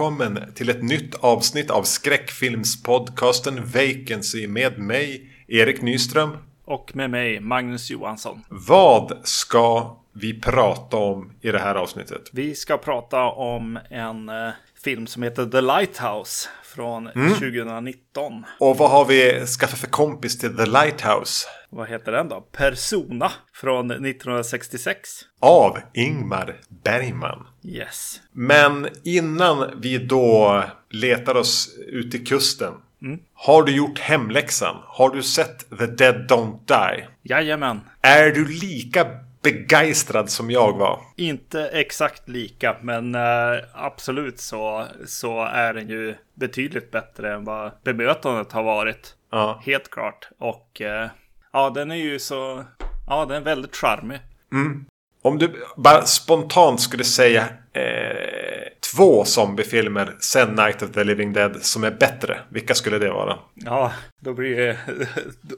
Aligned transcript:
Välkommen 0.00 0.52
till 0.54 0.70
ett 0.70 0.82
nytt 0.82 1.14
avsnitt 1.14 1.70
av 1.70 1.82
skräckfilmspodcasten 1.82 3.64
Vacancy 3.64 4.46
med 4.46 4.78
mig, 4.78 5.30
Erik 5.48 5.82
Nyström. 5.82 6.36
Och 6.64 6.96
med 6.96 7.10
mig, 7.10 7.40
Magnus 7.40 7.90
Johansson. 7.90 8.40
Vad 8.48 9.18
ska 9.22 9.96
vi 10.12 10.40
prata 10.40 10.96
om 10.96 11.32
i 11.40 11.50
det 11.50 11.58
här 11.58 11.74
avsnittet? 11.74 12.30
Vi 12.32 12.54
ska 12.54 12.78
prata 12.78 13.22
om 13.24 13.78
en 13.90 14.28
eh, 14.28 14.50
film 14.84 15.06
som 15.06 15.22
heter 15.22 15.46
The 15.46 15.60
Lighthouse 15.60 16.48
från 16.64 17.06
mm. 17.06 17.32
2019. 17.34 18.44
Och 18.60 18.76
vad 18.76 18.90
har 18.90 19.04
vi 19.04 19.46
skaffat 19.46 19.78
för 19.78 19.86
kompis 19.86 20.38
till 20.38 20.56
The 20.56 20.66
Lighthouse? 20.66 21.46
Vad 21.70 21.88
heter 21.88 22.12
den 22.12 22.28
då? 22.28 22.40
Persona 22.40 23.32
från 23.52 23.90
1966. 23.90 25.10
Av 25.40 25.78
Ingmar 25.94 26.56
Bergman. 26.84 27.46
Yes. 27.62 28.20
Men 28.32 28.88
innan 29.04 29.80
vi 29.80 29.98
då 29.98 30.64
letar 30.90 31.34
oss 31.34 31.78
ut 31.78 32.10
till 32.10 32.26
kusten. 32.26 32.72
Mm. 33.02 33.20
Har 33.34 33.62
du 33.62 33.76
gjort 33.76 33.98
hemläxan? 33.98 34.76
Har 34.86 35.10
du 35.10 35.22
sett 35.22 35.78
The 35.78 35.86
Dead 35.86 36.30
Don't 36.30 36.58
Die? 36.66 37.06
Jajamän. 37.22 37.80
Är 38.00 38.30
du 38.30 38.48
lika 38.48 39.06
begeistrad 39.42 40.30
som 40.30 40.50
jag 40.50 40.78
var. 40.78 41.00
Inte 41.16 41.68
exakt 41.68 42.28
lika, 42.28 42.76
men 42.82 43.14
äh, 43.14 43.56
absolut 43.72 44.40
så, 44.40 44.86
så 45.06 45.44
är 45.44 45.74
den 45.74 45.88
ju 45.88 46.14
betydligt 46.34 46.90
bättre 46.90 47.34
än 47.34 47.44
vad 47.44 47.72
bemötandet 47.84 48.52
har 48.52 48.62
varit. 48.62 49.14
Ja. 49.30 49.62
Helt 49.66 49.90
klart. 49.90 50.28
Och 50.38 50.80
äh, 50.80 51.08
ja, 51.52 51.70
den 51.70 51.90
är 51.90 51.96
ju 51.96 52.18
så... 52.18 52.64
Ja, 53.06 53.26
den 53.26 53.36
är 53.36 53.40
väldigt 53.40 53.76
charmig. 53.76 54.18
Mm. 54.52 54.86
Om 55.22 55.38
du 55.38 55.64
bara 55.76 56.06
spontant 56.06 56.80
skulle 56.80 57.04
säga 57.04 57.48
eh, 57.72 58.60
två 58.94 59.24
zombiefilmer 59.24 60.16
sen 60.20 60.54
Night 60.54 60.82
of 60.82 60.90
the 60.90 61.04
Living 61.04 61.32
Dead 61.32 61.62
som 61.62 61.84
är 61.84 61.90
bättre, 61.90 62.40
vilka 62.48 62.74
skulle 62.74 62.98
det 62.98 63.10
vara? 63.10 63.38
Ja, 63.54 63.92
då 64.20 64.34
blir 64.34 64.56
det 64.56 64.78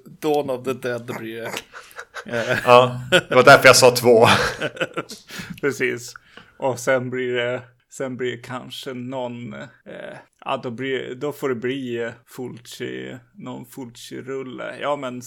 Dawn 0.21 0.51
of 0.51 0.65
the 0.65 0.73
Dead. 0.73 1.03
Då 1.07 1.19
blir 1.19 1.43
det 1.43 1.53
ja, 2.65 3.01
det 3.11 3.35
var 3.35 3.45
därför 3.45 3.67
jag 3.67 3.77
sa 3.77 3.91
två. 3.91 4.27
Precis. 5.61 6.15
Och 6.59 6.79
sen 6.79 7.11
blir 7.11 7.35
det, 7.35 7.63
sen 7.91 8.17
blir 8.17 8.31
det 8.31 8.43
kanske 8.43 8.95
någon, 8.95 9.53
eh, 9.53 10.17
ja 10.45 10.61
då, 10.63 10.71
blir, 10.71 11.15
då 11.15 11.33
får 11.33 11.49
det 11.49 11.55
bli 11.55 12.03
eh, 12.03 12.11
Fulci, 12.27 13.17
någon 13.35 13.67
Fulci-rulle. 13.67 14.77
Ja 14.81 14.97
men 14.97 15.23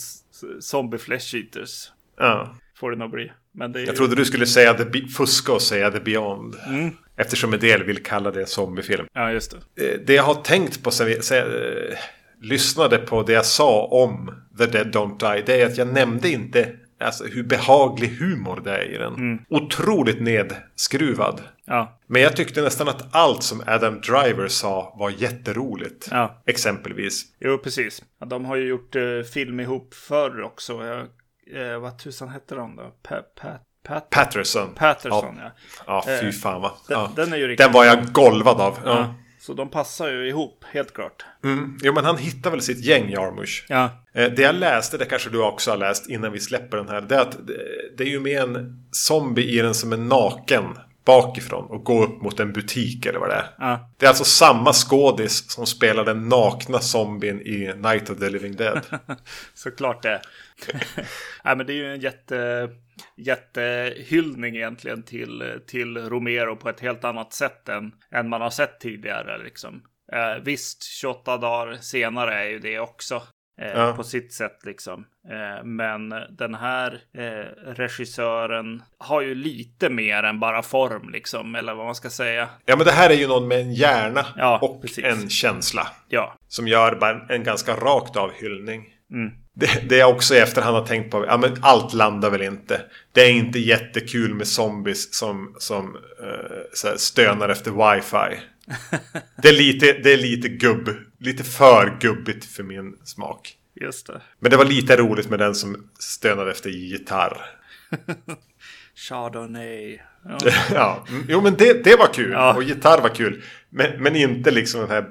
Zombie 0.60 0.98
Flesh 0.98 1.36
Eaters. 1.36 1.92
Ja. 2.18 2.56
Får 2.80 2.92
det 2.92 2.98
nog 2.98 3.12
bli. 3.12 3.32
Jag 3.58 3.96
trodde 3.96 4.16
du 4.16 4.26
skulle 4.26 4.46
säga 4.46 4.74
the, 4.74 5.08
fuska 5.08 5.54
och 5.54 5.62
säga 5.62 5.92
The 5.92 6.00
Beyond. 6.00 6.56
Mm. 6.68 6.92
Eftersom 7.18 7.54
en 7.54 7.60
del 7.60 7.84
vill 7.84 8.04
kalla 8.04 8.32
det 8.32 8.46
zombiefilm. 8.46 9.06
Ja, 9.14 9.32
just 9.32 9.56
det. 9.76 9.94
Eh, 9.94 10.00
det 10.06 10.14
jag 10.14 10.24
har 10.24 10.36
tänkt 10.36 10.84
på 10.84 10.92
sen 10.92 11.08
vi 11.08 11.14
eh, 11.14 11.98
lyssnade 12.42 12.98
på 12.98 13.24
det 13.24 13.34
jag 13.34 13.46
sa 13.46 13.86
om 13.86 14.32
The 14.58 14.66
Dead 14.66 14.96
Don't 14.96 15.36
Die. 15.36 15.44
Det 15.46 15.62
är 15.62 15.66
att 15.66 15.78
jag 15.78 15.94
nämnde 15.94 16.30
inte 16.30 16.76
Alltså 17.00 17.24
hur 17.24 17.44
behaglig 17.44 18.08
humor 18.08 18.62
det 18.64 18.72
är 18.72 18.94
i 18.94 18.98
den. 18.98 19.14
Mm. 19.14 19.40
Otroligt 19.50 20.22
nedskruvad. 20.22 21.42
Ja. 21.66 22.00
Men 22.08 22.22
jag 22.22 22.36
tyckte 22.36 22.62
nästan 22.62 22.88
att 22.88 23.16
allt 23.16 23.44
som 23.44 23.64
Adam 23.68 24.02
Driver 24.02 24.48
sa 24.48 24.96
var 25.00 25.10
jätteroligt. 25.10 26.08
Ja. 26.12 26.42
Exempelvis. 26.46 27.24
Jo, 27.40 27.58
precis. 27.58 28.04
De 28.26 28.46
har 28.46 28.56
ju 28.56 28.68
gjort 28.68 28.96
uh, 28.96 29.24
film 29.24 29.60
ihop 29.60 29.94
förr 29.94 30.42
också. 30.42 30.86
Jag, 30.86 31.08
uh, 31.54 31.78
vad 31.78 32.00
tusan 32.00 32.30
hette 32.30 32.56
de 32.56 32.76
då? 32.76 32.92
Pa 33.04 33.22
pa 33.42 33.60
Pat 33.88 34.10
Patterson. 34.10 34.74
Patterson, 34.76 35.36
ja. 35.40 35.52
Ja, 35.88 36.04
ja 36.08 36.20
fy 36.22 36.32
fan 36.32 36.62
va. 36.62 36.72
Den, 36.88 37.00
ja. 37.00 37.12
den, 37.16 37.34
är 37.34 37.38
ju 37.38 37.48
riktigt 37.48 37.66
den 37.66 37.74
var 37.74 37.86
jag 37.86 38.12
golvad 38.12 38.62
av. 38.62 38.80
Ja. 38.86 39.16
Så 39.40 39.54
de 39.54 39.70
passar 39.70 40.08
ju 40.08 40.30
ihop, 40.30 40.64
helt 40.72 40.94
klart. 40.94 41.26
Mm. 41.44 41.78
Jo, 41.82 41.94
men 41.94 42.06
han 42.06 42.18
hittar 42.18 42.52
väl 42.52 42.62
sitt 42.62 42.86
gäng, 42.86 43.10
Jarmusch. 43.10 43.66
Ja. 43.70 43.90
Eh, 44.14 44.32
det 44.32 44.42
jag 44.42 44.56
läste, 44.56 44.98
det 44.98 45.06
kanske 45.06 45.30
du 45.30 45.44
också 45.44 45.72
har 45.72 45.78
läst 45.78 46.10
innan 46.10 46.32
vi 46.32 46.40
släpper 46.40 46.78
den 46.78 46.90
här. 46.90 47.02
Det 47.02 47.16
är 47.16 47.22
att 47.22 47.38
det 47.98 48.04
är 48.04 48.08
ju 48.08 48.20
med 48.20 48.42
en 48.42 48.86
zombie 48.92 49.60
i 49.60 49.62
den 49.62 49.74
som 49.74 49.94
är 49.94 49.98
naken 49.98 50.64
bakifrån 51.06 51.66
och 51.66 51.84
går 51.84 52.04
upp 52.04 52.22
mot 52.22 52.40
en 52.40 52.54
butik 52.54 53.06
eller 53.06 53.20
vad 53.20 53.30
det 53.30 53.36
är. 53.36 53.50
Ja. 53.58 53.94
Det 53.98 54.06
är 54.06 54.10
alltså 54.10 54.24
samma 54.24 54.74
skådis 54.74 55.52
som 55.52 55.66
spelar 55.66 56.06
den 56.06 56.30
nakna 56.30 56.80
zombien 56.80 57.42
i 57.42 57.74
Night 57.76 58.10
of 58.10 58.20
the 58.20 58.30
Living 58.30 58.56
Dead. 58.56 58.82
Såklart 59.54 60.04
det. 60.04 60.22
Nej, 61.44 61.58
men 61.58 61.66
det 61.66 61.74
är 61.74 61.76
ju 61.76 61.94
en 61.94 62.00
jätte, 62.00 62.70
jättehyllning 63.18 64.56
egentligen 64.56 65.04
till, 65.04 65.60
till 65.68 65.98
Romero 65.98 66.56
på 66.56 66.70
ett 66.70 66.80
helt 66.80 67.04
annat 67.04 67.34
sätt 67.34 67.70
än, 67.70 67.92
än 68.12 68.30
man 68.30 68.42
har 68.42 68.50
sett 68.50 68.80
tidigare. 68.80 69.44
Liksom. 69.44 69.82
Eh, 70.14 70.44
visst, 70.44 70.84
28 70.84 71.38
dagar 71.38 71.78
senare 71.82 72.34
är 72.34 72.50
ju 72.50 72.60
det 72.60 72.80
också. 72.80 73.22
Eh, 73.62 73.68
ja. 73.68 73.94
På 73.94 74.04
sitt 74.04 74.34
sätt 74.34 74.60
liksom. 74.64 75.06
Eh, 75.30 75.64
men 75.64 76.14
den 76.30 76.56
här 76.56 77.02
eh, 77.18 77.74
regissören 77.74 78.84
har 78.98 79.22
ju 79.22 79.36
lite 79.36 79.90
mer 79.90 80.24
än 80.24 80.40
bara 80.40 80.62
form 80.62 81.10
liksom. 81.10 81.56
Eller 81.56 81.74
vad 81.74 81.86
man 81.86 81.96
ska 81.96 82.10
säga. 82.10 82.50
Ja 82.66 82.76
men 82.76 82.86
det 82.86 82.92
här 82.92 83.10
är 83.10 83.14
ju 83.14 83.28
någon 83.28 83.48
med 83.48 83.60
en 83.60 83.74
hjärna 83.74 84.26
ja, 84.38 84.60
och 84.62 84.82
precis. 84.82 85.06
en 85.06 85.30
känsla. 85.30 85.88
Ja. 86.10 86.38
Som 86.48 86.68
gör 86.68 87.32
en 87.32 87.44
ganska 87.44 87.76
rakt 87.76 88.16
av 88.16 88.32
hyllning. 88.32 88.86
Mm. 89.12 89.32
Det, 89.54 89.90
det 89.90 89.98
jag 89.98 90.10
också 90.10 90.36
i 90.36 90.38
efterhand 90.38 90.76
har 90.76 90.86
tänkt 90.86 91.12
på, 91.12 91.26
ja 91.26 91.38
men 91.38 91.58
allt 91.62 91.94
landar 91.94 92.30
väl 92.30 92.42
inte. 92.42 92.82
Det 93.12 93.22
är 93.22 93.32
inte 93.32 93.60
jättekul 93.60 94.34
med 94.34 94.48
zombies 94.48 95.14
som, 95.14 95.56
som 95.60 95.96
uh, 95.96 96.96
stönar 96.96 97.50
efter 97.50 97.72
wifi. 97.72 98.42
det, 99.42 99.48
är 99.48 99.54
lite, 99.54 99.94
det 100.04 100.14
är 100.14 100.18
lite 100.18 100.50
gubb, 100.50 100.90
lite 101.26 101.44
för 101.44 101.98
gubbigt 102.00 102.46
för 102.46 102.64
min 102.64 102.98
smak. 103.04 103.58
Just 103.82 104.08
det. 104.08 104.22
Men 104.40 104.52
det 104.52 104.58
var 104.58 104.66
lite 104.66 104.98
roligt 104.98 105.30
med 105.30 105.40
den 105.40 105.56
som 105.56 105.90
stönade 106.00 106.52
efter 106.52 106.70
gitarr. 106.70 107.42
Chardonnay. 108.96 110.00
Ja, 110.26 110.38
ja. 110.74 111.06
Jo 111.28 111.42
men 111.42 111.56
det, 111.56 111.84
det 111.84 111.96
var 111.96 112.14
kul. 112.14 112.32
Ja. 112.32 112.56
Och 112.56 112.64
gitarr 112.64 113.02
var 113.02 113.10
kul. 113.10 113.44
Men, 113.70 114.04
men 114.04 114.16
inte 114.16 114.52
liksom 114.52 114.82
den 114.82 114.90
här 114.90 115.06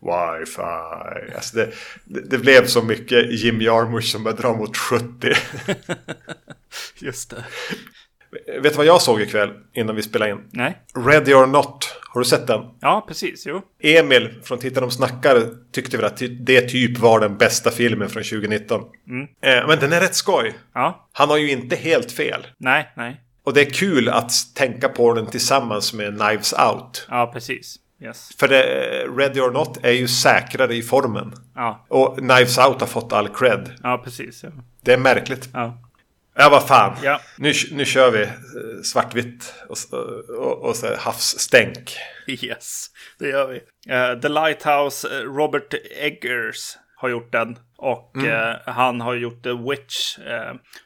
wifi. 0.40 1.34
Alltså 1.34 1.56
det, 1.56 1.72
det, 2.04 2.20
det, 2.20 2.38
blev 2.38 2.66
så 2.66 2.82
mycket 2.82 3.32
Jim 3.32 3.60
Jarmusch 3.60 4.04
som 4.12 4.24
började 4.24 4.42
dra 4.42 4.56
mot 4.56 4.76
70. 4.76 5.32
Just 6.98 7.30
det. 7.30 7.44
Vet 8.62 8.72
du 8.72 8.76
vad 8.76 8.86
jag 8.86 9.02
såg 9.02 9.20
ikväll 9.20 9.50
innan 9.74 9.96
vi 9.96 10.02
spelade 10.02 10.30
in? 10.30 10.38
Nej. 10.50 10.78
Ready 11.06 11.34
or 11.34 11.46
not. 11.46 12.00
Har 12.08 12.20
du 12.20 12.24
sett 12.24 12.46
den? 12.46 12.60
Ja, 12.80 13.04
precis. 13.08 13.46
Jo. 13.46 13.62
Emil 13.82 14.40
från 14.42 14.58
Titta 14.58 14.80
de 14.80 14.90
snackar 14.90 15.42
tyckte 15.72 15.96
väl 15.96 16.06
att 16.06 16.22
det 16.40 16.60
typ 16.60 16.98
var 16.98 17.20
den 17.20 17.36
bästa 17.36 17.70
filmen 17.70 18.08
från 18.08 18.22
2019. 18.22 18.82
Mm. 19.08 19.22
Eh, 19.22 19.68
men 19.68 19.78
den 19.78 19.92
är 19.92 20.00
rätt 20.00 20.14
skoj. 20.14 20.52
Ja. 20.74 21.08
Han 21.12 21.28
har 21.28 21.36
ju 21.36 21.50
inte 21.50 21.76
helt 21.76 22.12
fel. 22.12 22.46
Nej, 22.58 22.92
nej. 22.96 23.20
Och 23.44 23.54
det 23.54 23.60
är 23.60 23.70
kul 23.70 24.08
att 24.08 24.32
tänka 24.54 24.88
på 24.88 25.14
den 25.14 25.26
tillsammans 25.26 25.92
med 25.92 26.20
Knives 26.20 26.52
Out. 26.52 27.06
Ja, 27.10 27.30
precis. 27.32 27.76
Yes. 28.02 28.30
För 28.38 28.48
det, 28.48 28.62
Ready 29.16 29.40
or 29.40 29.50
Not 29.50 29.78
är 29.82 29.92
ju 29.92 30.08
säkrare 30.08 30.74
i 30.74 30.82
formen. 30.82 31.32
Ja. 31.54 31.86
Och 31.88 32.18
Knives 32.18 32.58
Out 32.58 32.80
har 32.80 32.86
fått 32.86 33.12
all 33.12 33.28
cred. 33.28 33.72
Ja, 33.82 34.00
precis. 34.04 34.42
Ja. 34.42 34.48
Det 34.80 34.92
är 34.92 34.98
märkligt. 34.98 35.48
Ja. 35.52 35.78
Ja, 36.36 36.48
vad 36.50 36.68
fan. 36.68 36.96
Ja. 37.02 37.20
Nu, 37.38 37.52
nu 37.72 37.84
kör 37.84 38.10
vi 38.10 38.28
svartvitt 38.82 39.54
och, 39.68 39.76
och, 40.38 40.68
och 40.68 40.76
så 40.76 40.94
havsstänk. 40.98 41.96
Yes, 42.26 42.86
det 43.18 43.28
gör 43.28 43.48
vi. 43.48 43.56
Uh, 43.94 44.20
The 44.20 44.28
Lighthouse, 44.28 45.08
uh, 45.08 45.34
Robert 45.34 45.74
Eggers 46.00 46.76
har 46.96 47.08
gjort 47.08 47.32
den. 47.32 47.58
Och 47.78 48.16
mm. 48.16 48.30
uh, 48.30 48.56
han 48.66 49.00
har 49.00 49.14
gjort 49.14 49.42
The 49.42 49.52
Witch, 49.52 50.18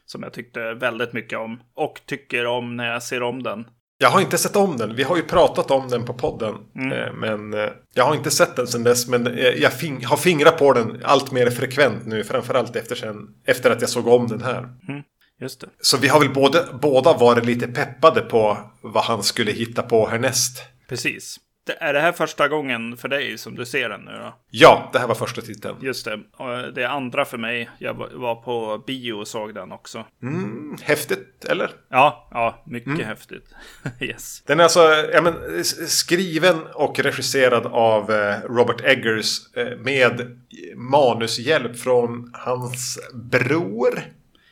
som 0.06 0.22
jag 0.22 0.32
tyckte 0.32 0.74
väldigt 0.74 1.12
mycket 1.12 1.38
om. 1.38 1.60
Och 1.76 2.00
tycker 2.06 2.46
om 2.46 2.76
när 2.76 2.92
jag 2.92 3.02
ser 3.02 3.22
om 3.22 3.42
den. 3.42 3.66
Jag 4.00 4.08
har 4.08 4.20
inte 4.20 4.38
sett 4.38 4.56
om 4.56 4.76
den. 4.76 4.96
Vi 4.96 5.02
har 5.02 5.16
ju 5.16 5.22
pratat 5.22 5.70
om 5.70 5.88
den 5.88 6.04
på 6.04 6.14
podden. 6.14 6.54
Mm. 6.74 7.16
Men 7.16 7.70
jag 7.94 8.04
har 8.04 8.14
inte 8.14 8.30
sett 8.30 8.56
den 8.56 8.66
sedan 8.66 8.84
dess. 8.84 9.08
Men 9.08 9.38
jag 9.56 9.72
fing 9.72 10.04
har 10.04 10.16
fingrat 10.16 10.58
på 10.58 10.72
den 10.72 11.00
allt 11.04 11.32
mer 11.32 11.50
frekvent 11.50 12.06
nu. 12.06 12.24
Framförallt 12.24 12.76
efter, 12.76 12.94
sen, 12.94 13.16
efter 13.46 13.70
att 13.70 13.80
jag 13.80 13.90
såg 13.90 14.06
om 14.06 14.28
den 14.28 14.42
här. 14.42 14.58
Mm. 14.58 15.02
Just 15.40 15.60
det. 15.60 15.68
Så 15.80 15.96
vi 15.96 16.08
har 16.08 16.20
väl 16.20 16.34
både, 16.34 16.66
båda 16.82 17.12
varit 17.12 17.44
lite 17.44 17.68
peppade 17.68 18.20
på 18.20 18.58
vad 18.80 19.04
han 19.04 19.22
skulle 19.22 19.52
hitta 19.52 19.82
på 19.82 20.08
härnäst. 20.08 20.62
Precis. 20.88 21.40
Det, 21.68 21.76
är 21.80 21.92
det 21.92 22.00
här 22.00 22.12
första 22.12 22.48
gången 22.48 22.96
för 22.96 23.08
dig 23.08 23.38
som 23.38 23.54
du 23.54 23.66
ser 23.66 23.88
den 23.88 24.00
nu 24.00 24.10
då? 24.12 24.34
Ja, 24.50 24.90
det 24.92 24.98
här 24.98 25.06
var 25.06 25.14
första 25.14 25.40
titeln. 25.40 25.76
Just 25.82 26.04
det. 26.04 26.20
Och 26.36 26.72
det 26.74 26.82
är 26.82 26.88
andra 26.88 27.24
för 27.24 27.38
mig. 27.38 27.70
Jag 27.78 27.94
var 27.94 28.34
på 28.34 28.84
bio 28.86 29.12
och 29.12 29.28
såg 29.28 29.54
den 29.54 29.72
också. 29.72 30.04
Mm, 30.22 30.76
häftigt, 30.82 31.44
eller? 31.48 31.70
Ja, 31.88 32.28
ja 32.30 32.62
mycket 32.66 32.88
mm. 32.88 33.06
häftigt. 33.06 33.54
yes. 34.00 34.42
Den 34.46 34.60
är 34.60 34.64
alltså 34.64 34.80
ja, 35.12 35.22
men, 35.22 35.64
skriven 35.64 36.62
och 36.74 36.98
regisserad 36.98 37.66
av 37.66 38.10
eh, 38.10 38.40
Robert 38.40 38.80
Eggers 38.84 39.56
eh, 39.56 39.78
med 39.78 40.40
manushjälp 40.76 41.78
från 41.78 42.30
hans 42.34 42.98
bror. 43.14 44.02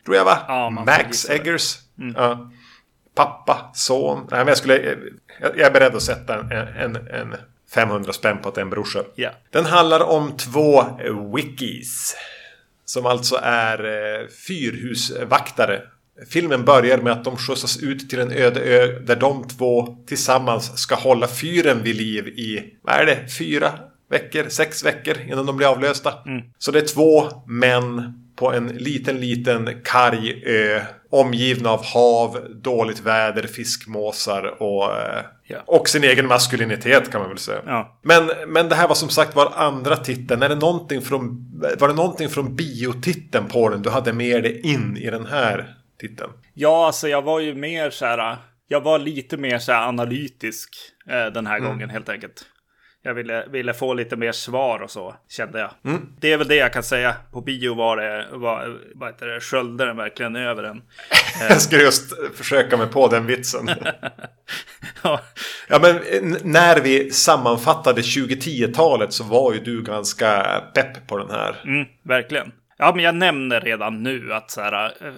Tror 0.06 0.16
jag 0.16 0.24
va? 0.24 0.38
Ja, 0.48 0.70
Max 0.70 1.30
Eggers. 1.30 1.78
Mm. 1.98 2.14
Ja. 2.18 2.50
pappa, 3.14 3.70
son. 3.74 4.18
Nej, 4.30 4.38
men 4.38 4.48
jag, 4.48 4.56
skulle, 4.56 4.96
jag 5.40 5.60
är 5.60 5.70
beredd 5.70 5.94
att 5.94 6.02
sätta 6.02 6.40
en, 6.40 6.52
en, 6.52 6.96
en 6.96 7.34
500 7.74 8.12
spänn 8.12 8.38
på 8.42 8.48
att 8.48 8.54
det 8.54 8.60
är 8.60 8.62
en 8.64 8.70
brorsa. 8.70 9.02
Ja. 9.14 9.30
Den 9.50 9.66
handlar 9.66 10.00
om 10.00 10.36
två 10.36 10.84
wikis. 11.34 12.16
Som 12.84 13.06
alltså 13.06 13.38
är 13.42 13.84
eh, 13.84 14.26
fyrhusvaktare. 14.46 15.82
Filmen 16.30 16.64
börjar 16.64 16.98
med 16.98 17.12
att 17.12 17.24
de 17.24 17.36
skjutsas 17.36 17.82
ut 17.82 18.10
till 18.10 18.20
en 18.20 18.32
öde 18.32 18.60
ö 18.60 19.00
där 19.00 19.16
de 19.16 19.48
två 19.48 19.96
tillsammans 20.06 20.78
ska 20.78 20.94
hålla 20.94 21.28
fyren 21.28 21.82
vid 21.82 21.96
liv 21.96 22.28
i, 22.28 22.74
vad 22.82 22.94
är 22.94 23.06
det, 23.06 23.28
fyra 23.38 23.72
veckor, 24.10 24.48
sex 24.48 24.84
veckor 24.84 25.16
innan 25.20 25.46
de 25.46 25.56
blir 25.56 25.66
avlösta. 25.66 26.14
Så 26.58 26.70
det 26.70 26.78
är 26.78 26.86
två 26.86 27.26
män 27.46 28.25
på 28.36 28.52
en 28.52 28.66
liten, 28.68 29.20
liten 29.20 29.80
karg 29.84 30.42
ö. 30.46 30.80
Omgivna 31.10 31.70
av 31.70 31.84
hav, 31.84 32.38
dåligt 32.62 33.00
väder, 33.00 33.42
fiskmåsar 33.46 34.62
och, 34.62 34.84
eh, 34.84 35.24
Ja. 35.48 35.56
och 35.66 35.88
sin 35.88 36.04
egen 36.04 36.26
maskulinitet 36.26 37.10
kan 37.12 37.20
man 37.20 37.28
väl 37.30 37.38
säga. 37.38 37.60
Ja. 37.66 37.98
Men, 38.02 38.30
men 38.46 38.68
det 38.68 38.74
här 38.74 38.88
var 38.88 38.94
som 38.94 39.08
sagt 39.08 39.36
var 39.36 39.52
andra 39.56 39.96
titeln. 39.96 40.42
Är 40.42 40.48
det 40.48 40.54
någonting 40.54 41.02
från, 41.02 41.46
var 41.78 41.88
det 41.88 41.94
någonting 41.94 42.28
från 42.28 42.56
biotiteln 42.56 43.48
på 43.48 43.68
den 43.68 43.82
du 43.82 43.90
hade 43.90 44.12
med 44.12 44.42
dig 44.42 44.60
in 44.60 44.96
i 44.96 45.10
den 45.10 45.26
här 45.26 45.74
titeln? 46.00 46.30
Ja, 46.54 46.86
alltså 46.86 47.08
jag 47.08 47.22
var 47.22 47.40
ju 47.40 47.54
mer 47.54 47.90
så 47.90 48.06
här. 48.06 48.36
Jag 48.68 48.80
var 48.80 48.98
lite 48.98 49.36
mer 49.36 49.58
så 49.58 49.72
analytisk 49.72 50.70
eh, 51.10 51.26
den 51.32 51.46
här 51.46 51.58
gången 51.58 51.90
helt 51.90 52.08
enkelt. 52.08 52.44
Jag 53.06 53.14
ville, 53.14 53.46
ville 53.50 53.74
få 53.74 53.94
lite 53.94 54.16
mer 54.16 54.32
svar 54.32 54.82
och 54.82 54.90
så, 54.90 55.14
kände 55.28 55.58
jag. 55.58 55.70
Det 56.20 56.32
är 56.32 56.36
väl 56.38 56.48
det 56.48 56.56
jag 56.56 56.72
kan 56.72 56.82
säga. 56.82 57.14
På 57.32 57.40
bio 57.40 57.74
var 57.74 57.96
det, 57.96 58.26
var, 58.32 58.78
vad 58.94 59.08
heter 59.08 59.26
det, 59.26 59.40
sköljde 59.40 59.86
den 59.86 59.96
verkligen 59.96 60.36
över 60.36 60.62
en. 60.62 60.82
Jag 61.48 61.62
skulle 61.62 61.82
just 61.82 62.12
försöka 62.34 62.76
mig 62.76 62.86
på 62.86 63.08
den 63.08 63.26
vitsen. 63.26 63.70
Ja, 65.02 65.20
Ja 65.68 65.78
men 65.82 66.00
när 66.42 66.80
vi 66.80 67.10
sammanfattade 67.10 68.00
2010-talet 68.00 69.12
så 69.12 69.24
var 69.24 69.52
ju 69.52 69.60
du 69.60 69.82
ganska 69.82 70.62
pepp 70.74 71.06
på 71.06 71.18
den 71.18 71.30
här. 71.30 71.62
mm, 71.64 71.86
verkligen. 72.02 72.52
Ja, 72.78 72.92
men 72.94 73.04
jag 73.04 73.14
nämner 73.14 73.60
redan 73.60 74.02
nu 74.02 74.32
att 74.32 74.50
så 74.50 74.60
här, 74.60 74.84
eh, 74.84 75.12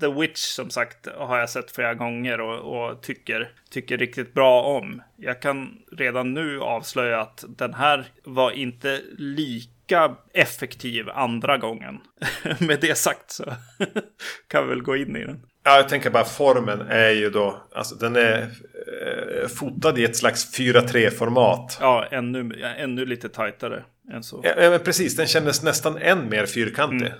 The 0.00 0.20
Witch 0.20 0.40
som 0.40 0.70
sagt 0.70 1.08
har 1.16 1.38
jag 1.38 1.50
sett 1.50 1.70
flera 1.70 1.94
gånger 1.94 2.40
och, 2.40 2.90
och 2.90 3.02
tycker, 3.02 3.50
tycker 3.70 3.98
riktigt 3.98 4.34
bra 4.34 4.62
om. 4.62 5.02
Jag 5.16 5.42
kan 5.42 5.78
redan 5.92 6.34
nu 6.34 6.60
avslöja 6.60 7.20
att 7.20 7.44
den 7.48 7.74
här 7.74 8.06
var 8.24 8.50
inte 8.50 9.00
lika 9.18 10.16
effektiv 10.34 11.10
andra 11.10 11.58
gången. 11.58 11.98
Med 12.58 12.80
det 12.80 12.98
sagt 12.98 13.30
så 13.30 13.44
kan 14.48 14.64
vi 14.64 14.68
väl 14.68 14.82
gå 14.82 14.96
in 14.96 15.16
i 15.16 15.24
den. 15.24 15.40
Ja, 15.64 15.76
jag 15.76 15.88
tänker 15.88 16.10
bara 16.10 16.24
formen 16.24 16.80
är 16.80 17.10
ju 17.10 17.30
då, 17.30 17.62
alltså 17.74 17.94
den 17.94 18.16
är 18.16 18.42
eh, 18.42 19.48
fotad 19.48 19.98
i 19.98 20.04
ett 20.04 20.16
slags 20.16 20.58
4-3-format. 20.58 21.78
Ja, 21.80 22.06
ännu, 22.10 22.62
ännu 22.78 23.06
lite 23.06 23.28
tajtare 23.28 23.84
än 24.12 24.22
så. 24.22 24.40
Ja, 24.42 24.70
men 24.70 24.80
precis, 24.80 25.16
den 25.16 25.26
kändes 25.26 25.62
nästan 25.62 25.98
än 25.98 26.28
mer 26.28 26.46
fyrkantig. 26.46 27.12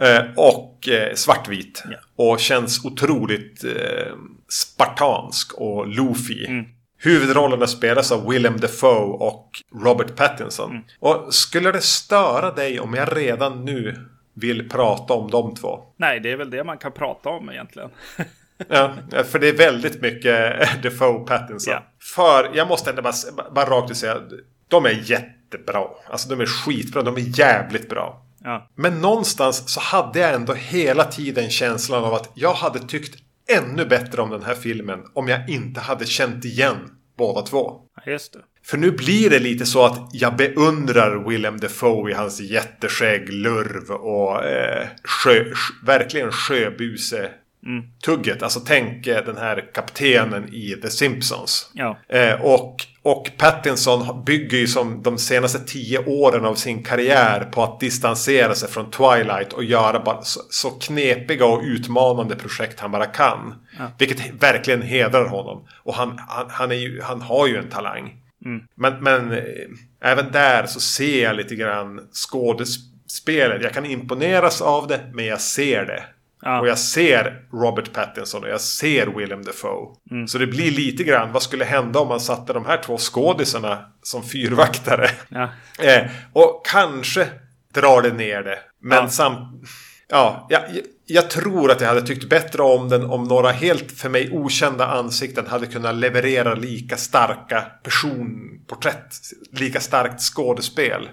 Eh, 0.00 0.24
och 0.36 0.88
eh, 0.88 1.14
svartvit. 1.14 1.84
Ja. 1.90 1.98
Och 2.16 2.40
känns 2.40 2.84
otroligt 2.84 3.64
eh, 3.64 4.12
spartansk 4.48 5.54
och 5.54 5.86
loofy. 5.86 6.46
Mm. 6.46 6.64
Huvudrollerna 6.98 7.66
spelas 7.66 8.12
av 8.12 8.28
Willem 8.28 8.60
Dafoe 8.60 9.26
och 9.26 9.50
Robert 9.82 10.16
Pattinson. 10.16 10.70
Mm. 10.70 10.82
Och 11.00 11.34
skulle 11.34 11.72
det 11.72 11.80
störa 11.80 12.50
dig 12.50 12.80
om 12.80 12.94
jag 12.94 13.16
redan 13.16 13.64
nu 13.64 13.96
vill 14.34 14.68
prata 14.68 15.14
om 15.14 15.30
de 15.30 15.54
två? 15.54 15.80
Nej, 15.96 16.20
det 16.20 16.32
är 16.32 16.36
väl 16.36 16.50
det 16.50 16.64
man 16.64 16.78
kan 16.78 16.92
prata 16.92 17.28
om 17.28 17.50
egentligen. 17.50 17.90
Ja, 18.68 18.92
för 19.24 19.38
det 19.38 19.48
är 19.48 19.56
väldigt 19.56 20.02
mycket 20.02 20.58
Defoe 20.82 21.24
Pattinson. 21.26 21.72
Ja. 21.72 21.82
För 22.14 22.50
jag 22.54 22.68
måste 22.68 22.90
ändå 22.90 23.02
bara, 23.02 23.12
bara 23.54 23.70
rakt 23.70 23.90
ut 23.90 23.96
säga. 23.96 24.16
De 24.68 24.86
är 24.86 24.90
jättebra. 25.52 25.84
Alltså 26.10 26.28
de 26.28 26.40
är 26.40 26.46
skitbra. 26.46 27.02
De 27.02 27.16
är 27.16 27.38
jävligt 27.38 27.88
bra. 27.88 28.22
Ja, 28.44 28.70
Men 28.76 29.00
någonstans 29.00 29.68
så 29.74 29.80
hade 29.80 30.18
jag 30.20 30.34
ändå 30.34 30.52
hela 30.54 31.04
tiden 31.04 31.50
känslan 31.50 32.04
av 32.04 32.14
att 32.14 32.30
jag 32.34 32.52
hade 32.54 32.78
tyckt 32.78 33.14
ännu 33.48 33.84
bättre 33.86 34.22
om 34.22 34.30
den 34.30 34.42
här 34.42 34.54
filmen 34.54 35.00
om 35.14 35.28
jag 35.28 35.48
inte 35.48 35.80
hade 35.80 36.06
känt 36.06 36.44
igen 36.44 36.76
båda 37.18 37.42
två. 37.42 37.80
Ja, 37.96 38.12
just 38.12 38.32
det. 38.32 38.38
För 38.64 38.76
nu 38.78 38.90
blir 38.90 39.30
det 39.30 39.38
lite 39.38 39.66
så 39.66 39.84
att 39.84 40.08
jag 40.12 40.36
beundrar 40.36 41.28
Willem 41.28 41.60
Dafoe 41.60 42.10
i 42.10 42.14
hans 42.14 42.40
jätteskägg, 42.40 43.28
lurv 43.32 43.90
och 43.90 44.44
eh, 44.44 44.86
sjö, 45.04 45.44
sj- 45.44 45.86
verkligen 45.86 46.32
sjöbuse 46.32 47.30
tugget. 48.04 48.42
Alltså 48.42 48.60
tänk 48.60 49.06
eh, 49.06 49.24
den 49.24 49.36
här 49.36 49.72
kaptenen 49.74 50.48
i 50.54 50.78
The 50.82 50.90
Simpsons. 50.90 51.70
Ja, 51.74 51.98
Eh, 52.08 52.40
och, 52.42 52.76
och 53.06 53.30
Pattinson 53.38 54.24
bygger 54.24 54.58
ju 54.58 54.66
som 54.66 55.02
de 55.02 55.18
senaste 55.18 55.58
tio 55.58 55.98
åren 56.06 56.44
av 56.44 56.54
sin 56.54 56.82
karriär 56.82 57.44
på 57.44 57.62
att 57.62 57.80
distansera 57.80 58.54
sig 58.54 58.68
från 58.68 58.90
Twilight 58.90 59.52
och 59.52 59.64
göra 59.64 60.00
bara 60.00 60.22
så, 60.22 60.70
knepiga 60.70 61.46
och 61.46 61.62
utmanande 61.62 62.36
projekt 62.36 62.80
han 62.80 62.90
bara 62.90 63.06
kan. 63.06 63.54
Vilket 63.98 64.42
verkligen 64.42 64.82
hedrar 64.82 65.28
honom. 65.28 65.68
Och 65.82 65.94
han, 65.94 66.18
han, 66.28 66.46
han, 66.50 66.70
är 66.72 66.76
ju, 66.76 67.02
han 67.02 67.20
har 67.20 67.46
ju 67.46 67.56
en 67.56 67.68
talang. 67.68 68.16
Men, 68.74 69.02
men 69.02 69.32
eh, 69.32 69.44
även 70.00 70.32
där 70.32 70.66
så 70.66 70.80
ser 70.80 71.22
jag 71.22 71.36
lite 71.36 71.54
grann 71.54 72.00
skådespelet. 72.12 73.62
Jag 73.62 73.74
kan 73.74 73.86
imponeras 73.86 74.62
av 74.62 74.86
det, 74.86 75.00
men 75.12 75.26
jag 75.26 75.40
ser 75.40 75.86
det. 75.86 76.02
Ja. 76.42 76.60
Och 76.60 76.68
jag 76.68 76.78
ser 76.78 77.42
Robert 77.52 77.92
Pattinson 77.92 78.42
och 78.44 78.48
jag 78.50 78.60
ser 78.60 79.06
Willem 79.06 79.42
Dafoe. 79.44 79.94
Så 80.28 80.38
det 80.38 80.46
blir 80.46 80.70
lite 80.70 81.04
grann, 81.04 81.32
vad 81.32 81.42
skulle 81.42 81.64
hända 81.64 82.00
om 82.00 82.08
man 82.08 82.20
satte 82.20 82.52
de 82.52 82.64
här 82.66 82.82
två 82.82 82.98
skådisarna 82.98 83.84
som 84.02 84.22
fyrvaktare? 84.22 85.10
ja, 85.28 85.48
Eh, 85.84 86.02
och 86.32 86.66
kanske 86.66 87.28
drar 87.74 88.02
det 88.02 88.12
ner 88.12 88.42
det. 88.42 88.58
Men 88.82 88.98
Ja. 88.98 89.08
samt... 89.08 89.38
Ja, 90.08 90.46
jag, 90.50 90.62
jag 91.06 91.30
tror 91.30 91.70
att 91.70 91.80
jag 91.80 91.88
hade 91.88 92.02
tyckt 92.02 92.28
bättre 92.28 92.62
om 92.62 92.88
den 92.88 93.04
om 93.04 93.24
några 93.24 93.50
helt 93.50 93.92
för 93.92 94.08
mig 94.08 94.30
okända 94.32 94.86
ansikten 94.86 95.46
hade 95.46 95.66
kunnat 95.66 95.94
leverera 95.94 96.54
lika 96.54 96.96
starka 96.96 97.64
personporträtt. 97.82 99.14
Lika 99.52 99.80
starkt 99.80 100.20
skådespel. 100.20 101.08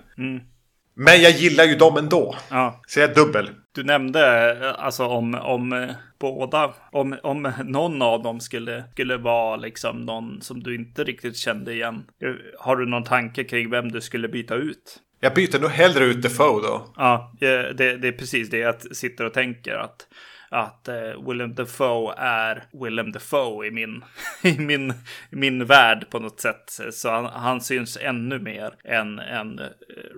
Men 0.94 1.22
jag 1.22 1.32
gillar 1.32 1.64
ju 1.64 1.76
dem 1.76 1.98
ändå. 1.98 2.36
ja. 2.50 2.82
Så 2.88 3.00
jag 3.00 3.10
är 3.10 3.16
dubbel. 3.16 3.50
Du 3.72 3.84
nämnde 3.84 4.52
eh, 4.62 4.86
alltså 4.86 5.06
om, 5.06 5.36
om 5.36 5.74
eh, 5.74 5.90
båda, 6.20 6.74
om, 6.92 7.16
om 7.24 7.52
någon 7.66 8.02
av 8.02 8.24
dem 8.24 8.40
skulle, 8.40 8.84
skulle 8.92 9.18
vara 9.18 9.56
liksom 9.56 10.02
någon 10.02 10.42
som 10.42 10.64
du 10.64 10.76
inte 10.76 11.04
riktigt 11.04 11.38
kände 11.38 11.74
igen. 11.74 12.04
Har 12.60 12.76
du 12.76 12.86
någon 12.86 13.04
tanke 13.04 13.44
kring 13.44 13.70
vem 13.70 13.92
du 13.92 14.02
skulle 14.02 14.28
byta 14.28 14.56
ut? 14.56 15.00
Jag 15.20 15.34
byter 15.34 15.60
nog 15.60 15.70
hellre 15.70 16.06
ut 16.06 16.22
Defoe 16.22 16.62
då. 16.62 16.94
Ja, 16.96 17.34
eh, 17.42 17.76
det, 17.76 17.98
det 17.98 18.08
är 18.08 18.12
precis 18.12 18.50
det 18.50 18.58
jag 18.58 18.96
sitter 18.96 19.26
och 19.26 19.34
tänker. 19.34 19.76
Att, 19.76 20.08
att 20.50 20.88
eh, 20.88 21.28
Willem 21.28 21.56
Dafoe 21.56 22.14
är 22.18 22.64
Willem 22.84 23.12
Dafoe 23.12 23.68
i 23.68 23.72
min, 23.72 24.04
i 24.44 24.60
min, 24.60 24.94
i 25.32 25.36
min 25.36 25.66
värld 25.66 26.06
på 26.10 26.20
något 26.20 26.40
sätt. 26.40 26.80
Så 26.92 27.10
han, 27.10 27.26
han 27.26 27.62
syns 27.62 27.98
ännu 28.02 28.40
mer 28.40 28.74
än, 28.84 29.20
än 29.20 29.62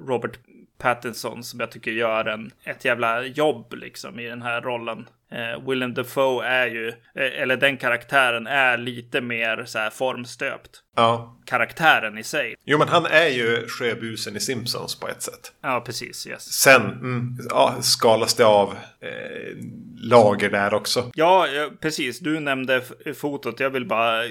Robert 0.07 0.39
Pattinson 0.77 1.43
som 1.43 1.59
jag 1.59 1.71
tycker 1.71 1.91
gör 1.91 2.25
en, 2.25 2.51
ett 2.63 2.85
jävla 2.85 3.23
jobb 3.23 3.73
liksom 3.73 4.19
i 4.19 4.25
den 4.27 4.41
här 4.41 4.61
rollen. 4.61 5.07
Eh, 5.31 5.67
Willem 5.67 5.93
Dafoe 5.93 6.45
är 6.45 6.67
ju, 6.67 6.87
eh, 6.87 7.41
eller 7.41 7.57
den 7.57 7.77
karaktären 7.77 8.47
är 8.47 8.77
lite 8.77 9.21
mer 9.21 9.63
så 9.65 9.79
här 9.79 9.89
formstöpt. 9.89 10.71
Ja. 10.95 11.39
Karaktären 11.45 12.17
i 12.17 12.23
sig. 12.23 12.55
Jo 12.65 12.77
men 12.77 12.87
han 12.87 13.05
är 13.05 13.27
ju 13.27 13.67
sjöbusen 13.67 14.35
i 14.35 14.39
Simpsons 14.39 14.99
på 14.99 15.07
ett 15.07 15.21
sätt. 15.21 15.53
Ja, 15.61 15.83
precis. 15.85 16.27
Yes. 16.27 16.53
Sen 16.53 16.81
mm, 16.81 17.37
ja, 17.49 17.75
skalas 17.81 18.33
det 18.33 18.45
av 18.45 18.75
eh, 18.99 19.55
lager 19.97 20.49
där 20.49 20.73
också. 20.73 21.11
Ja, 21.15 21.47
precis. 21.81 22.19
Du 22.19 22.39
nämnde 22.39 22.81
fotot. 23.15 23.59
Jag 23.59 23.69
vill 23.69 23.85
bara 23.85 24.23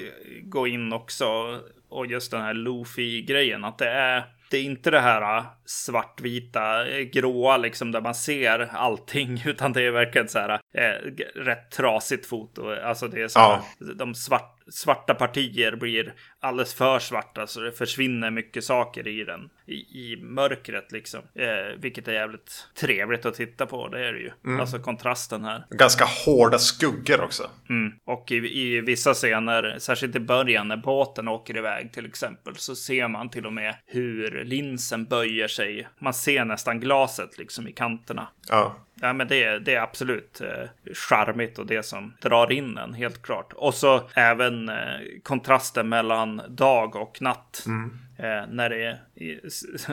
gå 0.43 0.67
in 0.67 0.93
också. 0.93 1.59
Och 1.89 2.07
just 2.07 2.31
den 2.31 2.41
här 2.41 2.55
Luffy-grejen. 2.55 3.65
Att 3.65 3.79
det 3.79 3.89
är, 3.89 4.25
det 4.55 4.59
är 4.59 4.63
inte 4.65 4.91
det 4.91 5.01
här 5.01 5.37
äh, 5.39 5.45
svartvita, 5.65 6.89
äh, 6.89 7.01
gråa 7.01 7.57
liksom 7.57 7.93
där 7.93 8.01
man 8.01 8.15
ser 8.15 8.69
allting. 8.73 9.43
Utan 9.47 9.73
det 9.73 9.83
är 9.83 9.91
verkligen 9.91 10.29
så 10.29 10.39
här 10.39 10.61
eh, 10.75 11.11
rätt 11.35 11.71
trasigt 11.71 12.27
foto. 12.27 12.75
Alltså 12.85 13.09
det 13.09 13.23
är 13.23 13.29
så 13.29 13.39
Ja. 13.39 13.65
de 13.95 14.15
svart, 14.15 14.54
svarta 14.71 15.15
partier 15.15 15.77
blir 15.77 16.15
alldeles 16.41 16.75
för 16.75 16.99
svarta. 16.99 17.47
Så 17.47 17.61
det 17.61 17.73
försvinner 17.73 18.31
mycket 18.31 18.65
saker 18.65 19.09
i 19.09 19.25
den. 19.25 19.51
I, 19.67 19.75
i 19.75 20.17
mörkret 20.23 20.93
liksom. 20.93 21.21
Eh, 21.35 21.79
vilket 21.79 22.09
är 22.09 22.13
jävligt 22.13 22.69
trevligt 22.75 23.27
att 23.27 23.35
titta 23.35 23.67
på. 23.67 23.89
Det 23.89 24.09
är 24.09 24.13
det 24.13 24.19
ju. 24.19 24.61
Alltså 24.61 24.79
kontrasten 24.79 25.45
här. 25.45 25.67
Ganska 25.71 26.05
hårda 26.05 26.59
skuggor 26.59 27.21
också. 27.21 27.51
Mm. 27.69 27.93
Och 28.05 28.33
i, 28.33 28.37
i 28.37 28.81
vissa 28.81 29.15
scener, 29.15 29.77
särskilt 29.79 30.17
i 30.17 30.21
början 30.21 30.69
när 30.69 30.77
båten 30.77 31.29
åker 31.29 31.57
iväg 31.57 31.93
till 31.93 32.07
exempel, 32.07 32.57
så 32.57 32.77
ser 32.77 33.09
man 33.09 33.31
till 33.31 33.47
och 33.47 33.53
med 33.53 33.75
hur 33.87 34.45
linsen 34.45 35.05
böjer 35.05 35.49
sig. 35.49 35.89
Man 35.99 36.15
ser 36.15 36.45
nästan 36.45 36.81
glaset 36.81 37.39
liksom 37.39 37.69
i 37.69 37.73
kanterna. 37.73 38.29
Ja. 38.49 38.77
Ja 39.05 39.13
men 39.13 39.29
det, 39.29 39.59
det 39.59 39.75
är 39.75 39.81
absolut 39.81 40.41
eh, 40.41 40.93
charmigt 40.95 41.59
och 41.59 41.67
det 41.67 41.83
som 41.83 42.15
drar 42.21 42.53
in 42.53 42.79
en, 42.79 42.95
helt 42.95 43.23
klart. 43.23 43.53
Och 43.53 43.75
så 43.75 44.03
även 44.15 44.69
eh, 44.69 44.75
kontrasten 45.23 45.89
mellan 45.89 46.43
dag 46.49 46.97
och 46.97 47.23
natt. 47.23 47.65
Mm. 47.67 47.99
Eh, 48.19 48.49
när 48.49 48.71
det 48.71 48.85
är, 48.85 49.01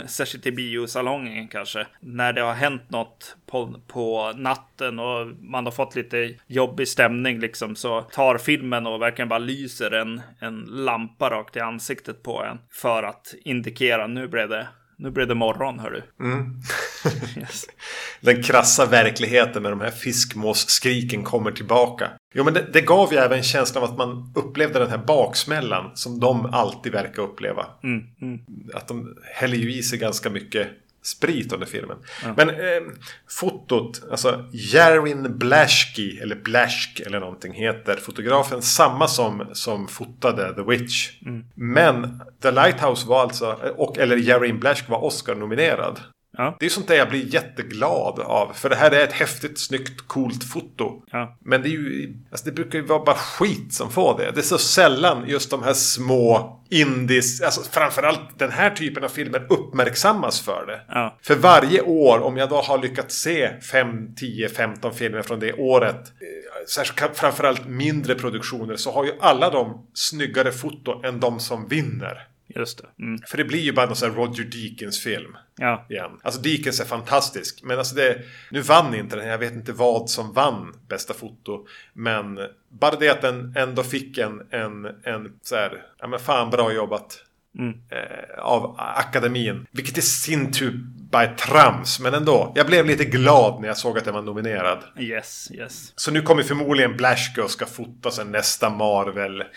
särskilt 0.07 0.45
i 0.45 0.51
biosalongen 0.51 1.47
kanske, 1.47 1.87
när 1.99 2.33
det 2.33 2.41
har 2.41 2.53
hänt 2.53 2.89
något 2.89 3.35
på, 3.45 3.81
på 3.87 4.33
natten 4.35 4.99
och 4.99 5.27
man 5.39 5.65
har 5.65 5.71
fått 5.71 5.95
lite 5.95 6.33
jobbig 6.47 6.87
stämning 6.87 7.39
liksom 7.39 7.75
så 7.75 8.01
tar 8.01 8.37
filmen 8.37 8.87
och 8.87 9.01
verkligen 9.01 9.29
bara 9.29 9.39
lyser 9.39 9.91
en, 9.91 10.21
en 10.39 10.59
lampa 10.59 11.29
rakt 11.29 11.55
i 11.55 11.59
ansiktet 11.59 12.23
på 12.23 12.43
en 12.43 12.57
för 12.69 13.03
att 13.03 13.33
indikera 13.43 14.07
nu 14.07 14.27
blev 14.27 14.49
det 14.49 14.67
nu 15.01 15.11
blev 15.11 15.27
det 15.27 15.35
morgon, 15.35 15.79
hörru. 15.79 16.01
Mm. 16.19 16.55
yes. 17.37 17.65
Den 18.21 18.43
krassa 18.43 18.85
verkligheten 18.85 19.63
med 19.63 19.71
de 19.71 19.81
här 19.81 19.91
fiskmåsskriken 19.91 21.23
kommer 21.23 21.51
tillbaka. 21.51 22.11
Jo, 22.33 22.43
men 22.43 22.53
det, 22.53 22.65
det, 22.73 22.81
gav 22.81 23.13
ju 23.13 23.19
även 23.19 23.43
känslan 23.43 23.83
av 23.83 23.89
att 23.89 23.97
man 23.97 24.33
upplevde 24.35 24.79
den 24.79 24.89
här 24.89 24.97
baksmällan 24.97 25.91
som 25.93 26.19
de 26.19 26.45
alltid 26.45 26.91
verkar 26.91 27.21
uppleva. 27.21 27.65
Mm, 27.83 28.03
mm. 28.21 28.39
Att 28.73 28.87
de 28.87 29.17
häller 29.33 29.57
ju 29.57 29.73
i 29.73 29.83
sig 29.83 29.99
ganska 29.99 30.29
mycket 30.29 30.67
sprit 31.03 31.53
under 31.53 31.67
filmen. 31.67 31.97
Ja. 32.23 32.33
Men 32.37 32.49
eh, 32.49 32.81
fotot, 33.29 34.01
alltså 34.11 34.45
Jarin 34.51 35.37
Blaschke 35.37 36.21
eller 36.21 36.35
Blaschk 36.35 36.99
eller 36.99 37.19
någonting 37.19 37.53
heter 37.53 37.95
fotografen 37.95 38.61
samma 38.61 39.07
som, 39.07 39.49
som 39.53 39.87
fotade 39.87 40.55
The 40.55 40.61
Witch. 40.61 41.21
Mm. 41.25 41.45
Men 41.55 42.21
The 42.41 42.51
Lighthouse 42.51 43.07
var 43.07 43.21
alltså, 43.21 43.73
och, 43.77 43.97
eller 43.97 44.17
Jarin 44.17 44.59
Blaschke 44.59 44.91
var 44.91 45.03
Oscar-nominerad. 45.03 45.99
Ja. 46.37 46.57
Det 46.59 46.65
är 46.65 46.69
sånt 46.69 46.87
där 46.87 46.95
jag 46.95 47.09
blir 47.09 47.33
jätteglad 47.33 48.19
av. 48.19 48.53
För 48.53 48.69
det 48.69 48.75
här 48.75 48.91
är 48.91 49.03
ett 49.03 49.13
häftigt, 49.13 49.59
snyggt, 49.59 50.07
coolt 50.07 50.43
foto. 50.43 51.03
Ja. 51.11 51.37
Men 51.39 51.61
det 51.61 51.67
är 51.67 51.71
ju, 51.71 52.13
alltså 52.31 52.45
det 52.45 52.51
brukar 52.51 52.79
ju 52.79 52.85
vara 52.85 53.03
bara 53.03 53.15
skit 53.15 53.73
som 53.73 53.91
får 53.91 54.17
det. 54.17 54.31
Det 54.31 54.39
är 54.39 54.43
så 54.43 54.57
sällan 54.57 55.23
just 55.27 55.49
de 55.49 55.63
här 55.63 55.73
små 55.73 56.61
indies, 56.69 57.41
alltså 57.41 57.61
framförallt 57.71 58.39
den 58.39 58.51
här 58.51 58.69
typen 58.69 59.03
av 59.03 59.09
filmer 59.09 59.47
uppmärksammas 59.49 60.41
för 60.41 60.65
det. 60.65 60.81
Ja. 60.87 61.17
För 61.21 61.35
varje 61.35 61.81
år, 61.81 62.19
om 62.19 62.37
jag 62.37 62.49
då 62.49 62.55
har 62.55 62.77
lyckats 62.77 63.15
se 63.15 63.61
5, 63.71 64.15
10, 64.15 64.49
15 64.49 64.93
filmer 64.93 65.21
från 65.21 65.39
det 65.39 65.53
året, 65.53 65.95
eh, 65.95 66.67
särskilt 66.67 67.17
framförallt 67.17 67.67
mindre 67.67 68.15
produktioner, 68.15 68.75
så 68.75 68.91
har 68.91 69.05
ju 69.05 69.11
alla 69.19 69.49
de 69.49 69.87
snyggare 69.93 70.51
foton 70.51 71.05
än 71.05 71.19
de 71.19 71.39
som 71.39 71.67
vinner. 71.67 72.27
Just 72.55 72.77
det. 72.77 73.03
Mm. 73.03 73.21
För 73.27 73.37
det 73.37 73.43
blir 73.43 73.59
ju 73.59 73.73
bara 73.73 73.85
någon 73.85 73.95
sån 73.95 74.09
här 74.09 74.17
Roger 74.17 74.43
Deakins-film. 74.43 75.37
Ja. 75.57 75.85
Igen. 75.89 76.11
Alltså 76.23 76.41
Deakins 76.41 76.79
är 76.79 76.85
fantastisk. 76.85 77.63
Men 77.63 77.77
alltså 77.77 77.95
det... 77.95 78.21
Nu 78.51 78.61
vann 78.61 78.95
inte 78.95 79.15
den. 79.15 79.27
Jag 79.27 79.37
vet 79.37 79.53
inte 79.53 79.73
vad 79.73 80.09
som 80.09 80.33
vann 80.33 80.75
bästa 80.87 81.13
foto. 81.13 81.67
Men 81.93 82.39
bara 82.69 82.95
det 82.95 83.09
att 83.09 83.21
den 83.21 83.53
ändå 83.57 83.83
fick 83.83 84.17
en, 84.17 84.41
en, 84.49 84.85
en 84.85 85.39
så 85.41 85.55
här... 85.55 85.83
Ja 85.99 86.07
men 86.07 86.19
fan 86.19 86.49
bra 86.49 86.73
jobbat. 86.73 87.23
Mm. 87.59 87.73
Eh, 87.89 88.39
av 88.39 88.75
akademin. 88.77 89.65
Vilket 89.71 89.97
i 89.97 90.01
sin 90.01 90.51
tur 90.51 90.79
bara 91.11 91.23
är 91.23 91.35
trams. 91.35 91.99
Men 91.99 92.13
ändå. 92.13 92.51
Jag 92.55 92.67
blev 92.67 92.85
lite 92.85 93.05
glad 93.05 93.61
när 93.61 93.67
jag 93.67 93.77
såg 93.77 93.97
att 93.97 94.05
den 94.05 94.13
var 94.13 94.21
nominerad. 94.21 94.83
Yes, 94.99 95.51
yes. 95.53 95.93
Så 95.95 96.11
nu 96.11 96.21
kommer 96.21 96.43
förmodligen 96.43 96.97
Blashko 96.97 97.47
ska 97.47 97.65
fota 97.65 98.11
sig 98.11 98.25
nästa 98.25 98.69
Marvel. 98.69 99.43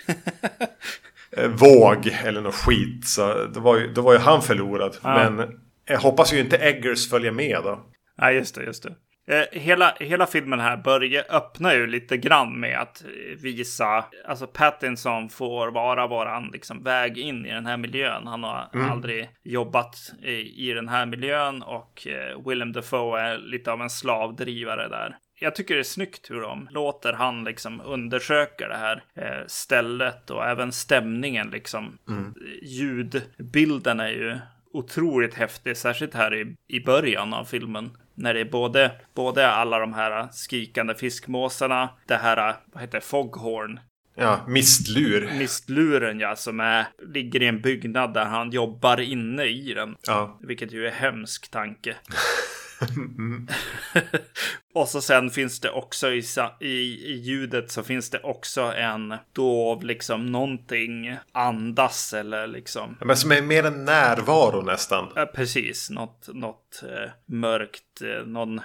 Eh, 1.37 1.49
våg 1.49 2.07
eller 2.25 2.41
något 2.41 2.55
skit. 2.55 3.07
Så 3.09 3.45
då 3.55 3.61
var 3.61 3.77
ju, 3.79 3.93
då 3.93 4.03
var 4.03 4.13
ju 4.13 4.19
han 4.19 4.43
förlorad. 4.43 4.97
Ja. 5.03 5.31
Men 5.31 5.61
jag 5.89 5.99
hoppas 5.99 6.33
ju 6.33 6.39
inte 6.41 6.57
Eggers 6.57 7.11
följer 7.11 7.33
med 7.33 7.59
då. 7.65 7.81
Ja, 8.17 8.31
just 8.31 8.55
det, 8.55 8.63
just 8.65 8.83
det. 8.83 8.95
Eh, 9.29 9.61
hela, 9.61 9.95
hela 10.01 10.27
filmen 10.27 10.61
här 10.61 10.77
börjar, 10.77 11.25
öppnar 11.31 11.75
ju 11.75 11.87
lite 11.87 12.17
grann 12.17 12.61
med 12.61 12.81
att 12.81 13.05
visa, 13.43 14.05
alltså 14.29 14.47
Pattinson 14.47 15.29
får 15.29 15.71
vara 15.71 16.07
våran 16.07 16.51
liksom, 16.53 16.83
väg 16.83 17.19
in 17.19 17.47
i 17.47 17.51
den 17.51 17.67
här 17.67 17.77
miljön. 17.77 18.27
Han 18.27 18.45
har 18.45 18.69
Mm. 18.75 18.91
aldrig 18.91 19.29
jobbat 19.45 19.97
i, 20.23 20.69
i 20.71 20.73
den 20.75 20.89
här 20.89 21.07
miljön 21.07 21.63
och 21.63 22.07
eh, 22.07 22.47
Willem 22.49 22.73
Dafoe 22.73 23.21
är 23.21 23.39
lite 23.39 23.73
av 23.73 23.81
en 23.83 23.91
slavdrivare 23.91 24.89
där. 24.89 25.17
Jag 25.45 25.55
tycker 25.55 25.75
det 25.75 25.81
är 25.81 25.85
snyggt 25.85 26.31
hur 26.31 26.41
de 26.41 26.69
låter 26.71 27.13
han 27.13 27.45
liksom 27.45 27.81
undersöka 27.81 28.69
det 28.69 28.77
här 28.77 29.05
eh, 29.15 29.47
stället 29.47 30.31
och 30.31 30.45
även 30.45 30.73
stämningen 30.73 31.51
liksom. 31.51 31.99
Mm. 32.09 32.35
Ljudbilden 32.63 34.01
är 34.01 34.09
ju 34.09 34.39
otroligt 34.73 35.35
häftig, 35.35 35.77
särskilt 35.77 36.15
här 36.15 36.35
i, 36.35 36.57
i 36.69 36.81
början 36.81 37.35
av 37.35 37.45
filmen. 37.45 37.97
När 38.15 38.35
det 38.35 38.41
är 38.41 38.45
både, 38.45 38.91
både 39.15 39.49
alla 39.49 39.79
de 39.79 39.95
här 39.95 40.29
skrikande 40.33 40.95
fiskmåsarna, 40.95 41.89
det 42.07 42.17
här, 42.17 42.57
vad 42.73 42.83
heter 42.83 42.99
det, 42.99 43.05
foghorn, 43.05 43.81
Ja, 44.17 44.45
mistlur. 44.49 45.31
mistluren 45.39 46.21
ja, 46.21 46.37
som 46.37 46.61
är, 46.61 46.87
ligger 47.15 47.43
i 47.43 47.47
en 47.47 47.61
byggnad 47.61 48.15
där 48.15 48.25
han 48.25 48.51
jobbar 48.51 49.01
inne 49.01 49.45
i 49.45 49.75
den. 49.75 49.97
Ja. 50.07 50.39
Vilket 50.43 50.73
ju 50.73 50.87
är 50.87 50.91
hemsk 50.93 51.51
tanke. 51.51 51.97
Mm. 52.97 53.49
och 54.75 54.89
så 54.89 55.01
sen 55.01 55.31
finns 55.31 55.61
det 55.61 55.71
också 55.71 56.13
i, 56.13 56.23
i, 56.61 56.67
i 57.07 57.21
ljudet 57.25 57.71
så 57.71 57.83
finns 57.83 58.11
det 58.11 58.21
också 58.21 58.63
en 58.63 59.15
dov, 59.33 59.85
liksom 59.85 60.27
någonting 60.27 61.17
andas 61.33 62.13
eller 62.13 62.47
liksom. 62.47 62.97
Men 63.01 63.17
som 63.17 63.33
är 63.33 63.43
mer 63.43 63.65
en 63.65 63.85
närvaro 63.85 64.63
nästan. 64.63 65.13
Ja, 65.15 65.27
precis, 65.27 65.91
något, 65.91 66.29
något 66.35 66.83
eh, 66.83 67.11
mörkt, 67.27 68.03
eh, 68.03 68.27
någon... 68.27 68.61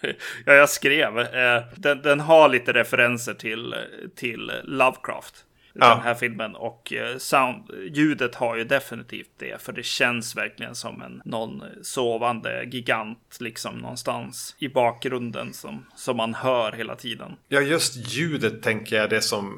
ja, 0.46 0.52
jag 0.52 0.70
skrev. 0.70 1.18
Eh, 1.18 1.62
den, 1.76 2.02
den 2.02 2.20
har 2.20 2.48
lite 2.48 2.72
referenser 2.72 3.34
till, 3.34 3.74
till 4.16 4.52
Lovecraft. 4.64 5.45
Ja. 5.78 5.94
Den 5.94 6.00
här 6.00 6.14
filmen 6.14 6.56
och 6.56 6.92
eh, 6.92 7.16
sound, 7.16 7.70
ljudet 7.92 8.34
har 8.34 8.56
ju 8.56 8.64
definitivt 8.64 9.30
det. 9.38 9.62
För 9.62 9.72
det 9.72 9.82
känns 9.82 10.36
verkligen 10.36 10.74
som 10.74 11.02
en 11.02 11.22
någon 11.24 11.62
sovande 11.82 12.64
gigant 12.64 13.36
liksom 13.40 13.78
någonstans 13.78 14.56
i 14.58 14.68
bakgrunden 14.68 15.52
som, 15.52 15.86
som 15.94 16.16
man 16.16 16.34
hör 16.34 16.72
hela 16.72 16.96
tiden. 16.96 17.32
Ja, 17.48 17.60
just 17.60 17.96
ljudet 17.96 18.62
tänker 18.62 18.96
jag 18.96 19.10
det 19.10 19.20
som 19.20 19.54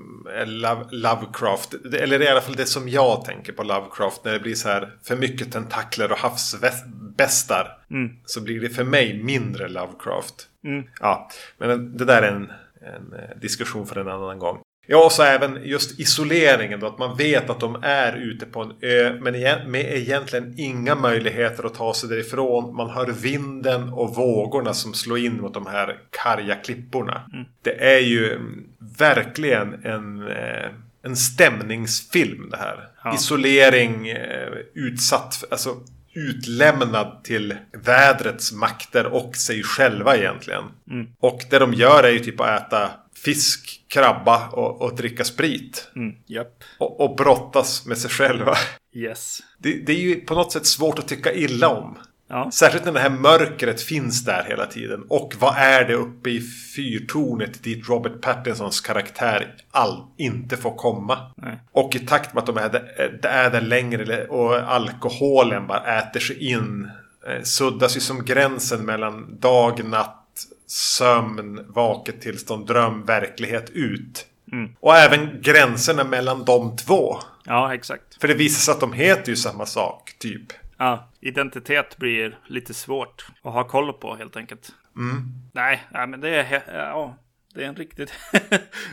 Lovecraft. 0.90 1.74
Eller 1.94 2.22
i 2.22 2.28
alla 2.28 2.40
fall 2.40 2.56
det 2.56 2.66
som 2.66 2.88
jag 2.88 3.24
tänker 3.24 3.52
på 3.52 3.62
Lovecraft. 3.62 4.24
När 4.24 4.32
det 4.32 4.40
blir 4.40 4.54
så 4.54 4.68
här 4.68 4.92
för 5.02 5.16
mycket 5.16 5.52
tentakler 5.52 6.12
och 6.12 6.18
havsbästar. 6.18 7.78
Mm. 7.90 8.16
Så 8.24 8.40
blir 8.40 8.60
det 8.60 8.68
för 8.68 8.84
mig 8.84 9.22
mindre 9.22 9.68
Lovecraft. 9.68 10.48
Mm. 10.64 10.84
Ja, 11.00 11.30
men 11.58 11.96
det 11.96 12.04
där 12.04 12.22
är 12.22 12.32
en, 12.32 12.52
en 12.80 13.12
eh, 13.12 13.40
diskussion 13.40 13.86
för 13.86 14.00
en 14.00 14.08
annan 14.08 14.38
gång. 14.38 14.58
Ja, 14.90 15.04
och 15.04 15.12
så 15.12 15.22
även 15.22 15.60
just 15.64 16.00
isoleringen 16.00 16.80
då. 16.80 16.86
Att 16.86 16.98
man 16.98 17.16
vet 17.16 17.50
att 17.50 17.60
de 17.60 17.78
är 17.82 18.16
ute 18.16 18.46
på 18.46 18.62
en 18.62 18.72
ö. 18.80 19.18
Men 19.20 19.32
med 19.70 19.96
egentligen 19.96 20.54
inga 20.56 20.94
möjligheter 20.94 21.64
att 21.64 21.74
ta 21.74 21.94
sig 21.94 22.08
därifrån. 22.08 22.76
Man 22.76 22.90
hör 22.90 23.06
vinden 23.06 23.88
och 23.92 24.14
vågorna 24.14 24.74
som 24.74 24.94
slår 24.94 25.18
in 25.18 25.40
mot 25.40 25.54
de 25.54 25.66
här 25.66 25.98
karga 26.10 26.54
klipporna. 26.54 27.20
Det 27.62 27.84
är 27.84 27.98
ju 27.98 28.32
mm, 28.32 28.64
verkligen 28.98 29.74
en, 29.84 30.28
eh, 30.28 30.70
en 31.02 31.16
stämningsfilm 31.16 32.50
det 32.50 32.56
här. 32.56 32.88
Ja. 33.04 33.14
Isolering, 33.14 34.08
eh, 34.08 34.52
utsatt, 34.74 35.44
alltså 35.50 35.76
utlämnad 36.12 37.24
till 37.24 37.56
vädrets 37.84 38.52
makter 38.52 39.06
och 39.06 39.36
sig 39.36 39.62
själva 39.62 40.16
egentligen. 40.16 40.64
Mm. 40.90 41.06
Och 41.20 41.40
det 41.50 41.58
de 41.58 41.74
gör 41.74 42.04
är 42.04 42.10
ju 42.10 42.18
typ 42.18 42.40
att 42.40 42.62
äta 42.66 42.90
fisk, 43.24 43.84
krabba 43.88 44.48
och, 44.48 44.82
och 44.82 44.96
dricka 44.96 45.24
sprit. 45.24 45.90
Mm. 45.96 46.14
Japp. 46.26 46.64
Och, 46.78 47.00
och 47.00 47.16
brottas 47.16 47.86
med 47.86 47.98
sig 47.98 48.10
själva. 48.10 48.56
Yes. 48.94 49.38
Det, 49.58 49.72
det 49.86 49.92
är 49.92 50.00
ju 50.00 50.14
på 50.14 50.34
något 50.34 50.52
sätt 50.52 50.66
svårt 50.66 50.98
att 50.98 51.08
tycka 51.08 51.32
illa 51.32 51.68
om. 51.68 51.98
Ja. 52.28 52.50
Särskilt 52.50 52.84
när 52.84 52.92
det 52.92 53.00
här 53.00 53.10
mörkret 53.10 53.82
finns 53.82 54.24
där 54.24 54.44
hela 54.48 54.66
tiden. 54.66 55.04
Och 55.08 55.34
vad 55.38 55.54
är 55.56 55.84
det 55.84 55.94
uppe 55.94 56.30
i 56.30 56.40
fyrtornet 56.76 57.62
dit 57.62 57.88
Robert 57.88 58.20
Pattinsons 58.20 58.80
karaktär 58.80 59.54
all, 59.70 60.02
inte 60.16 60.56
får 60.56 60.74
komma? 60.76 61.18
Nej. 61.36 61.58
Och 61.72 61.96
i 61.96 61.98
takt 61.98 62.34
med 62.34 62.40
att 62.40 62.46
de 62.46 62.56
är 62.56 62.68
där, 62.68 63.28
är 63.28 63.50
där 63.50 63.60
längre 63.60 64.26
och 64.26 64.54
alkoholen 64.54 65.66
bara 65.66 65.98
äter 65.98 66.20
sig 66.20 66.50
in. 66.50 66.90
eh, 67.28 67.42
Suddas 67.42 67.96
ju 67.96 68.00
som 68.00 68.24
gränsen 68.24 68.84
mellan 68.84 69.38
dag, 69.40 69.84
natt, 69.84 70.24
sömn, 70.66 71.60
vaket 71.68 72.20
tillstånd, 72.20 72.66
dröm, 72.66 73.04
verklighet 73.04 73.70
ut. 73.70 74.26
Mm. 74.52 74.70
Och 74.80 74.96
även 74.96 75.42
gränserna 75.42 76.04
mellan 76.04 76.44
de 76.44 76.76
två. 76.76 77.18
Ja, 77.44 77.74
exakt. 77.74 78.20
För 78.20 78.28
det 78.28 78.34
visar 78.34 78.60
sig 78.60 78.72
att 78.72 78.80
de 78.80 78.92
heter 78.92 79.30
ju 79.30 79.36
samma 79.36 79.66
sak, 79.66 80.14
typ. 80.18 80.52
Ja, 80.78 81.12
identitet 81.20 81.96
blir 81.96 82.38
lite 82.46 82.74
svårt 82.74 83.26
att 83.42 83.52
ha 83.52 83.64
koll 83.64 83.92
på 83.92 84.14
helt 84.14 84.36
enkelt. 84.36 84.72
Mm. 84.96 85.22
Nej, 85.52 85.82
nej 85.90 86.06
men 86.06 86.20
det 86.20 86.28
är, 86.28 86.62
ja, 86.72 87.16
det 87.54 87.64
är 87.64 87.68
en 87.68 87.76
riktigt, 87.76 88.12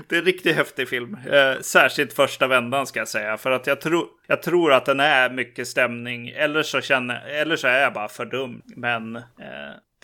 det 0.08 0.16
är 0.16 0.20
en 0.20 0.26
riktigt 0.26 0.56
häftig 0.56 0.90
film. 0.90 1.18
Eh, 1.32 1.62
särskilt 1.62 2.14
första 2.14 2.48
vändan 2.48 2.88
ska 2.88 3.00
jag 3.00 3.08
säga. 3.08 3.38
För 3.38 3.52
att 3.52 3.68
jag, 3.68 3.82
tror 3.82 4.08
jag 4.28 4.44
tror 4.44 4.74
att 4.74 4.86
den 4.86 5.00
är 5.00 5.30
mycket 5.30 5.68
stämning. 5.68 6.30
Eller 6.30 6.64
så, 6.64 6.82
känner, 6.82 7.28
eller 7.28 7.56
så 7.56 7.68
är 7.68 7.82
jag 7.82 7.94
bara 7.94 8.08
för 8.08 8.26
dum. 8.26 8.62
Men 8.66 9.16
eh, 9.16 9.22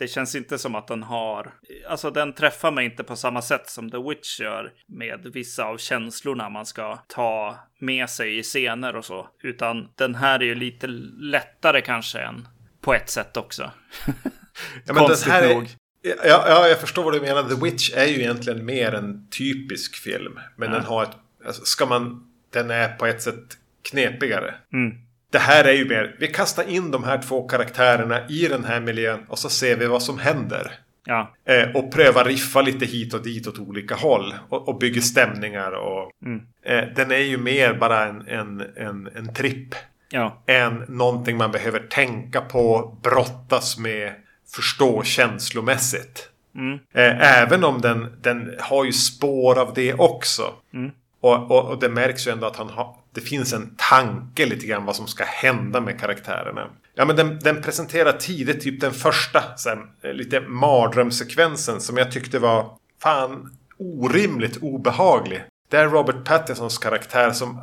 det 0.02 0.08
känns 0.08 0.36
inte 0.36 0.58
som 0.58 0.76
att 0.76 0.88
den 0.88 1.04
har, 1.04 1.54
alltså 1.90 2.12
den 2.12 2.34
träffar 2.34 2.72
mig 2.72 2.86
inte 2.86 3.04
på 3.04 3.16
samma 3.16 3.42
sätt 3.42 3.70
som 3.70 3.92
The 3.92 3.98
Witch 3.98 4.40
gör 4.40 4.72
med 4.88 5.30
vissa 5.34 5.64
av 5.66 5.78
känslorna 5.78 6.50
man 6.50 6.66
ska 6.66 6.96
ta 7.08 7.60
med 7.80 8.10
sig 8.10 8.38
i 8.38 8.44
scener 8.44 8.96
och 8.96 9.06
så. 9.06 9.30
Utan 9.44 9.88
den 9.96 10.16
här 10.16 10.40
är 10.40 10.44
ju 10.44 10.56
lite 10.56 10.88
lättare 11.20 11.82
kanske 11.82 12.20
än 12.20 12.48
på 12.82 12.94
ett 12.94 13.10
sätt 13.10 13.38
också. 13.38 13.72
ja, 14.86 14.94
men 14.94 14.96
Konstigt 14.96 15.32
här 15.32 15.54
nog. 15.54 15.64
Är, 16.04 16.28
ja, 16.28 16.46
ja, 16.48 16.68
jag 16.68 16.80
förstår 16.80 17.04
vad 17.04 17.14
du 17.14 17.22
menar. 17.22 17.44
The 17.44 17.66
Witch 17.66 17.94
är 17.96 18.06
ju 18.06 18.20
egentligen 18.20 18.66
mer 18.66 18.94
en 18.94 19.30
typisk 19.30 19.96
film. 19.96 20.40
Men 20.56 20.72
ja. 20.72 20.76
den 20.76 20.86
har 20.86 21.04
ett, 21.04 21.18
alltså, 21.46 21.66
ska 21.66 21.86
man, 21.86 22.32
den 22.50 22.72
är 22.72 22.96
på 22.96 23.06
ett 23.06 23.22
sätt 23.22 23.58
knepigare. 23.90 24.56
Mm. 24.74 24.98
Det 25.32 25.40
här 25.40 25.64
är 25.64 25.74
ju 25.74 25.86
mer, 25.86 26.16
vi 26.20 26.28
kastar 26.28 26.70
in 26.70 26.92
de 26.92 27.04
här 27.04 27.22
två 27.22 27.48
karaktärerna 27.48 28.28
i 28.30 28.48
den 28.48 28.66
här 28.66 28.80
miljön 28.80 29.26
och 29.28 29.40
så 29.40 29.50
ser 29.50 29.76
vi 29.76 29.86
vad 29.86 30.04
som 30.04 30.20
händer. 30.20 30.72
Ja. 31.06 31.34
Eh, 31.46 31.76
och 31.76 31.92
prövar 31.92 32.26
riffa 32.26 32.62
lite 32.62 32.86
hit 32.86 33.14
och 33.14 33.24
dit 33.24 33.48
åt 33.48 33.60
olika 33.60 33.96
håll. 33.96 34.34
Och, 34.50 34.70
och 34.70 34.78
bygger 34.78 35.02
stämningar. 35.02 35.72
Och, 35.72 36.12
mm. 36.26 36.42
eh, 36.66 36.94
den 36.96 37.12
är 37.12 37.18
ju 37.18 37.38
mer 37.38 37.74
bara 37.74 38.08
en, 38.08 38.28
en, 38.28 38.64
en, 38.76 39.10
en 39.16 39.34
tripp. 39.34 39.76
Ja. 40.10 40.44
Än 40.46 40.86
någonting 40.88 41.38
man 41.38 41.52
behöver 41.52 41.80
tänka 41.80 42.42
på, 42.42 42.98
brottas 43.04 43.78
med, 43.78 44.14
förstå 44.56 45.04
känslomässigt. 45.04 46.30
Mm. 46.56 46.80
Eh, 46.94 47.42
även 47.42 47.64
om 47.64 47.82
den, 47.82 48.18
den 48.22 48.56
har 48.60 48.86
ju 48.86 48.92
spår 48.92 49.60
av 49.60 49.74
det 49.74 49.94
också. 49.94 50.54
Mm. 50.74 50.92
Och, 51.22 51.52
och, 51.52 51.70
och, 51.70 51.80
det 51.80 51.90
märks 51.90 52.28
ju 52.28 52.32
ändå 52.32 52.48
att 52.48 52.56
han 52.56 52.70
har, 52.70 52.96
det 53.14 53.22
finns 53.22 53.54
en 53.54 53.76
tanke 53.78 54.46
lite 54.46 54.66
grann 54.66 54.86
vad 54.86 54.96
som 54.96 55.08
ska 55.08 55.24
hända 55.24 55.82
med 55.82 56.00
karaktärerna. 56.00 56.70
Ja 56.96 57.06
men 57.06 57.16
den, 57.16 57.40
den 57.40 57.62
presenterar 57.62 58.12
tidigt 58.12 58.62
typ 58.62 58.82
den 58.82 58.94
första 58.94 59.58
sen, 59.58 59.80
eh, 60.02 60.14
lite 60.14 60.42
mardrömssekvensen 60.42 61.82
som 61.82 61.98
jag 61.98 62.12
tyckte 62.12 62.40
var 62.40 62.78
fan 63.02 63.58
orimligt 63.78 64.58
obehaglig. 64.58 65.44
Det 65.70 65.78
är 65.78 65.88
Robert 65.88 66.26
Pattinsons 66.26 66.78
karaktär 66.78 67.32
som 67.32 67.60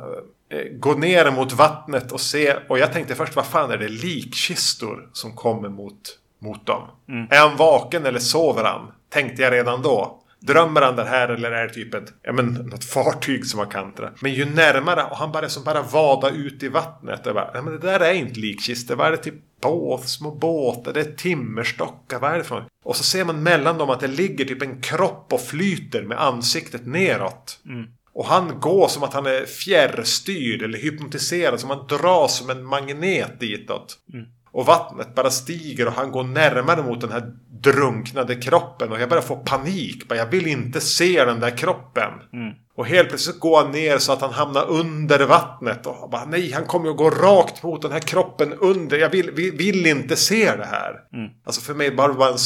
äh, 0.49 0.59
går 0.79 0.95
ner 0.95 1.31
mot 1.31 1.53
vattnet 1.53 2.11
och 2.11 2.21
ser 2.21 2.65
och 2.69 2.79
jag 2.79 2.93
tänkte 2.93 3.15
först 3.15 3.35
vad 3.35 3.45
fan 3.45 3.71
är 3.71 3.77
det 3.77 3.89
likkistor 3.89 5.09
som 5.13 5.35
kommer 5.35 5.69
mot, 5.69 6.19
mot 6.39 6.65
dem? 6.65 6.83
Mm. 7.09 7.27
Är 7.29 7.39
han 7.39 7.57
vaken 7.57 8.05
eller 8.05 8.19
sover 8.19 8.63
han? 8.63 8.91
Tänkte 9.09 9.41
jag 9.41 9.53
redan 9.53 9.81
då. 9.81 10.18
Drömmer 10.41 10.81
han 10.81 10.95
det 10.95 11.03
här 11.03 11.29
eller 11.29 11.51
är 11.51 11.67
det 11.67 11.73
typ 11.73 11.93
ett, 11.93 12.13
ja 12.21 12.33
men 12.33 12.45
något 12.45 12.83
fartyg 12.83 13.45
som 13.45 13.59
har 13.59 13.65
kantrat? 13.65 14.21
Men 14.21 14.33
ju 14.33 14.45
närmare 14.45 15.03
och 15.03 15.17
han 15.17 15.31
bara 15.31 15.49
som 15.49 15.63
bara 15.63 15.81
vada 15.81 16.29
ut 16.29 16.63
i 16.63 16.67
vattnet. 16.67 17.27
Och 17.27 17.33
bara, 17.33 17.51
ja 17.53 17.61
men 17.61 17.73
det 17.73 17.79
där 17.79 17.99
är 17.99 18.13
inte 18.13 18.39
likkistor. 18.39 18.95
Vad 18.95 19.07
är 19.07 19.11
det 19.11 19.17
typ 19.17 19.61
båt, 19.61 20.09
små 20.09 20.31
båtar, 20.31 20.93
det 20.93 20.99
är 20.99 21.11
timmerstockar, 21.11 22.19
vad 22.19 22.31
är 22.31 22.37
det 22.37 22.43
för 22.43 22.65
Och 22.83 22.95
så 22.95 23.03
ser 23.03 23.25
man 23.25 23.43
mellan 23.43 23.77
dem 23.77 23.89
att 23.89 23.99
det 23.99 24.07
ligger 24.07 24.45
typ 24.45 24.61
en 24.61 24.81
kropp 24.81 25.33
och 25.33 25.41
flyter 25.41 26.03
med 26.03 26.21
ansiktet 26.21 26.85
neråt. 26.85 27.59
Mm. 27.65 27.85
Och 28.13 28.25
han 28.25 28.59
går 28.59 28.87
som 28.87 29.03
att 29.03 29.13
han 29.13 29.25
är 29.25 29.45
fjärrstyrd 29.45 30.61
eller 30.61 30.77
hypnotiserad. 30.77 31.59
Som 31.59 31.69
han 31.69 31.87
dras 31.87 32.37
som 32.37 32.49
en 32.49 32.65
magnet 32.65 33.39
ditåt. 33.39 33.97
Mm. 34.13 34.25
Och 34.51 34.65
vattnet 34.65 35.15
bara 35.15 35.29
stiger 35.29 35.87
och 35.87 35.93
han 35.93 36.11
går 36.11 36.23
närmare 36.23 36.83
mot 36.83 37.01
den 37.01 37.11
här 37.11 37.33
drunknade 37.61 38.35
kroppen. 38.35 38.91
Och 38.91 39.01
jag 39.01 39.09
börjar 39.09 39.21
få 39.21 39.35
panik. 39.35 40.03
Jag 40.09 40.25
vill 40.25 40.47
inte 40.47 40.81
se 40.81 41.25
den 41.25 41.39
där 41.39 41.57
kroppen. 41.57 42.11
Mm. 42.33 42.53
Och 42.75 42.85
helt 42.85 43.09
plötsligt 43.09 43.39
går 43.39 43.63
han 43.63 43.71
ner 43.71 43.97
så 43.97 44.11
att 44.11 44.21
han 44.21 44.33
hamnar 44.33 44.69
under 44.69 45.25
vattnet. 45.25 45.85
Och 45.85 46.09
bara, 46.09 46.25
nej, 46.25 46.51
han 46.51 46.65
kommer 46.65 46.89
att 46.89 46.97
gå 46.97 47.09
rakt 47.09 47.63
mot 47.63 47.81
den 47.81 47.91
här 47.91 47.99
kroppen 47.99 48.53
under. 48.53 48.97
Jag 48.97 49.09
vill, 49.09 49.31
vill, 49.31 49.51
vill 49.51 49.85
inte 49.85 50.15
se 50.15 50.55
det 50.55 50.65
här. 50.65 50.93
Mm. 51.13 51.29
Alltså 51.45 51.61
för 51.61 51.73
mig 51.73 51.91
bara 51.91 52.13
var 52.13 52.29
en 52.29 52.37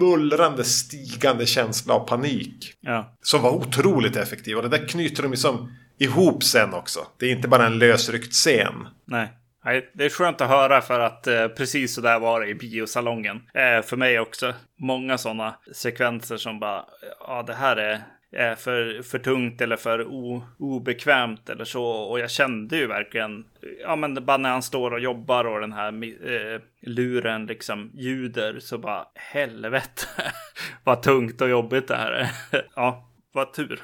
mullrande 0.00 0.64
stigande 0.64 1.46
känsla 1.46 1.94
av 1.94 2.06
panik. 2.06 2.74
Ja. 2.80 3.16
Som 3.22 3.42
var 3.42 3.50
otroligt 3.50 4.16
effektiv. 4.16 4.56
Och 4.56 4.62
det 4.62 4.68
där 4.68 4.88
knyter 4.88 5.22
de 5.22 5.30
liksom 5.30 5.72
ihop 5.98 6.42
sen 6.44 6.74
också. 6.74 7.00
Det 7.18 7.26
är 7.26 7.30
inte 7.30 7.48
bara 7.48 7.66
en 7.66 7.78
lösryckt 7.78 8.32
scen. 8.32 8.88
Nej. 9.04 9.32
Nej, 9.64 9.90
det 9.92 10.04
är 10.04 10.10
skönt 10.10 10.40
att 10.40 10.48
höra 10.48 10.80
för 10.80 11.00
att 11.00 11.26
eh, 11.26 11.48
precis 11.48 11.94
så 11.94 12.00
där 12.00 12.20
var 12.20 12.40
det 12.40 12.46
i 12.46 12.54
biosalongen. 12.54 13.36
Eh, 13.54 13.82
för 13.82 13.96
mig 13.96 14.20
också. 14.20 14.52
Många 14.78 15.18
sådana 15.18 15.54
sekvenser 15.72 16.36
som 16.36 16.60
bara, 16.60 16.84
ja 17.20 17.42
det 17.42 17.54
här 17.54 17.76
är, 17.76 18.00
är 18.32 18.54
för, 18.54 19.02
för 19.02 19.18
tungt 19.18 19.60
eller 19.60 19.76
för 19.76 20.06
o, 20.06 20.44
obekvämt 20.58 21.50
eller 21.50 21.64
så. 21.64 21.84
Och 21.84 22.20
jag 22.20 22.30
kände 22.30 22.76
ju 22.76 22.86
verkligen, 22.86 23.44
ja 23.82 23.96
men 23.96 24.24
bara 24.24 24.36
när 24.36 24.50
han 24.50 24.62
står 24.62 24.90
och 24.90 25.00
jobbar 25.00 25.44
och 25.44 25.60
den 25.60 25.72
här 25.72 25.92
eh, 25.92 26.60
luren 26.82 27.46
liksom 27.46 27.90
ljuder 27.94 28.58
så 28.60 28.78
bara 28.78 29.06
helvete 29.14 30.06
vad 30.84 31.02
tungt 31.02 31.40
och 31.40 31.48
jobbigt 31.48 31.88
det 31.88 31.96
här 31.96 32.12
är. 32.12 32.30
ja, 32.76 33.10
vad 33.34 33.52
tur. 33.52 33.80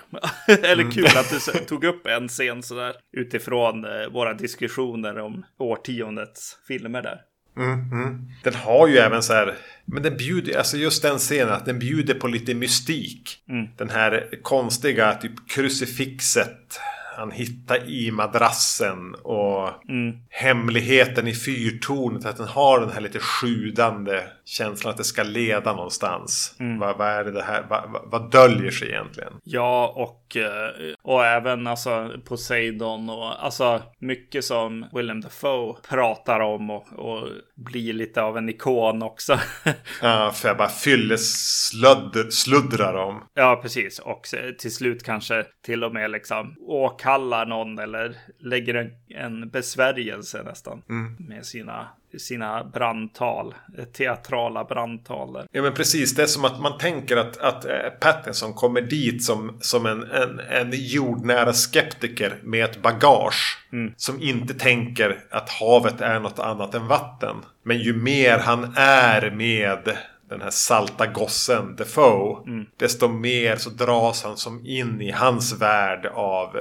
Eller 0.49 0.83
mm. 0.83 0.91
kul 0.91 1.07
att 1.07 1.31
du 1.31 1.65
tog 1.65 1.85
upp 1.85 2.07
en 2.07 2.29
scen 2.29 2.63
sådär 2.63 2.95
utifrån 3.13 3.85
eh, 3.85 4.09
våra 4.13 4.35
diskussioner 4.35 5.19
om 5.19 5.45
årtiondets 5.59 6.59
filmer 6.69 7.03
där. 7.03 7.21
Mm, 7.57 7.93
mm. 7.93 8.29
Den 8.45 8.55
har 8.55 8.89
ju 8.89 8.97
även 8.97 9.23
så 9.23 9.33
här, 9.33 9.55
men 9.85 10.03
den 10.03 10.17
bjuder, 10.17 10.59
alltså 10.59 10.77
just 10.77 11.03
den 11.03 11.19
scenen, 11.19 11.53
att 11.53 11.67
den 11.67 11.79
bjuder 11.79 12.15
på 12.15 12.29
lite 12.29 12.55
mystik. 12.55 13.43
Mm. 13.49 13.69
Den 13.77 13.91
här 13.91 14.29
konstiga 14.43 15.15
typ 15.15 15.49
krucifixet 15.49 16.81
han 17.17 17.31
hittar 17.31 17.91
i 17.91 18.11
madrassen 18.11 19.15
och 19.15 19.89
mm. 19.89 20.17
hemligheten 20.29 21.29
i 21.29 21.35
fyrtornet. 21.35 22.25
Att 22.25 22.37
den 22.37 22.49
har 22.49 22.81
den 22.81 22.91
här 22.91 23.01
lite 23.01 23.19
sjudande 23.19 24.23
känslan 24.51 24.91
att 24.91 24.97
det 24.97 25.05
ska 25.05 25.23
leda 25.23 25.73
någonstans. 25.73 26.57
Mm. 26.61 26.79
Vad, 26.79 26.99
vad, 26.99 27.09
är 27.09 27.25
det 27.25 27.43
här? 27.43 27.67
Vad, 27.71 27.91
vad, 27.91 28.11
vad, 28.11 28.31
döljer 28.31 28.71
sig 28.71 28.89
egentligen? 28.89 29.33
Ja, 29.45 29.93
och, 29.97 30.37
eh, 30.37 30.71
och 31.03 31.27
även 31.27 31.67
alltså 31.67 32.11
Poseidon 32.25 33.11
och 33.11 33.45
alltså 33.45 33.83
mycket 33.99 34.45
som 34.45 34.87
William 34.93 35.21
Dafoe 35.21 35.77
pratar 35.89 36.41
om 36.41 36.71
och, 36.71 36.93
och 36.93 37.29
blir 37.55 37.93
lite 37.93 38.23
av 38.23 38.39
en 38.39 38.49
ikon 38.49 39.03
också. 39.03 39.39
ja, 40.03 40.33
för 40.35 40.49
jag 40.49 40.57
bara 40.57 40.69
fyllesluddrar 40.69 42.95
om. 42.95 43.23
Ja, 43.35 43.59
precis. 43.63 43.99
Och 43.99 44.23
till 44.59 44.75
slut 44.75 45.03
kanske 45.03 45.47
till 45.65 45.85
och 45.85 45.93
med 45.93 46.11
liksom 46.11 46.57
åkallar 46.61 47.47
någon 47.47 47.79
eller 47.79 48.17
lägger 48.41 48.75
en, 48.75 48.91
en 49.09 49.51
besvärjelse 49.51 50.43
nästan 50.43 50.83
mm. 50.89 51.17
med 51.19 51.47
sina 51.47 51.89
sina 52.19 52.65
brandtal, 52.65 53.55
teatrala 53.93 54.65
brandtal. 54.65 55.47
Ja 55.53 55.63
men 55.63 55.75
precis, 55.75 56.15
det 56.15 56.23
är 56.23 56.27
som 56.27 56.45
att 56.45 56.61
man 56.61 56.79
tänker 56.79 57.17
att, 57.17 57.37
att 57.37 57.65
äh, 57.65 57.73
Pattinson 58.01 58.55
kommer 58.55 58.81
dit 58.81 59.25
som, 59.25 59.59
som 59.61 59.87
en, 59.87 60.03
en, 60.03 60.41
en 60.41 60.71
jordnära 60.73 61.53
skeptiker 61.53 62.39
med 62.43 62.65
ett 62.65 62.83
bagage. 62.83 63.59
Mm. 63.73 63.93
Som 63.97 64.23
inte 64.23 64.55
tänker 64.55 65.21
att 65.31 65.51
havet 65.51 66.01
är 66.01 66.21
något 66.21 66.39
annat 66.39 66.75
än 66.75 66.87
vatten. 66.87 67.37
Men 67.63 67.79
ju 67.79 67.97
mer 67.97 68.39
han 68.39 68.75
är 68.77 69.31
med 69.31 69.97
den 70.29 70.41
här 70.41 70.51
salta 70.51 71.07
gossen 71.07 71.77
Defoe. 71.77 72.43
Mm. 72.47 72.67
Desto 72.77 73.09
mer 73.09 73.57
så 73.57 73.71
dras 73.71 74.25
han 74.25 74.37
som 74.37 74.67
in 74.67 75.01
i 75.01 75.11
hans 75.11 75.61
värld 75.61 76.07
av 76.07 76.57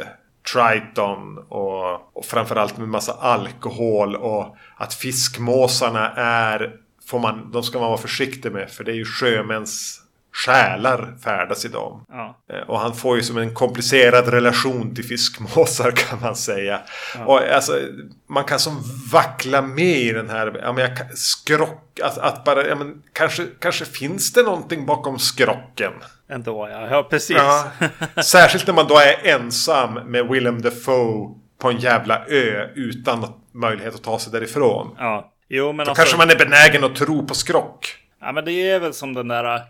Triton 0.53 1.37
och, 1.37 2.17
och 2.17 2.25
framförallt 2.25 2.77
med 2.77 2.87
massa 2.87 3.13
alkohol 3.13 4.15
och 4.15 4.57
att 4.77 4.93
fiskmåsarna 4.93 6.11
är 6.15 6.75
får 7.05 7.19
man, 7.19 7.51
de 7.51 7.63
ska 7.63 7.79
man 7.79 7.89
vara 7.89 8.01
försiktig 8.01 8.51
med 8.51 8.69
för 8.69 8.83
det 8.83 8.91
är 8.91 8.95
ju 8.95 9.05
sjömäns 9.05 10.01
själar 10.31 11.17
färdas 11.23 11.65
i 11.65 11.67
dem. 11.67 12.05
Ja. 12.09 12.37
Eh, 12.53 12.69
och 12.69 12.79
han 12.79 12.95
får 12.95 13.17
ju 13.17 13.23
som 13.23 13.37
en 13.37 13.53
komplicerad 13.53 14.27
relation 14.27 14.95
till 14.95 15.05
fiskmåsar 15.05 15.91
kan 15.95 16.21
man 16.21 16.35
säga. 16.35 16.81
Ja. 17.15 17.25
Och 17.25 17.41
alltså, 17.41 17.79
man 18.27 18.43
kan 18.43 18.59
som 18.59 18.83
vackla 19.11 19.61
med 19.61 19.97
i 19.97 20.11
den 20.11 20.29
här, 20.29 20.59
ja 20.63 20.73
men 20.73 20.83
jag 20.83 21.17
skrock, 21.17 21.99
att, 22.03 22.17
att 22.17 22.43
bara, 22.43 22.67
ja 22.67 22.75
men 22.75 23.01
kanske, 23.13 23.47
kanske 23.59 23.85
finns 23.85 24.33
det 24.33 24.43
någonting 24.43 24.85
bakom 24.85 25.19
skrocken. 25.19 25.93
Ändå 26.29 26.69
ja, 26.71 26.87
ja 26.91 27.03
precis. 27.03 27.37
Ja. 27.37 27.71
Särskilt 28.23 28.67
när 28.67 28.73
man 28.73 28.87
då 28.87 28.97
är 28.97 29.35
ensam 29.35 29.93
med 29.93 30.27
Willem 30.27 30.61
Dafoe 30.61 31.35
på 31.57 31.69
en 31.69 31.77
jävla 31.77 32.25
ö 32.27 32.69
utan 32.75 33.25
möjlighet 33.51 33.95
att 33.95 34.03
ta 34.03 34.19
sig 34.19 34.31
därifrån. 34.31 34.95
Ja. 34.97 35.33
Jo, 35.49 35.73
men 35.73 35.77
då 35.77 35.81
alltså... 35.81 36.03
kanske 36.03 36.17
man 36.17 36.29
är 36.29 36.35
benägen 36.35 36.83
att 36.83 36.95
tro 36.95 37.27
på 37.27 37.33
skrock. 37.33 37.95
Ja, 38.21 38.31
men 38.31 38.45
det 38.45 38.51
är 38.51 38.79
väl 38.79 38.93
som 38.93 39.13
den 39.13 39.27
där 39.27 39.55
äh, 39.55 39.61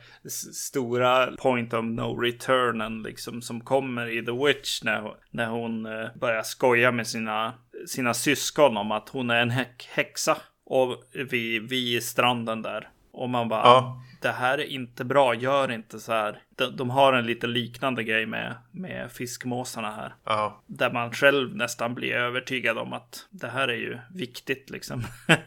stora 0.53 1.27
point 1.27 1.73
of 1.73 1.85
no 1.85 2.21
returnen 2.21 3.03
liksom 3.03 3.41
som 3.41 3.61
kommer 3.61 4.17
i 4.17 4.25
The 4.25 4.31
Witch 4.31 4.83
när, 4.83 5.13
när 5.31 5.47
hon 5.47 5.85
äh, 5.85 6.07
börjar 6.19 6.43
skoja 6.43 6.91
med 6.91 7.07
sina, 7.07 7.53
sina 7.87 8.13
syskon 8.13 8.77
om 8.77 8.91
att 8.91 9.09
hon 9.09 9.29
är 9.29 9.41
en 9.41 9.53
häxa. 9.95 10.37
Och 10.65 11.03
vi, 11.29 11.59
vi 11.59 11.97
i 11.97 12.01
stranden 12.01 12.61
där. 12.61 12.89
Och 13.19 13.29
man 13.29 13.49
bara, 13.49 13.61
Ja. 13.61 14.01
det 14.21 14.31
här 14.31 14.57
är 14.57 14.63
inte 14.63 15.05
bra, 15.05 15.33
gör 15.33 15.71
inte 15.71 15.99
så 15.99 16.11
här. 16.11 16.41
De, 16.55 16.75
de 16.75 16.89
har 16.89 17.13
en 17.13 17.25
lite 17.25 17.47
liknande 17.47 18.03
grej 18.03 18.25
med, 18.25 18.55
med 18.71 19.11
fiskmåsarna 19.11 19.91
här. 19.91 20.15
Ja. 20.23 20.63
Där 20.65 20.91
man 20.91 21.11
själv 21.11 21.55
nästan 21.55 21.95
blir 21.95 22.13
övertygad 22.13 22.77
om 22.77 22.93
att 22.93 23.27
det 23.29 23.47
här 23.47 23.67
är 23.67 23.77
ju 23.77 23.97
viktigt 24.13 24.69
liksom. 24.69 25.03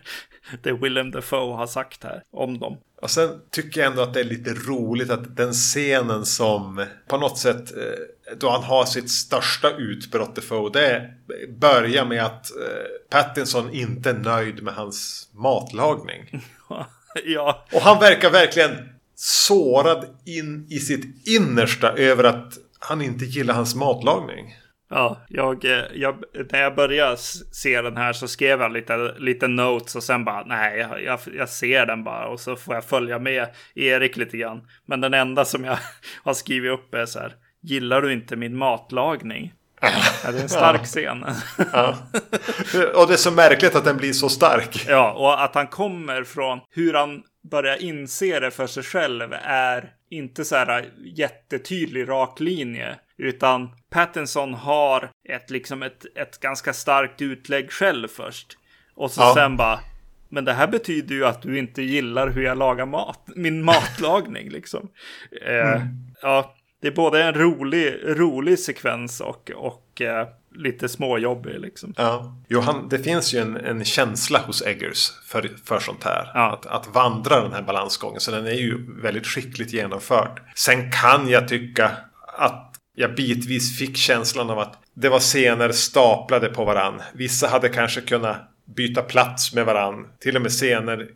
det 0.63 0.73
Willem 0.73 1.11
Dafoe 1.11 1.57
har 1.57 1.67
sagt 1.67 2.05
här 2.05 2.23
om 2.33 2.59
dem. 2.59 2.77
Och 3.03 3.11
sen 3.11 3.41
tycker 3.51 3.81
jag 3.81 3.91
ändå 3.91 4.03
att 4.03 4.15
det 4.15 4.21
är 4.21 4.25
lite 4.25 4.51
roligt 4.51 5.11
att 5.11 5.37
den 5.37 5.53
scenen 5.53 6.25
som 6.25 6.87
på 7.09 7.17
något 7.17 7.39
sätt 7.39 7.77
eh, 7.77 8.37
då 8.37 8.51
han 8.51 8.63
har 8.63 8.85
sitt 8.85 9.11
största 9.11 9.71
utbrott 9.71 10.35
Defoe, 10.35 10.71
det 10.73 11.15
börjar 11.59 12.05
med 12.05 12.25
att 12.25 12.51
eh, 12.51 12.85
Pattinson 13.11 13.71
inte 13.73 14.11
är 14.11 14.15
nöjd 14.19 14.63
med 14.63 14.75
hans 14.75 15.29
matlagning. 15.35 16.45
ja, 17.25 17.65
Och 17.73 17.81
han 17.81 17.99
verkar 17.99 18.31
verkligen 18.31 18.71
sårad 19.15 20.07
in 20.27 20.67
i 20.71 20.79
sitt 20.79 21.29
innersta 21.29 21.93
över 21.93 22.25
att 22.25 22.53
han 22.79 23.03
inte 23.03 23.25
gillar 23.25 23.55
hans 23.55 23.75
matlagning. 23.75 24.55
Ja, 24.91 25.25
jag, 25.29 25.65
eh, 25.65 25.85
jag, 25.95 26.25
när 26.53 26.61
jag 26.61 26.75
började 26.75 27.17
se 27.53 27.83
den 27.83 27.97
här 27.97 28.13
så 28.13 28.29
skrev 28.29 28.61
jag 28.61 28.73
lite, 28.73 29.15
lite 29.19 29.49
notes 29.49 29.97
och 29.97 30.03
sen 30.03 30.25
bara 30.25 30.45
nej, 30.45 30.79
jag, 30.79 31.03
jag, 31.03 31.19
jag 31.35 31.49
ser 31.49 31.87
den 31.87 32.05
bara 32.05 32.29
och 32.29 32.41
så 32.41 32.57
får 32.57 32.75
jag 32.75 32.85
följa 32.85 33.19
med 33.19 33.49
Erik 33.75 34.17
lite 34.17 34.37
grann. 34.37 34.69
Men 34.87 35.01
den 35.01 35.15
enda 35.15 35.45
som 35.45 35.65
jag 35.65 35.79
har 36.23 36.35
skrivit 36.35 36.71
upp 36.71 36.95
är 36.95 37.07
så 37.07 37.19
här, 37.19 37.35
gillar 37.63 38.03
du 38.03 38.13
inte 38.13 38.37
min 38.37 38.57
matlagning? 38.57 39.53
Ja, 40.25 40.31
det 40.33 40.39
är 40.39 40.43
en 40.43 40.49
stark 40.49 40.85
scen. 40.85 41.25
Ja. 41.73 41.97
Och 42.95 43.07
det 43.09 43.13
är 43.13 43.17
så 43.17 43.31
märkligt 43.31 43.75
att 43.75 43.85
den 43.85 43.97
blir 43.97 44.13
så 44.13 44.29
stark. 44.29 44.85
Ja, 44.89 45.13
och 45.13 45.45
att 45.45 45.55
han 45.55 45.67
kommer 45.67 46.25
från 46.25 46.61
hur 46.71 46.95
han 46.95 47.23
börjar 47.51 47.83
inse 47.83 48.41
det 48.41 48.51
för 48.51 48.67
sig 48.67 48.83
själv 48.83 49.33
är 49.43 49.91
inte 50.11 50.45
så 50.45 50.57
här 50.57 50.85
jättetydlig 51.17 52.09
rak 52.09 52.41
linje. 52.41 52.97
Utan 53.19 53.69
Pattinson 53.91 54.55
har 54.55 55.11
ett, 55.29 55.51
liksom 55.51 55.83
ett, 55.83 56.07
ett 56.17 56.41
ganska 56.41 56.73
starkt 56.73 57.23
utlägg 57.23 57.73
själv 57.73 58.09
först. 58.09 58.57
Och 58.95 59.11
så 59.11 59.21
Ja. 59.21 59.35
sen 59.35 59.57
bara, 59.57 59.81
men 60.29 60.45
det 60.45 60.53
här 60.53 60.67
betyder 60.67 61.15
ju 61.15 61.25
att 61.27 61.43
du 61.43 61.59
inte 61.59 61.83
gillar 61.83 62.29
hur 62.31 62.43
jag 62.43 62.59
lagar 62.59 62.87
mat, 62.87 63.21
min 63.27 63.63
matlagning 63.63 64.51
liksom. 64.51 64.89
Eh, 65.47 65.83
ja, 66.23 66.55
det 66.83 66.89
är 66.89 66.93
både 66.93 67.23
en 67.23 67.35
rolig, 67.35 68.01
rolig 68.05 68.59
sekvens 68.59 69.21
och, 69.21 69.51
och 69.57 70.01
eh, 70.01 70.29
lite 70.55 70.89
småjobbig 70.89 71.61
liksom. 71.61 71.95
Ja. 71.97 72.37
Jo, 72.49 72.61
han, 72.61 72.89
det 72.89 72.99
finns 72.99 73.35
ju 73.35 73.39
en, 73.39 73.57
en 73.57 73.85
känsla 73.85 74.39
hos 74.39 74.63
Eggers 74.63 75.11
för, 75.27 75.51
för 75.65 75.79
sånt 75.79 76.05
här. 76.05 76.31
Ja. 76.35 76.53
Att, 76.53 76.67
att 76.67 76.95
vandra 76.95 77.41
den 77.41 77.53
här 77.53 77.63
balansgången. 77.63 78.21
Så 78.21 78.31
den 78.31 78.47
är 78.47 78.53
ju 78.53 79.01
väldigt 79.03 79.27
skickligt 79.27 79.73
genomförd. 79.73 80.43
Sen 80.55 80.91
kan 80.91 81.29
jag 81.29 81.49
tycka 81.49 81.91
att 82.39 82.75
jag 82.95 83.15
bitvis 83.15 83.79
fick 83.79 83.97
känslan 83.97 84.51
av 84.51 84.59
att 84.59 84.79
det 84.95 85.09
var 85.09 85.21
scener 85.21 85.73
staplade 85.73 86.49
på 86.49 86.65
varann. 86.65 87.03
Vissa 87.15 87.49
hade 87.49 87.69
kanske 87.69 88.01
kunnat 88.01 88.37
byta 88.77 89.03
plats 89.03 89.55
med 89.55 89.67
varann. 89.67 90.07
Till 90.21 90.37
och 90.37 90.43
med 90.43 90.51
scener 90.51 91.09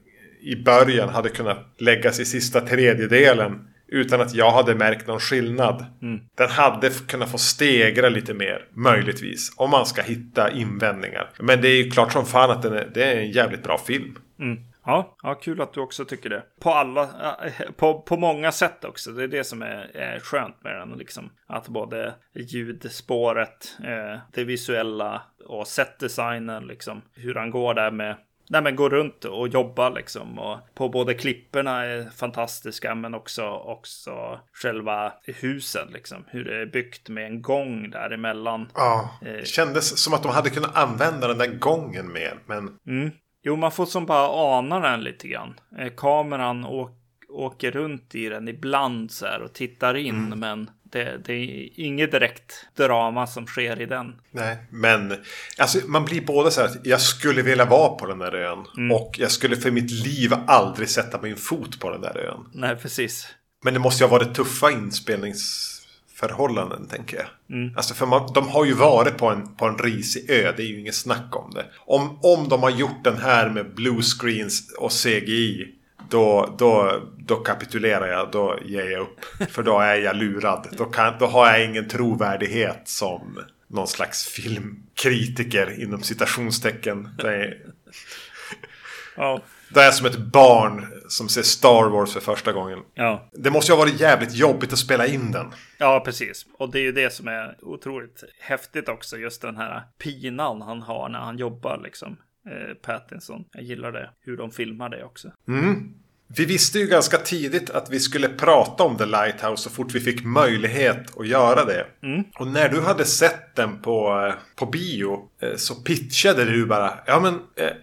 i 0.43 0.57
början 0.57 1.09
hade 1.09 1.29
kunnat 1.29 1.75
läggas 1.79 2.21
i 2.21 2.25
sista 2.25 2.61
tredjedelen. 2.61 3.69
Utan 3.89 4.21
att 4.21 4.35
jag 4.35 4.51
hade 4.51 4.75
märkt 4.75 5.07
någon 5.07 5.21
skillnad. 5.21 5.87
Den 6.37 6.51
hade 6.51 6.91
kunnat 6.91 7.31
få 7.31 7.39
stegra 7.39 8.09
lite 8.09 8.35
mer, 8.35 8.69
möjligtvis. 8.73 9.53
Om 9.57 9.71
man 9.71 9.87
ska 9.87 10.03
hitta 10.03 10.51
invändningar. 10.51 11.31
Men 11.39 11.61
det 11.61 11.69
är 11.69 11.85
ju 11.85 11.91
klart 11.91 12.13
som 12.13 12.27
fan 12.27 12.51
att 12.51 12.63
den 12.63 12.73
är, 12.73 12.91
det 12.95 13.05
är 13.05 13.17
en 13.17 13.31
jävligt 13.31 13.63
bra 13.63 13.79
film. 13.79 14.19
Mm. 14.41 14.59
Ja, 14.87 15.17
ja, 15.23 15.35
kul 15.35 15.61
att 15.61 15.73
du 15.73 15.81
också 15.81 16.05
tycker 16.05 16.31
det. 16.31 16.43
På 16.61 16.71
alla, 16.71 17.09
på, 17.77 18.01
på 18.03 18.17
många 18.17 18.53
sätt 18.53 18.85
också. 18.85 19.11
Det 19.11 19.23
är 19.23 19.29
det 19.29 19.45
som 19.45 19.63
är, 19.63 19.97
är 19.97 20.21
skönt 20.21 20.65
med 20.65 20.77
den. 20.77 20.99
Liksom. 20.99 21.31
Att 21.47 21.69
både 21.69 22.15
ljudspåret, 22.35 23.77
eh, 23.85 24.21
det 24.33 24.45
visuella 24.45 25.23
och 25.47 25.67
setdesignen, 25.67 26.67
liksom. 26.67 27.03
Hur 27.15 27.35
han 27.35 27.51
går 27.51 27.75
där 27.75 27.91
med 27.91 28.17
Nej 28.49 28.63
men 28.63 28.77
går 28.77 28.91
runt 28.91 29.25
och 29.25 29.49
jobbar 29.49 29.91
liksom. 29.91 30.39
Och 30.39 30.59
på 30.75 30.89
både 30.89 31.15
klipporna 31.15 31.85
är 31.85 32.11
fantastiska 32.11 32.95
men 32.95 33.15
också, 33.15 33.49
också 33.49 34.41
själva 34.53 35.13
husen 35.25 35.89
liksom. 35.93 36.25
Hur 36.29 36.45
det 36.45 36.63
är 36.63 36.67
byggt 36.67 37.09
med 37.09 37.27
en 37.27 37.43
gång 37.43 37.91
däremellan. 37.91 38.69
Ja. 38.75 39.11
Eh. 39.23 39.45
Kändes 39.45 40.03
som 40.03 40.15
att 40.15 40.23
de 40.23 40.33
hade 40.33 40.51
kunnat 40.51 40.77
använda 40.77 41.29
den 41.29 41.39
där 41.39 41.59
gången 41.59 42.13
mer. 42.13 42.39
Men 42.47 42.79
Mm. 42.87 43.11
Jo, 43.43 43.57
man 43.57 43.73
får 43.73 43.87
som 43.87 44.07
bara 44.07 44.29
ana 44.29 44.81
den 44.81 45.01
lite 45.01 45.29
grann. 45.29 45.55
Eh, 45.79 45.93
kameran 45.97 46.67
åker 47.29 47.71
runt 47.71 48.15
i 48.15 48.29
den 48.29 48.49
ibland 48.49 49.11
så 49.11 49.27
här 49.27 49.43
och 49.43 49.53
tittar 49.53 49.95
in, 49.95 50.29
men 50.37 50.71
det, 50.97 51.19
det 51.25 51.33
är 51.33 51.69
inget 51.75 52.11
direkt 52.11 52.67
drama 52.77 53.27
som 53.27 53.47
sker 53.47 53.81
i 53.81 53.87
den. 53.87 54.15
Nej, 54.31 54.57
men 54.71 55.15
alltså, 55.59 55.79
man 55.87 56.05
blir 56.05 56.21
både 56.21 56.51
så 56.51 56.61
här 56.61 56.69
att 56.69 56.87
jag 56.87 57.01
skulle 57.01 57.43
vilja 57.43 57.65
vara 57.65 57.89
på 57.89 58.07
den 58.07 58.19
där 58.19 58.35
ön. 58.35 58.65
Och 58.93 59.15
jag 59.19 59.31
skulle 59.31 59.57
för 59.57 59.71
mitt 59.71 59.91
liv 59.91 60.35
aldrig 60.47 60.89
sätta 60.89 61.21
min 61.23 61.37
fot 61.37 61.81
på 61.81 61.91
den 61.91 62.01
där 62.01 62.19
ön. 62.19 62.49
Nej, 62.53 62.77
precis. 62.77 63.29
Men 63.65 63.75
det 63.75 63.81
måste 63.81 64.05
ju 64.05 64.09
ha 64.09 64.19
varit 64.19 64.35
tuffa 64.35 64.71
inspelningsförhållanden, 64.71 66.89
tänker 66.89 67.17
jag. 67.17 67.27
Alltså, 67.77 67.95
för 67.95 68.07
man, 68.07 68.33
de 68.35 68.49
har 68.49 68.65
ju 68.65 68.73
varit 68.73 69.17
på 69.17 69.29
en, 69.29 69.57
på 69.57 69.67
en 69.67 69.79
risig 69.79 70.31
ö, 70.31 70.53
det 70.57 70.63
är 70.63 70.67
ju 70.67 70.81
inget 70.81 70.95
snack 70.95 71.37
om 71.37 71.51
det. 71.55 71.65
Om, 71.79 72.19
om 72.23 72.49
de 72.49 72.63
har 72.63 72.71
gjort 72.71 73.05
den 73.05 73.19
här 73.19 73.51
med 73.51 73.75
blue 73.75 74.03
screens 74.03 74.75
och 74.79 74.93
CGI, 74.93 75.75
då, 76.09 76.55
då, 76.59 77.01
då 77.19 77.37
kapitulerar 77.37 78.07
jag, 78.07 78.31
då 78.31 78.59
ger 78.65 78.91
jag 78.91 79.01
upp. 79.01 79.51
För 79.51 79.63
då 79.63 79.79
är 79.81 79.95
jag 79.95 80.17
lurad. 80.17 80.69
Då, 80.73 80.85
kan, 80.85 81.15
då 81.19 81.27
har 81.27 81.47
jag 81.47 81.65
ingen 81.65 81.89
trovärdighet 81.89 82.83
som 82.85 83.39
någon 83.69 83.89
slags 83.89 84.27
filmkritiker 84.29 85.83
inom 85.83 86.03
citationstecken. 86.03 87.09
Det 87.19 87.35
är, 87.35 87.57
Ja, 89.17 89.41
det 89.69 89.81
är 89.83 89.91
som 89.91 90.07
ett 90.07 90.19
barn 90.19 90.87
som 91.09 91.29
ser 91.29 91.43
Star 91.43 91.89
Wars 91.89 92.13
för 92.13 92.21
första 92.21 92.53
gången. 92.53 92.79
ja. 92.95 93.29
Det 93.33 93.51
måste 93.51 93.73
ju 93.73 93.77
ha 93.77 93.85
varit 93.85 94.01
jävligt 94.01 94.35
jobbigt 94.35 94.73
att 94.73 94.79
spela 94.79 95.07
in 95.07 95.33
den. 95.33 95.47
ja, 95.79 96.03
precis. 96.05 96.47
Och 96.59 96.71
det 96.73 96.79
är 96.79 96.83
ju 96.83 96.93
det 96.93 97.13
som 97.13 97.29
är 97.29 97.57
otroligt 97.63 98.25
häftigt 98.41 98.89
också, 98.89 99.17
just 99.17 99.43
den 99.43 99.57
här 99.57 99.83
pinan 99.99 100.63
han 100.63 100.83
har 100.83 101.09
när 101.09 101.19
han 101.19 101.39
jobbar 101.39 101.81
liksom. 101.85 102.17
Eh, 102.47 102.75
Pattinson. 102.83 103.45
Jag 103.53 103.63
gillar 103.65 103.93
det, 103.93 104.11
hur 104.21 104.37
de 104.37 104.51
filmar 104.51 104.89
det 104.89 105.05
också. 105.05 105.29
Vi 106.29 106.45
visste 106.45 106.79
ju 106.79 106.87
ganska 106.87 107.19
tidigt 107.19 107.71
att 107.71 107.91
vi 107.91 108.01
skulle 108.01 108.29
prata 108.29 108.83
om 108.83 108.97
The 108.97 109.07
Lighthouse 109.07 109.63
så 109.63 109.71
fort 109.71 109.95
vi 109.95 110.01
fick 110.01 110.25
möjlighet 110.25 111.19
att 111.19 111.27
göra 111.27 111.65
det. 111.65 111.87
Och 112.39 112.47
när 112.47 112.69
du 112.69 112.81
hade 112.81 113.05
sett 113.05 113.57
den 113.57 113.83
på, 113.83 114.27
eh, 114.27 114.35
på 114.57 114.67
bio 114.67 115.29
eh, 115.43 115.57
så 115.57 115.75
pitchade 115.75 116.45
du 116.45 116.67
bara 116.67 116.99
Ja 117.07 117.21
men 117.21 117.41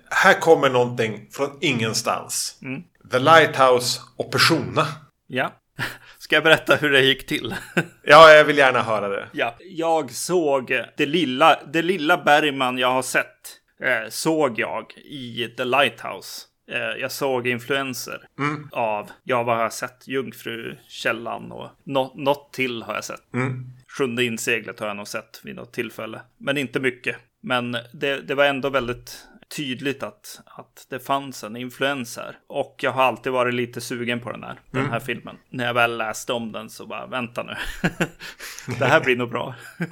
här 0.10 0.39
kommer 0.39 0.69
någonting 0.69 1.28
från 1.32 1.58
ingenstans. 1.62 2.60
The 3.12 3.19
Lighthouse 3.19 4.02
och 4.17 4.32
Persona. 4.32 4.88
Ja. 5.28 5.54
Ska 6.17 6.36
jag 6.36 6.43
berätta 6.43 6.76
hur 6.76 6.89
det 6.91 7.02
gick 7.02 7.28
till? 7.28 7.56
Ja, 8.04 8.32
jag 8.32 8.45
vill 8.45 8.58
gärna 8.58 8.82
höra 8.82 9.10
det. 9.10 9.28
Ja, 9.32 9.56
jag 9.60 10.12
såg 10.12 10.67
det 10.97 11.06
lilla, 11.06 11.60
det 11.73 11.82
lilla 11.82 12.17
Bergman 12.17 12.78
jag 12.78 12.91
har 12.91 13.02
sett. 13.02 13.60
Eh, 13.84 14.10
såg 14.10 14.60
jag 14.60 14.93
i 14.98 15.54
The 15.58 15.65
Lighthouse. 15.65 16.41
Eh, 16.72 17.02
jag 17.02 17.12
såg 17.12 17.48
influenser 17.48 18.28
av, 18.72 19.10
ja 19.24 19.43
vad 19.43 19.56
har 19.56 19.63
jag 19.63 19.74
sett? 19.74 20.08
Jungfrukällan 20.08 21.52
och 21.52 21.69
nå, 21.84 22.13
något 22.15 22.54
till 22.54 22.84
har 22.84 22.96
jag 22.96 23.04
sett. 23.04 23.22
Sjunde 23.98 24.24
inseglet 24.24 24.80
har 24.80 24.88
jag 24.88 24.98
nog 24.98 25.08
sett 25.08 25.41
vid 25.43 25.56
något 25.56 25.74
tillfälle. 25.74 26.22
Men 26.38 26.58
inte 26.58 26.80
mycket. 26.80 27.15
Men 27.41 27.72
det, 27.93 28.22
det 28.22 28.36
var 28.36 28.46
ändå 28.46 28.69
väldigt 28.69 29.28
tydligt 29.56 30.04
att, 30.04 30.41
att 30.46 30.86
det 30.89 31.00
fanns 31.00 31.43
en 31.43 31.56
influens 31.56 32.17
här. 32.17 32.38
Och 32.48 32.76
jag 32.82 32.91
har 32.91 33.04
alltid 33.04 33.32
varit 33.32 33.54
lite 33.54 33.82
sugen 33.82 34.19
på 34.19 34.32
den 34.32 34.43
här, 34.43 34.60
den 34.72 34.89
här 34.89 35.00
filmen. 35.00 35.38
När 35.50 35.65
jag 35.65 35.74
väl 35.74 35.98
läste 35.98 36.34
om 36.34 36.52
den 36.52 36.69
så 36.69 36.86
bara, 36.86 37.08
vänta 37.08 37.43
nu. 37.43 37.54
det 38.80 38.86
här 38.86 39.02
blir 39.02 39.15
nog 39.15 39.30
bra. 39.30 39.56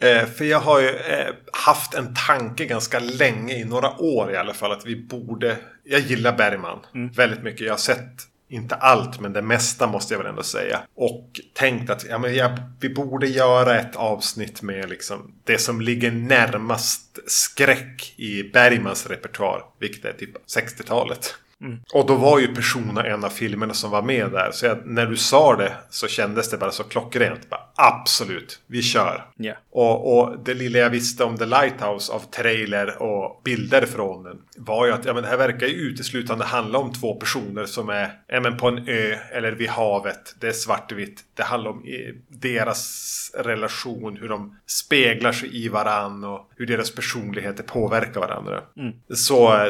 Eh, 0.00 0.26
för 0.26 0.44
jag 0.44 0.60
har 0.60 0.80
ju 0.80 0.88
eh, 0.88 1.34
haft 1.52 1.94
en 1.94 2.14
tanke 2.26 2.66
ganska 2.66 2.98
länge, 2.98 3.54
i 3.54 3.64
några 3.64 4.00
år 4.00 4.32
i 4.32 4.36
alla 4.36 4.54
fall, 4.54 4.72
att 4.72 4.86
vi 4.86 4.96
borde... 4.96 5.56
Jag 5.84 6.00
gillar 6.00 6.36
Bergman 6.36 6.78
väldigt 7.16 7.42
mycket. 7.42 7.60
Jag 7.60 7.72
har 7.72 7.78
sett, 7.78 8.22
inte 8.48 8.74
allt, 8.74 9.20
men 9.20 9.32
det 9.32 9.42
mesta 9.42 9.86
måste 9.86 10.14
jag 10.14 10.18
väl 10.18 10.26
ändå 10.30 10.42
säga. 10.42 10.80
Och 10.94 11.40
tänkt 11.54 11.90
att 11.90 12.04
ja, 12.08 12.18
men 12.18 12.34
jag, 12.34 12.58
vi 12.80 12.88
borde 12.88 13.26
göra 13.26 13.80
ett 13.80 13.96
avsnitt 13.96 14.62
med 14.62 14.90
liksom 14.90 15.34
det 15.44 15.58
som 15.58 15.80
ligger 15.80 16.10
närmast 16.10 17.18
skräck 17.26 18.14
i 18.16 18.42
Bergmans 18.42 19.06
repertoar. 19.06 19.64
Vilket 19.78 20.04
är 20.04 20.12
typ 20.12 20.46
60-talet. 20.46 21.34
Mm. 21.60 21.78
Och 21.94 22.06
då 22.06 22.14
var 22.14 22.38
ju 22.38 22.54
Persona 22.54 23.06
en 23.06 23.24
av 23.24 23.30
filmerna 23.30 23.74
som 23.74 23.90
var 23.90 24.02
med 24.02 24.30
där. 24.30 24.50
Så 24.52 24.66
jag, 24.66 24.86
när 24.86 25.06
du 25.06 25.16
sa 25.16 25.56
det 25.56 25.72
så 25.90 26.08
kändes 26.08 26.50
det 26.50 26.56
bara 26.56 26.70
så 26.70 26.84
klockrent. 26.84 27.50
Bara, 27.50 27.60
absolut, 27.74 28.60
vi 28.66 28.82
kör. 28.82 29.26
Yeah. 29.40 29.56
Och, 29.70 30.18
och 30.18 30.38
det 30.44 30.54
lilla 30.54 30.78
jag 30.78 30.90
visste 30.90 31.24
om 31.24 31.36
The 31.36 31.46
Lighthouse 31.46 32.12
av 32.12 32.20
trailer 32.20 33.02
och 33.02 33.40
bilder 33.44 33.86
från 33.86 34.22
den 34.22 34.38
var 34.56 34.86
ju 34.86 34.92
att 34.92 35.04
ja, 35.04 35.14
men 35.14 35.22
det 35.22 35.28
här 35.28 35.36
verkar 35.36 35.66
ju 35.66 35.74
uteslutande 35.74 36.44
handla 36.44 36.78
om 36.78 36.92
två 36.92 37.14
personer 37.14 37.64
som 37.64 37.88
är 37.88 38.12
ja, 38.26 38.40
men 38.40 38.56
på 38.56 38.68
en 38.68 38.88
ö 38.88 39.16
eller 39.32 39.52
vid 39.52 39.68
havet. 39.68 40.34
Det 40.40 40.48
är 40.48 40.52
svartvitt. 40.52 41.20
Det 41.34 41.42
handlar 41.42 41.70
om 41.70 41.84
deras 42.28 43.32
relation, 43.34 44.16
hur 44.16 44.28
de 44.28 44.56
speglar 44.66 45.32
sig 45.32 45.64
i 45.64 45.68
varann 45.68 46.24
och 46.24 46.50
hur 46.56 46.66
deras 46.66 46.94
personligheter 46.94 47.62
påverkar 47.62 48.20
varandra. 48.20 48.60
Mm. 48.76 48.92
Så 49.14 49.66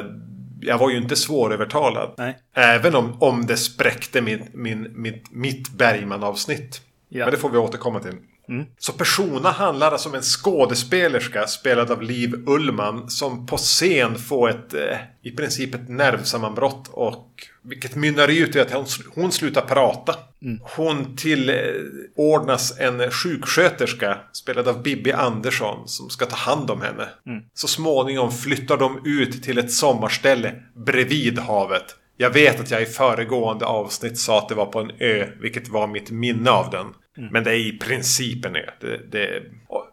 jag 0.61 0.79
var 0.79 0.91
ju 0.91 0.97
inte 0.97 1.17
svårövertalad. 1.17 2.15
Nej. 2.19 2.39
Även 2.55 2.95
om, 2.95 3.23
om 3.23 3.47
det 3.47 3.57
spräckte 3.57 4.21
min, 4.21 4.49
min, 4.53 5.03
mitt, 5.03 5.31
mitt 5.31 5.71
Bergman-avsnitt. 5.71 6.81
Ja. 7.09 7.25
Men 7.25 7.35
det 7.35 7.41
får 7.41 7.51
vi 7.51 7.59
återkomma 7.59 8.01
till. 8.01 8.15
Mm. 8.49 8.67
Så 8.79 8.93
Persona 8.93 9.51
handlar 9.51 9.93
alltså 9.93 10.09
om 10.09 10.15
en 10.15 10.23
skådespelerska 10.23 11.47
spelad 11.47 11.91
av 11.91 12.03
Liv 12.03 12.35
Ullman 12.47 13.11
som 13.11 13.47
på 13.47 13.57
scen 13.57 14.19
får 14.19 14.51
ett 14.51 14.75
eh, 14.75 14.97
i 15.23 15.31
princip 15.31 15.75
ett 15.75 15.89
nervsammanbrott 15.89 16.89
och 16.89 17.47
vilket 17.63 17.95
mynnar 17.95 18.29
ut 18.29 18.57
i 18.57 18.61
att 18.61 18.71
hon, 18.71 18.87
hon 19.15 19.33
slutar 19.33 19.61
prata. 19.61 20.15
Mm. 20.43 20.61
Hon 20.63 21.17
tillordnas 21.17 22.79
en 22.79 23.11
sjuksköterska 23.11 24.19
spelad 24.33 24.69
av 24.69 24.83
Bibi 24.83 25.13
Andersson 25.13 25.89
som 25.89 26.11
ska 26.11 26.27
ta 26.27 26.37
hand 26.37 26.71
om 26.71 26.81
henne. 26.81 27.09
Mm. 27.27 27.43
Så 27.55 27.69
småningom 27.69 28.33
flyttar 28.33 28.77
de 28.77 29.03
ut 29.05 29.43
till 29.43 29.59
ett 29.59 29.73
sommarställe 29.73 30.55
bredvid 30.87 31.39
havet. 31.39 31.97
Jag 32.17 32.31
vet 32.31 32.61
att 32.61 32.71
jag 32.71 32.83
i 32.83 32.87
föregående 32.87 33.65
avsnitt 33.65 34.19
sa 34.19 34.39
att 34.39 34.49
det 34.49 34.55
var 34.55 34.67
på 34.67 34.81
en 34.81 34.91
ö, 34.99 35.27
vilket 35.41 35.69
var 35.69 35.87
mitt 35.87 36.11
minne 36.11 36.51
av 36.51 36.71
den. 36.71 36.87
Mm. 37.19 37.33
Men 37.33 37.45
det 37.45 37.51
är 37.51 37.75
i 37.75 37.79
princip 37.79 38.45
en 38.45 38.57
ö. 38.57 38.71
Det, 38.81 39.11
det, 39.11 39.43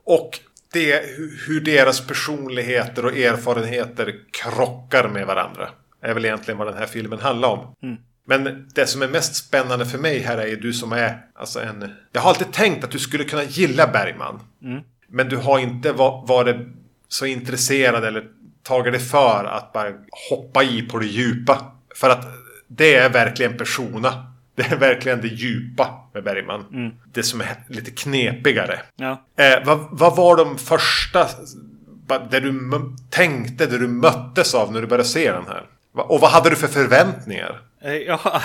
och 0.06 0.40
det, 0.74 1.06
hur 1.48 1.62
deras 1.62 2.08
personligheter 2.08 3.06
och 3.06 3.18
erfarenheter 3.18 4.16
krockar 4.32 5.10
med 5.10 5.28
varandra. 5.28 5.70
Är 6.02 6.14
väl 6.14 6.26
egentligen 6.26 6.58
vad 6.58 6.68
den 6.68 6.78
här 6.78 6.86
filmen 6.86 7.20
handlar 7.20 7.50
om. 7.50 7.76
Mm. 7.84 7.98
Men 8.28 8.70
det 8.76 8.88
som 8.88 9.02
är 9.02 9.08
mest 9.08 9.36
spännande 9.36 9.86
för 9.86 9.98
mig 9.98 10.20
här 10.20 10.38
är 10.38 10.48
ju 10.48 10.56
du 10.56 10.74
som 10.74 10.92
är 10.92 11.26
alltså 11.36 11.62
en... 11.62 11.92
Jag 12.12 12.22
har 12.22 12.30
alltid 12.30 12.54
tänkt 12.54 12.84
att 12.84 12.92
du 12.92 13.00
skulle 13.00 13.24
kunna 13.24 13.44
gilla 13.44 13.88
Bergman. 13.88 14.40
Mm. 14.64 14.84
Men 15.08 15.30
du 15.30 15.38
har 15.38 15.60
inte 15.60 15.92
varit 15.92 16.68
så 17.08 17.26
intresserad 17.26 18.04
eller 18.04 18.26
tagit 18.64 18.94
dig 18.94 19.02
för 19.02 19.46
att 19.46 19.74
bara 19.74 19.92
hoppa 20.30 20.64
i 20.64 20.82
på 20.82 21.00
det 21.00 21.06
djupa. 21.06 21.72
För 21.96 22.10
att 22.10 22.26
det 22.68 22.96
är 22.96 23.10
verkligen 23.10 23.58
persona. 23.58 24.34
Det 24.56 24.72
är 24.72 24.78
verkligen 24.78 25.22
det 25.22 25.28
djupa 25.28 26.10
med 26.14 26.24
Bergman. 26.24 26.66
Mm. 26.74 26.92
Det 27.14 27.24
som 27.24 27.42
är 27.42 27.48
lite 27.68 27.92
knepigare. 27.92 28.80
Ja. 28.96 29.24
Eh, 29.36 29.66
vad, 29.66 29.88
vad 29.92 30.16
var 30.16 30.38
de 30.38 30.58
första 30.58 31.28
där 32.30 32.42
du 32.42 32.70
tänkte, 33.10 33.66
där 33.66 33.80
du 33.80 33.88
möttes 33.88 34.56
av 34.56 34.74
när 34.74 34.82
du 34.82 34.88
började 34.88 35.10
se 35.10 35.32
den 35.32 35.46
här? 35.48 35.66
Och 36.04 36.20
vad 36.20 36.32
hade 36.32 36.50
du 36.50 36.56
för 36.56 36.68
förväntningar? 36.68 37.62
Eh, 37.82 37.94
ja, 37.94 38.42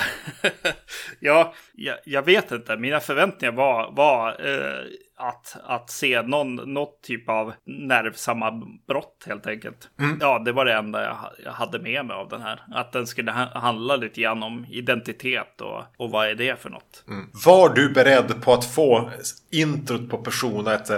ja 1.20 1.54
jag, 1.74 1.96
jag, 2.04 2.22
vet 2.22 2.52
inte. 2.52 2.76
Mina 2.76 3.00
förväntningar 3.00 3.52
var, 3.52 3.92
var 3.92 4.28
eh, 4.28 4.86
att, 5.16 5.56
att 5.64 5.90
se 5.90 6.22
någon, 6.22 6.54
något 6.54 7.02
typ 7.02 7.28
av 7.28 7.52
nervsammanbrott 7.64 9.24
helt 9.26 9.46
enkelt. 9.46 9.88
Mm. 10.00 10.18
Ja, 10.20 10.38
det 10.38 10.52
var 10.52 10.64
det 10.64 10.74
enda 10.74 11.02
jag, 11.02 11.16
jag, 11.44 11.52
hade 11.52 11.78
med 11.78 12.06
mig 12.06 12.16
av 12.16 12.28
den 12.28 12.42
här. 12.42 12.62
Att 12.74 12.92
den 12.92 13.06
skulle 13.06 13.30
handla 13.30 13.96
lite 13.96 14.20
grann 14.20 14.42
om 14.42 14.66
identitet 14.70 15.60
och, 15.60 15.82
och 15.96 16.10
vad 16.10 16.28
är 16.28 16.34
det 16.34 16.62
för 16.62 16.70
något. 16.70 17.04
Mm. 17.08 17.30
Var 17.44 17.74
du 17.74 17.92
beredd 17.92 18.42
på 18.42 18.52
att 18.52 18.74
få 18.74 19.10
introt 19.50 20.10
på 20.10 20.18
Persona, 20.18 20.74
ett 20.74 20.90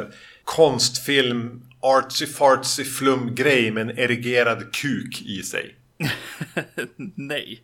konstfilm, 0.44 1.62
artsy 1.80 2.26
fartsy 2.26 2.84
flum 2.84 3.34
grej 3.34 3.70
med 3.70 3.90
en 3.90 3.98
erigerad 3.98 4.74
kuk 4.74 5.22
i 5.22 5.42
sig? 5.42 5.74
Nej. 7.14 7.60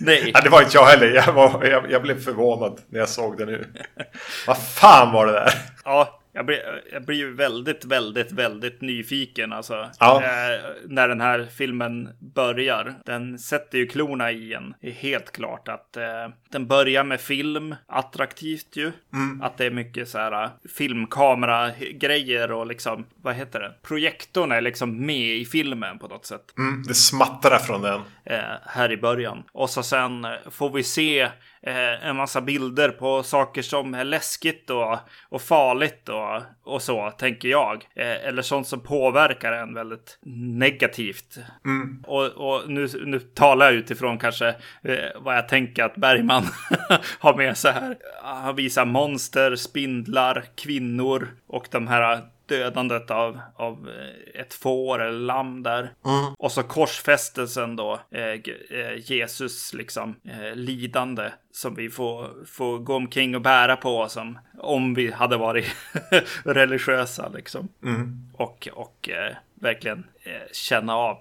Nej. 0.00 0.30
ja, 0.34 0.40
det 0.40 0.50
var 0.50 0.62
inte 0.62 0.76
jag 0.76 0.86
heller. 0.86 1.06
Jag, 1.06 1.32
var, 1.32 1.64
jag, 1.64 1.90
jag, 1.90 2.02
blev 2.02 2.24
förvånad 2.24 2.80
när 2.88 2.98
jag 2.98 3.08
såg 3.08 3.38
det 3.38 3.46
nu. 3.46 3.66
Vad 4.46 4.58
fan 4.58 5.12
var 5.12 5.26
det 5.26 5.32
där? 5.32 5.52
Ja, 5.84 6.19
jag 6.32 6.46
blir, 6.46 6.82
jag 6.92 7.04
blir 7.04 7.16
ju 7.16 7.34
väldigt, 7.34 7.84
väldigt, 7.84 8.32
väldigt 8.32 8.80
nyfiken 8.80 9.52
alltså. 9.52 9.90
Ja. 10.00 10.22
Eh, 10.22 10.60
när 10.84 11.08
den 11.08 11.20
här 11.20 11.48
filmen 11.56 12.08
börjar. 12.18 12.94
Den 13.04 13.38
sätter 13.38 13.78
ju 13.78 13.86
klorna 13.86 14.32
i 14.32 14.54
en. 14.54 14.74
Det 14.80 14.88
är 14.88 14.92
helt 14.92 15.32
klart 15.32 15.68
att 15.68 15.96
eh, 15.96 16.28
den 16.50 16.66
börjar 16.66 17.04
med 17.04 17.20
film. 17.20 17.74
Attraktivt 17.86 18.76
ju. 18.76 18.92
Mm. 19.12 19.42
Att 19.42 19.58
det 19.58 19.66
är 19.66 19.70
mycket 19.70 20.08
så 20.08 20.18
här 20.18 20.44
eh, 20.44 20.50
filmkamera-grejer 20.76 22.52
och 22.52 22.66
liksom, 22.66 23.06
vad 23.22 23.34
heter 23.34 23.60
det? 23.60 23.74
Projektorn 23.82 24.52
är 24.52 24.60
liksom 24.60 25.06
med 25.06 25.36
i 25.36 25.44
filmen 25.44 25.98
på 25.98 26.08
något 26.08 26.26
sätt. 26.26 26.54
Mm, 26.58 26.82
det 26.82 26.94
smattrar 26.94 27.58
från 27.58 27.82
den. 27.82 28.00
Eh, 28.24 28.38
här 28.66 28.92
i 28.92 28.96
början. 28.96 29.42
Och 29.52 29.70
så 29.70 29.82
sen 29.82 30.24
eh, 30.24 30.30
får 30.50 30.70
vi 30.70 30.82
se 30.82 31.28
eh, 31.66 32.08
en 32.08 32.16
massa 32.16 32.40
bilder 32.40 32.88
på 32.88 33.22
saker 33.22 33.62
som 33.62 33.94
är 33.94 34.04
läskigt 34.04 34.70
och, 34.70 34.98
och 35.28 35.42
farligt 35.42 36.08
och, 36.08 36.42
och 36.74 36.82
så, 36.82 37.10
tänker 37.10 37.48
jag. 37.48 37.74
Eh, 37.94 38.26
eller 38.28 38.42
sånt 38.42 38.66
som 38.66 38.80
påverkar 38.80 39.52
en 39.52 39.74
väldigt 39.74 40.18
negativt. 40.56 41.38
Mm. 41.64 42.04
Och, 42.06 42.26
och 42.26 42.70
nu, 42.70 42.88
nu 43.04 43.18
talar 43.18 43.66
jag 43.66 43.74
utifrån 43.74 44.18
kanske 44.18 44.48
eh, 44.82 44.96
vad 45.16 45.36
jag 45.36 45.48
tänker 45.48 45.84
att 45.84 45.96
Bergman 45.96 46.44
har 47.18 47.36
med 47.36 47.56
sig 47.56 47.72
här. 47.72 47.96
Han 48.22 48.56
visar 48.56 48.84
monster, 48.84 49.56
spindlar, 49.56 50.44
kvinnor 50.54 51.28
och 51.46 51.68
de 51.70 51.86
här 51.86 52.20
dödandet 52.50 53.10
av, 53.10 53.40
av 53.56 53.88
eh, 53.88 54.40
ett 54.40 54.54
får 54.54 55.02
eller 55.02 55.18
lamm 55.18 55.62
där. 55.62 55.80
Mm. 55.80 56.34
Och 56.38 56.52
så 56.52 56.62
korsfästelsen 56.62 57.76
då, 57.76 58.00
eh, 58.10 58.22
eh, 58.22 58.96
Jesus 58.96 59.74
liksom 59.74 60.16
eh, 60.24 60.54
lidande 60.54 61.30
som 61.52 61.74
vi 61.74 61.90
får, 61.90 62.46
får 62.46 62.78
gå 62.78 62.94
omkring 62.94 63.34
och 63.34 63.40
bära 63.40 63.76
på 63.76 64.08
som 64.08 64.38
om 64.58 64.94
vi 64.94 65.12
hade 65.12 65.36
varit 65.36 65.66
religiösa 66.44 67.28
liksom. 67.28 67.68
Mm. 67.84 68.30
Och, 68.34 68.68
och 68.72 69.08
eh, 69.08 69.36
verkligen 69.54 70.04
eh, 70.22 70.52
känna 70.52 70.94
av 70.94 71.18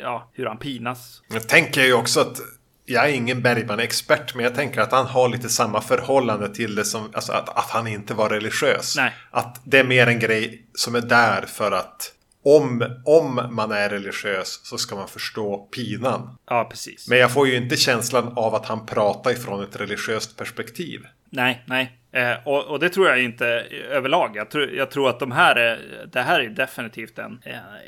ja, 0.00 0.30
hur 0.32 0.46
han 0.46 0.58
pinas. 0.58 1.22
Jag 1.28 1.48
tänker 1.48 1.82
ju 1.82 1.94
också 1.94 2.20
att 2.20 2.40
jag 2.90 3.08
är 3.08 3.12
ingen 3.12 3.42
Bergman-expert, 3.42 4.34
men 4.34 4.44
jag 4.44 4.54
tänker 4.54 4.80
att 4.80 4.92
han 4.92 5.06
har 5.06 5.28
lite 5.28 5.48
samma 5.48 5.80
förhållande 5.80 6.54
till 6.54 6.74
det 6.74 6.84
som, 6.84 7.10
alltså 7.14 7.32
att, 7.32 7.48
att 7.48 7.70
han 7.70 7.86
inte 7.86 8.14
var 8.14 8.28
religiös. 8.28 8.96
Nej. 8.96 9.12
Att 9.30 9.60
det 9.64 9.78
är 9.78 9.84
mer 9.84 10.06
en 10.06 10.18
grej 10.18 10.66
som 10.74 10.94
är 10.94 11.00
där 11.00 11.42
för 11.42 11.72
att 11.72 12.12
om, 12.44 12.96
om 13.04 13.48
man 13.50 13.72
är 13.72 13.88
religiös 13.88 14.60
så 14.62 14.78
ska 14.78 14.96
man 14.96 15.08
förstå 15.08 15.56
pinan. 15.56 16.38
Ja, 16.46 16.66
precis. 16.70 17.08
Men 17.08 17.18
jag 17.18 17.32
får 17.32 17.48
ju 17.48 17.56
inte 17.56 17.76
känslan 17.76 18.32
av 18.36 18.54
att 18.54 18.66
han 18.66 18.86
pratar 18.86 19.30
ifrån 19.30 19.62
ett 19.62 19.80
religiöst 19.80 20.36
perspektiv. 20.36 21.06
Nej, 21.30 21.64
nej. 21.66 21.96
Eh, 22.12 22.36
och, 22.44 22.64
och, 22.64 22.80
det 22.80 22.88
tror 22.88 23.08
jag 23.08 23.22
inte 23.22 23.46
överlag. 23.90 24.36
Jag 24.36 24.50
tror, 24.50 24.70
jag 24.70 24.90
tror 24.90 25.10
att 25.10 25.20
de 25.20 25.32
här 25.32 25.56
är, 25.56 26.06
det 26.12 26.22
här 26.22 26.40
är 26.40 26.48
definitivt 26.48 27.18
en, 27.18 27.42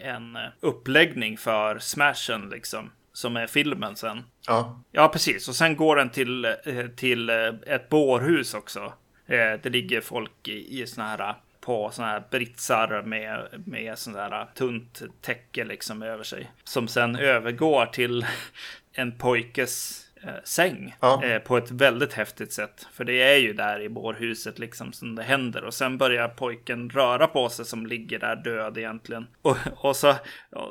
en 0.05 0.39
uppläggning 0.61 1.37
för 1.39 1.79
smashen 1.79 2.49
liksom 2.49 2.91
som 3.13 3.37
är 3.37 3.47
filmen 3.47 3.97
sen. 3.97 4.23
Ja. 4.47 4.83
Ja, 4.93 5.09
precis. 5.09 5.49
Och 5.49 5.57
sen 5.57 5.77
går 5.77 5.97
den 5.97 6.11
till, 6.11 6.45
eh, 6.45 6.87
till 6.97 7.31
eh, 7.31 7.49
ett 7.67 7.89
bårhus 7.89 8.55
också. 8.55 8.93
Eh, 9.27 9.61
det 9.63 9.69
ligger 9.69 10.01
folk 10.01 10.49
i, 10.49 10.83
i 10.83 10.87
såna 10.87 11.09
här 11.09 11.37
på 11.63 11.91
sådana 11.91 12.13
här 12.13 12.23
britsar 12.31 13.03
med, 13.03 13.63
med 13.67 13.99
sådana 13.99 14.37
här 14.37 14.49
tunt 14.55 15.03
täcke 15.21 15.65
liksom 15.65 16.03
över 16.03 16.25
sig. 16.25 16.51
Som 16.65 16.89
sen 16.89 17.17
övergår 17.17 17.87
till 17.87 18.27
en 18.93 19.19
pojkes 19.19 20.07
eh, 20.23 20.35
säng 20.45 20.97
ja. 21.01 21.25
eh, 21.25 21.39
på 21.39 21.57
ett 21.57 21.71
väldigt 21.71 22.13
häftigt 22.13 22.53
sätt. 22.53 22.87
För 22.93 23.05
det 23.05 23.23
är 23.23 23.37
ju 23.37 23.53
där 23.53 23.81
i 23.81 23.89
bårhuset 23.89 24.59
liksom 24.59 24.93
som 24.93 25.15
det 25.15 25.23
händer. 25.23 25.65
Och 25.65 25.75
sen 25.75 25.99
börjar 25.99 26.29
pojken 26.29 26.91
röra 26.91 27.27
på 27.27 27.49
sig 27.49 27.65
som 27.65 27.87
ligger 27.87 28.19
där 28.19 28.37
död 28.37 28.79
egentligen. 28.79 29.27
Och, 29.43 29.57
och, 29.77 29.97
så, 29.97 30.15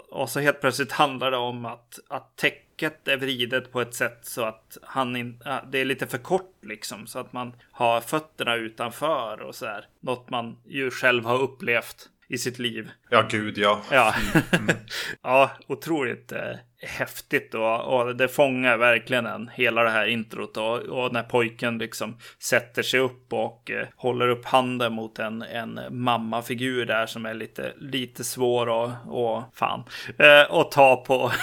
och, 0.10 0.29
så 0.29 0.39
helt 0.39 0.62
plötsligt 0.62 0.91
handlar 0.91 1.31
det 1.31 1.38
om 1.38 1.65
att, 1.65 1.99
att 2.07 2.36
täcket 2.82 3.08
är 3.08 3.17
vridet 3.17 3.72
på 3.72 3.82
ett 3.82 3.94
sätt 3.94 4.20
så 4.22 4.44
att 4.44 4.78
han 4.82 5.15
in, 5.15 5.39
det 5.72 5.80
är 5.80 5.86
lite 5.86 6.08
för 6.08 6.17
kort 6.17 6.56
liksom. 6.62 7.08
Så 7.08 7.20
att 7.20 7.34
man 7.34 7.54
har 7.72 8.02
fötterna 8.02 8.56
utanför 8.56 9.41
och 9.41 9.56
så 9.56 9.65
här. 9.65 9.86
Något 10.00 10.30
man 10.30 10.58
ju 10.65 10.91
själv 10.91 11.26
har 11.26 11.41
upplevt 11.41 12.10
i 12.32 12.38
sitt 12.38 12.60
liv. 12.60 12.91
Ja, 13.10 13.28
gud 13.30 13.58
ja. 13.58 13.82
Ja, 13.91 14.15
ja 15.24 15.52
otroligt 15.67 16.32
eh, 16.32 16.56
häftigt 16.82 17.54
och, 17.54 17.82
och 17.82 18.15
det 18.15 18.28
fångar 18.28 18.78
verkligen 18.78 19.26
en, 19.26 19.50
hela 19.54 19.84
det 19.84 19.89
här 19.89 20.06
introt 20.06 20.58
och, 20.58 20.78
och 20.78 21.13
när 21.13 21.24
pojken 21.24 21.78
liksom 21.78 22.17
sätter 22.39 22.84
sig 22.84 23.00
upp 23.00 23.34
och 23.34 23.72
eh, 23.72 23.88
håller 23.96 24.28
upp 24.28 24.46
handen 24.46 24.94
mot 24.94 25.20
en, 25.20 25.41
en 25.41 25.80
mammafigur 25.89 26.86
där 26.86 27.06
som 27.06 27.26
är 27.26 27.34
lite, 27.34 27.74
lite 27.78 28.24
svår 28.24 28.70
och, 28.70 28.91
och 29.08 29.44
fan, 29.54 29.84
eh, 30.17 30.52
och 30.52 30.72
ta 30.72 30.96
på. 30.96 31.32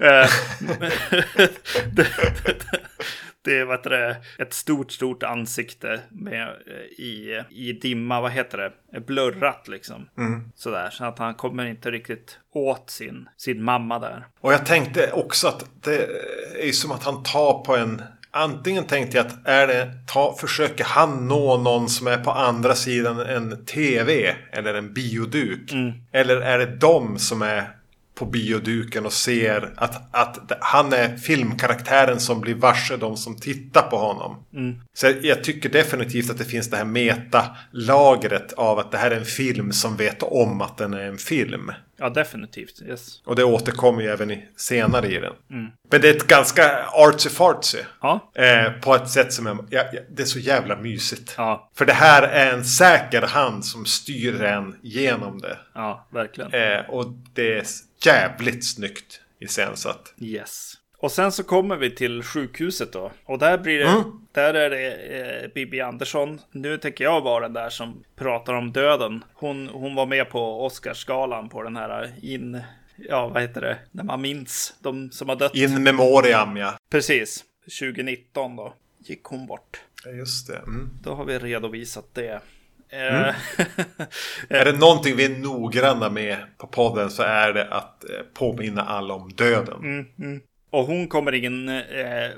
Eh, 0.00 0.28
det 1.92 2.06
är 3.52 3.64
vad 3.64 3.76
heter 3.76 3.90
det, 3.90 4.16
ett 4.38 4.54
stort, 4.54 4.92
stort 4.92 5.22
ansikte 5.22 6.00
med, 6.10 6.48
eh, 6.48 7.04
i, 7.04 7.44
i 7.50 7.72
dimma, 7.72 8.20
vad 8.20 8.32
heter 8.32 8.58
det, 8.92 9.00
blurrat 9.00 9.68
liksom. 9.68 10.08
Mm. 10.18 10.52
Sådär, 10.54 10.90
så 10.90 11.04
att 11.04 11.18
han 11.18 11.34
kommer 11.34 11.66
inte 11.66 11.90
riktigt 11.90 12.38
åt 12.52 12.90
sin, 12.90 13.28
sin 13.36 13.62
mamma 13.62 13.98
där. 13.98 14.26
Och 14.40 14.52
jag 14.52 14.66
tänkte 14.66 15.12
också 15.12 15.48
att 15.48 15.64
det 15.82 16.08
är 16.60 16.72
som 16.72 16.92
att 16.92 17.04
han 17.04 17.22
tar 17.22 17.64
på 17.64 17.76
en 17.76 18.02
Antingen 18.30 18.84
tänkte 18.84 19.16
jag 19.16 19.26
att 19.26 19.46
är 19.48 19.66
det, 19.66 19.90
ta, 20.06 20.36
försöker 20.40 20.84
han 20.84 21.28
nå 21.28 21.56
någon 21.56 21.88
som 21.88 22.06
är 22.06 22.16
på 22.16 22.30
andra 22.30 22.74
sidan 22.74 23.20
en 23.20 23.64
tv 23.64 24.36
eller 24.52 24.74
en 24.74 24.94
bioduk? 24.94 25.72
Mm. 25.72 25.92
Eller 26.12 26.36
är 26.36 26.58
det 26.58 26.66
de 26.66 27.18
som 27.18 27.42
är 27.42 27.77
på 28.18 28.26
bioduken 28.26 29.06
och 29.06 29.12
ser 29.12 29.72
att, 29.76 30.14
att 30.14 30.52
han 30.60 30.92
är 30.92 31.16
filmkaraktären 31.16 32.20
som 32.20 32.40
blir 32.40 32.54
varse 32.54 32.96
de 32.96 33.16
som 33.16 33.36
tittar 33.36 33.82
på 33.82 33.96
honom. 33.96 34.44
Mm. 34.54 34.80
Så 34.94 35.12
jag 35.22 35.44
tycker 35.44 35.68
definitivt 35.68 36.30
att 36.30 36.38
det 36.38 36.44
finns 36.44 36.70
det 36.70 36.76
här 36.76 36.84
meta-lagret 36.84 38.52
av 38.52 38.78
att 38.78 38.92
det 38.92 38.98
här 38.98 39.10
är 39.10 39.16
en 39.16 39.24
film 39.24 39.72
som 39.72 39.96
vet 39.96 40.22
om 40.22 40.60
att 40.60 40.76
den 40.76 40.94
är 40.94 41.04
en 41.04 41.18
film. 41.18 41.72
Ja, 42.00 42.08
definitivt. 42.08 42.82
Yes. 42.82 43.22
Och 43.24 43.36
det 43.36 43.44
återkommer 43.44 44.02
ju 44.02 44.08
även 44.08 44.30
i, 44.30 44.48
senare 44.56 45.06
i 45.06 45.20
den. 45.20 45.32
Mm. 45.50 45.70
Men 45.90 46.00
det 46.00 46.08
är 46.08 46.16
ett 46.16 46.26
ganska 46.26 46.84
artsy-fartsy. 46.84 47.78
Ja. 48.00 48.32
Eh, 48.34 48.72
på 48.72 48.94
ett 48.94 49.10
sätt 49.10 49.32
som 49.32 49.46
är, 49.46 49.56
ja, 49.70 49.82
ja, 49.92 50.00
det 50.10 50.22
är 50.22 50.26
så 50.26 50.38
jävla 50.38 50.76
mysigt. 50.76 51.34
Ja, 51.36 51.70
För 51.74 51.84
det 51.86 51.92
här 51.92 52.22
är 52.22 52.52
en 52.52 52.64
säker 52.64 53.22
hand 53.22 53.64
som 53.64 53.86
styr 53.86 54.42
en 54.42 54.76
genom 54.82 55.40
det. 55.40 55.58
ja, 55.74 56.08
verkligen. 56.12 56.52
Eh, 56.52 56.90
och 56.90 57.06
det 57.34 57.58
är 57.58 57.64
jävligt 58.04 58.64
snyggt 58.66 59.20
iscensatt. 59.40 60.14
Yes. 60.20 60.74
Och 61.00 61.12
sen 61.12 61.32
så 61.32 61.42
kommer 61.44 61.76
vi 61.76 61.90
till 61.90 62.22
sjukhuset 62.22 62.92
då. 62.92 63.12
Och 63.24 63.38
där 63.38 63.58
blir 63.58 63.78
det, 63.78 63.88
Mm. 63.88 64.04
där 64.32 64.54
är 64.54 64.70
det 64.70 64.92
eh, 65.44 65.48
Bibi 65.54 65.80
Andersson. 65.80 66.40
Nu 66.52 66.78
tänker 66.78 67.04
jag 67.04 67.20
vara 67.20 67.40
den 67.44 67.52
där 67.52 67.70
som 67.70 68.04
pratar 68.16 68.52
om 68.54 68.72
döden. 68.72 69.24
Hon, 69.34 69.68
hon 69.68 69.94
var 69.94 70.06
med 70.06 70.30
på 70.30 70.64
Oscarsgalan 70.66 71.48
på 71.48 71.62
den 71.62 71.76
här 71.76 72.12
in, 72.22 72.60
ja 72.96 73.28
vad 73.28 73.42
heter 73.42 73.60
det, 73.60 73.78
när 73.90 74.04
man 74.04 74.20
minns 74.20 74.74
de 74.82 75.10
som 75.10 75.28
har 75.28 75.36
dött. 75.36 75.54
In 75.54 75.82
memoriam 75.82 76.56
ja. 76.56 76.78
Precis, 76.90 77.44
2019 77.80 78.56
då 78.56 78.74
gick 78.98 79.24
hon 79.24 79.46
bort. 79.46 79.80
Ja, 80.04 80.10
Just 80.10 80.46
det. 80.46 80.56
Mm. 80.56 80.90
Då 81.02 81.14
har 81.14 81.24
vi 81.24 81.38
redovisat 81.38 82.14
det. 82.14 82.40
Eh, 82.90 83.34
Är 84.48 84.64
det 84.64 84.72
någonting 84.72 85.16
vi 85.16 85.24
är 85.24 85.38
noggranna 85.38 86.10
med 86.10 86.38
på 86.58 86.66
podden 86.66 87.10
så 87.10 87.22
är 87.22 87.52
det 87.52 87.68
att 87.70 88.04
eh, 88.04 88.10
påminna 88.34 88.82
alla 88.82 89.14
om 89.14 89.28
döden. 89.28 89.78
Mm, 89.78 90.06
mm. 90.18 90.40
Och 90.70 90.84
hon 90.84 91.08
kommer 91.08 91.34
in, 91.34 91.68
eh, 91.68 92.30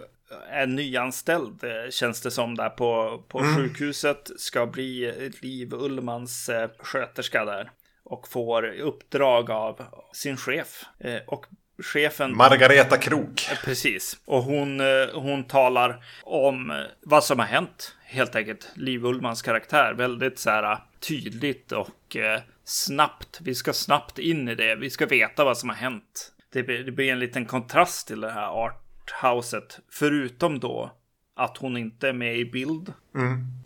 är 0.51 0.67
nyanställd 0.67 1.65
eh, 1.65 1.91
känns 1.91 2.21
det 2.21 2.31
som 2.31 2.55
där 2.55 2.69
på, 2.69 3.23
på 3.29 3.39
sjukhuset. 3.57 4.31
Ska 4.39 4.67
bli 4.67 5.13
Liv 5.43 5.75
Ullmans 5.75 6.49
eh, 6.49 6.71
sköterska 6.79 7.45
där. 7.45 7.71
Och 8.05 8.29
får 8.29 8.81
uppdrag 8.81 9.51
av 9.51 9.81
sin 10.13 10.37
chef. 10.37 10.85
Eh, 10.99 11.21
och 11.27 11.47
chefen... 11.83 12.37
Margareta 12.37 12.97
Krok. 12.97 13.49
Precis. 13.65 14.17
Och 14.25 14.43
hon, 14.43 14.81
eh, 14.81 14.87
hon 15.15 15.45
talar 15.45 16.05
om 16.23 16.71
eh, 16.71 16.77
vad 17.03 17.25
som 17.25 17.39
har 17.39 17.47
hänt. 17.47 17.97
Helt 18.13 18.37
enkelt. 18.37 18.73
Liv 18.75 19.05
Ullmans 19.05 19.43
karaktär. 19.43 19.95
Väldigt 19.95 20.39
så 20.39 20.51
här 20.51 20.79
tydligt 21.01 21.73
och 21.73 22.17
eh, 22.17 22.41
snabbt. 22.65 23.41
Vi 23.43 23.55
ska 23.55 23.73
snabbt 23.73 24.19
in 24.19 24.49
i 24.49 24.55
det. 24.55 24.75
Vi 24.77 24.91
ska 24.91 25.07
veta 25.07 25.45
vad 25.45 25.59
som 25.59 25.69
har 25.69 25.77
hänt. 25.77 26.33
Det 26.53 26.63
blir, 26.63 26.85
det 26.85 26.93
blir 26.93 27.13
en 27.13 27.19
liten 27.19 27.47
kontrast 27.47 28.07
till 28.07 28.21
det 28.21 28.31
här 28.31 28.65
arthouset. 28.65 29.81
Förutom 29.93 30.61
då 30.61 30.91
att 31.37 31.57
hon 31.57 31.77
inte 31.77 32.09
är 32.09 32.13
med 32.13 32.37
i 32.39 32.45
bild 32.45 32.93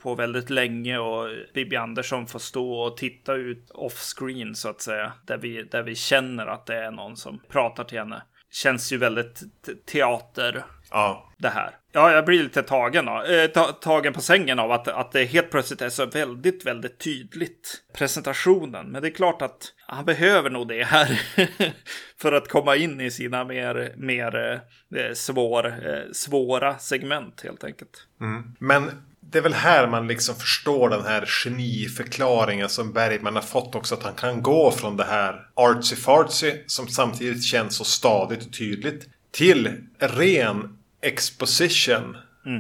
på 0.03 0.15
väldigt 0.15 0.51
länge 0.51 0.99
och 0.99 1.29
Bibi 1.55 1.77
Andersson 1.77 2.27
får 2.27 2.39
stå 2.39 2.73
och 2.73 2.97
titta 2.97 3.35
ut 3.35 3.71
off-screen 3.71 4.55
så 4.55 4.69
att 4.69 4.81
säga. 4.81 5.13
Där 5.27 5.39
vi, 5.39 5.63
där 5.63 5.83
vi 5.83 5.95
känner 5.95 6.47
att 6.47 6.67
det 6.67 6.77
är 6.77 6.91
någon 6.91 7.17
som 7.17 7.41
pratar 7.49 7.85
till 7.85 7.99
henne. 7.99 8.23
Känns 8.51 8.93
ju 8.93 8.97
väldigt 8.97 9.43
te- 9.67 9.75
teater 9.75 10.65
Ja. 10.91 11.33
det 11.39 11.49
här. 11.49 11.71
Ja, 11.97 12.13
jag 12.13 12.25
blir 12.25 12.43
lite 12.43 12.63
tagen, 12.63 13.05
då. 13.05 13.23
Eh, 13.23 13.73
tagen 13.73 14.13
på 14.13 14.21
sängen 14.21 14.59
av 14.59 14.73
att, 14.73 14.89
att 14.89 15.13
det 15.13 15.25
helt 15.25 15.51
plötsligt 15.51 15.83
är 15.83 15.89
så 15.89 16.07
väldigt, 16.07 16.67
väldigt 16.67 16.99
tydligt 16.99 17.83
presentationen. 17.93 18.87
Men 18.87 19.03
det 19.03 19.09
är 19.09 19.15
klart 19.15 19.43
att 19.43 19.73
han 19.87 20.05
behöver 20.05 20.51
nog 20.51 20.69
det 20.69 20.85
här 20.85 21.21
för 22.21 22.33
att 22.33 22.49
komma 22.49 22.77
in 22.77 23.01
i 23.01 23.11
sina 23.11 23.45
mer, 23.45 23.95
mer 23.97 24.63
eh, 24.97 25.13
svår, 25.15 25.67
eh, 25.67 26.13
svåra 26.13 26.79
segment 26.79 27.41
helt 27.45 27.65
enkelt. 27.65 28.07
Mm. 28.21 28.43
Men 28.59 28.91
det 29.21 29.39
är 29.39 29.43
väl 29.43 29.55
här 29.55 29.87
man 29.87 30.09
liksom 30.09 30.35
förstår 30.35 30.89
den 30.89 31.05
här 31.05 31.27
geniförklaringen 31.27 32.69
som 32.69 32.93
Bergman 32.93 33.35
har 33.35 33.43
fått 33.43 33.75
också. 33.75 33.95
Att 33.95 34.03
han 34.03 34.15
kan 34.15 34.43
gå 34.43 34.71
från 34.71 34.97
det 34.97 35.05
här 35.05 35.49
artsy-fartsy 35.55 36.63
som 36.67 36.89
samtidigt 36.89 37.45
känns 37.45 37.77
så 37.77 37.85
stadigt 37.85 38.47
och 38.47 38.53
tydligt. 38.53 39.09
Till 39.31 39.71
ren 39.99 40.74
exposition 41.05 42.17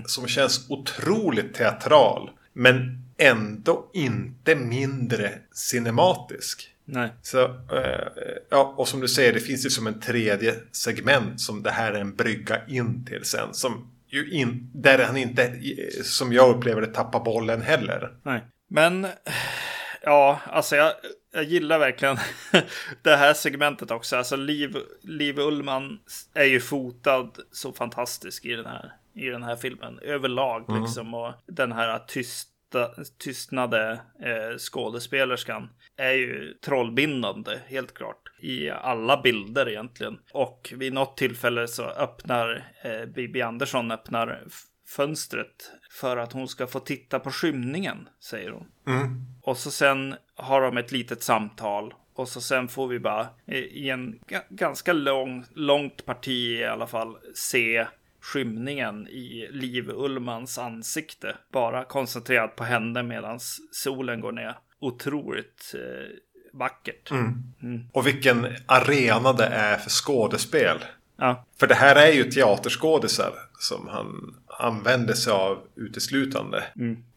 som 0.07 0.27
känns 0.27 0.71
otroligt 0.71 1.55
teatral. 1.55 2.31
Men 2.53 3.05
ändå 3.17 3.91
inte 3.93 4.55
mindre 4.55 5.31
cinematisk. 5.53 6.71
Nej. 6.85 7.11
Så, 7.23 7.45
eh, 7.45 8.09
ja, 8.51 8.75
och 8.77 8.89
som 8.89 9.01
du 9.01 9.09
säger, 9.09 9.33
det 9.33 9.41
finns 9.41 9.67
ju 9.67 9.71
som 9.71 9.87
en 9.87 10.01
tredje 10.01 10.55
segment 10.73 11.41
som 11.41 11.63
det 11.63 11.71
här 11.71 11.93
är 11.93 12.01
en 12.01 12.15
brygga 12.15 12.67
in 12.67 13.05
till 13.05 13.25
sen. 13.25 13.55
Som 13.55 13.91
ju 14.09 14.31
in, 14.31 14.71
där 14.75 15.05
han 15.05 15.17
inte, 15.17 15.53
som 16.03 16.33
jag 16.33 16.57
upplever 16.57 16.81
det, 16.81 16.87
tappar 16.87 17.25
bollen 17.25 17.63
heller. 17.63 18.13
Nej. 18.23 18.45
Men 18.69 19.07
ja, 20.03 20.41
alltså 20.47 20.77
jag, 20.77 20.93
jag 21.35 21.45
gillar 21.45 21.79
verkligen 21.79 22.17
det 23.03 23.17
här 23.17 23.35
segmentet 23.35 23.91
också. 23.91 24.17
Alltså 24.17 24.37
Liv, 24.37 24.77
Liv 25.03 25.39
Ullman 25.39 25.99
är 26.35 26.45
ju 26.45 26.61
fotad 26.61 27.31
så 27.51 27.73
fantastisk 27.73 28.45
i 28.45 28.53
den 28.53 28.67
här, 28.67 28.93
i 29.15 29.27
den 29.27 29.43
här 29.43 29.57
filmen 29.57 29.99
överlag 30.03 30.81
liksom. 30.81 31.15
Och 31.15 31.33
den 31.47 31.73
här 31.73 31.99
tysta, 31.99 32.91
tystnade 33.19 34.01
eh, 34.21 34.59
skådespelerskan 34.59 35.69
är 35.97 36.13
ju 36.13 36.55
trollbindande, 36.65 37.59
helt 37.67 37.95
klart. 37.95 38.33
I 38.41 38.71
alla 38.71 39.23
bilder 39.23 39.69
egentligen. 39.69 40.19
Och 40.33 40.73
vid 40.77 40.93
något 40.93 41.17
tillfälle 41.17 41.69
så 41.69 41.85
öppnar 41.85 42.73
eh, 42.83 43.07
Bibi 43.07 43.43
Andersson 43.43 43.91
öppnar 43.91 44.45
fönstret 44.87 45.71
för 45.91 46.17
att 46.17 46.33
hon 46.33 46.49
ska 46.49 46.67
få 46.67 46.81
titta 46.81 47.19
på 47.21 47.31
skymningen, 47.31 48.09
säger 48.21 48.51
hon. 48.51 48.67
Och 49.43 49.57
så 49.57 49.71
sen 49.71 50.15
har 50.37 50.61
de 50.61 50.77
ett 50.77 50.93
litet 50.93 51.23
samtal. 51.23 51.95
Och 52.15 52.29
så 52.29 52.41
sen 52.41 52.69
får 52.69 52.89
vi 52.89 52.99
bara 52.99 53.27
eh, 53.47 53.59
i 53.59 53.91
en 53.91 54.19
ga- 54.29 54.45
ganska 54.49 54.93
lång, 54.93 55.45
långt 55.55 56.05
parti 56.07 56.59
i 56.61 56.65
alla 56.65 56.87
fall 56.87 57.17
se 57.35 57.87
skymningen 58.21 59.09
i 59.09 59.49
Liv 59.51 59.91
Ullmans 59.91 60.59
ansikte. 60.59 61.37
Bara 61.53 61.85
koncentrerat 61.85 62.57
på 62.57 62.65
henne 62.65 63.03
medan 63.03 63.39
solen 63.73 64.21
går 64.21 64.33
ner. 64.33 64.55
Otroligt 64.81 65.75
eh, 65.75 66.17
vackert. 66.53 67.11
Och 67.93 68.07
vilken 68.07 68.47
arena 68.67 69.33
det 69.33 69.47
är 69.47 69.77
för 69.77 69.91
skådespel. 69.91 70.79
Ja, 71.17 71.45
För 71.59 71.67
det 71.67 71.75
här 71.75 71.97
är 71.97 72.13
ju 72.13 72.25
teaterskådisar 72.31 73.33
som 73.59 73.89
han 73.89 74.37
använder 74.59 75.15
sig 75.15 75.33
av 75.33 75.59
uteslutande. 75.77 76.65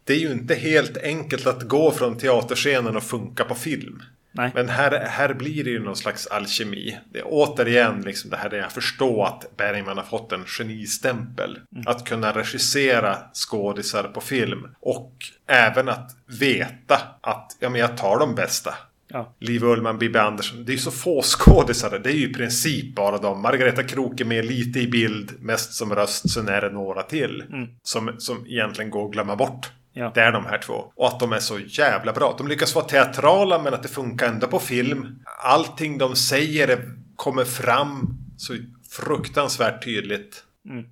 Det 0.03 0.13
är 0.13 0.19
ju 0.19 0.31
inte 0.31 0.55
helt 0.55 0.97
enkelt 0.97 1.47
att 1.47 1.63
gå 1.63 1.91
från 1.91 2.17
teaterscenen 2.17 2.97
och 2.97 3.03
funka 3.03 3.43
på 3.43 3.55
film. 3.55 4.03
nej. 4.31 4.51
Men 4.55 4.69
här, 4.69 5.05
här 5.05 5.33
blir 5.33 5.63
det 5.63 5.69
ju 5.69 5.79
någon 5.83 5.95
slags 5.95 6.27
alkemi. 6.27 6.97
Det 7.13 7.19
är 7.19 7.25
återigen 7.25 8.01
liksom 8.01 8.29
det 8.29 8.37
här 8.37 8.49
där 8.49 8.57
jag 8.57 8.71
förstår 8.71 9.25
att 9.27 9.57
Bergman 9.57 9.97
har 9.97 10.03
fått 10.03 10.31
en 10.31 10.45
genistämpel. 10.45 11.59
Att 11.85 12.05
kunna 12.05 12.31
regissera 12.31 13.17
skådisar 13.33 14.03
på 14.03 14.21
film. 14.21 14.67
Och 14.79 15.13
även 15.47 15.89
att 15.89 16.11
veta 16.39 17.01
att 17.21 17.57
ja, 17.59 17.69
men 17.69 17.81
jag 17.81 17.97
tar 17.97 18.19
de 18.19 18.35
bästa. 18.35 18.73
Ja, 19.07 19.35
Liv 19.39 19.63
Ullman, 19.63 19.97
Bibi 19.97 20.19
Andersson. 20.19 20.65
Det 20.65 20.71
är 20.71 20.73
ju 20.73 20.79
så 20.79 20.91
få 20.91 21.21
skådisar. 21.21 21.99
Det 21.99 22.09
är 22.09 22.13
ju 22.13 22.29
i 22.29 22.33
princip 22.33 22.95
bara 22.95 23.17
de. 23.17 23.41
Margareta 23.41 23.83
Krook 23.83 24.21
är 24.21 24.25
med 24.25 24.45
lite 24.45 24.79
i 24.79 24.87
bild, 24.87 25.33
mest 25.39 25.73
som 25.73 25.95
röst. 25.95 26.29
Sen 26.29 26.47
är 26.47 26.61
det 26.61 26.69
några 26.69 27.03
till. 27.03 27.43
Som, 27.83 28.15
som 28.17 28.47
egentligen 28.47 28.91
går 28.91 29.05
att 29.05 29.11
glömma 29.11 29.35
bort. 29.35 29.71
Ja. 29.93 30.11
Det 30.15 30.21
är 30.21 30.31
de 30.31 30.45
här 30.45 30.57
två. 30.57 30.91
Och 30.95 31.07
att 31.07 31.19
de 31.19 31.33
är 31.33 31.39
så 31.39 31.59
jävla 31.59 32.13
bra. 32.13 32.35
De 32.37 32.47
lyckas 32.47 32.75
vara 32.75 32.85
teatrala 32.85 33.61
men 33.61 33.73
att 33.73 33.83
det 33.83 33.89
funkar 33.89 34.27
ändå 34.27 34.47
på 34.47 34.59
film. 34.59 35.19
Allting 35.43 35.97
de 35.97 36.15
säger 36.15 36.91
kommer 37.15 37.43
fram 37.43 38.17
så 38.37 38.53
fruktansvärt 38.91 39.83
tydligt. 39.83 40.43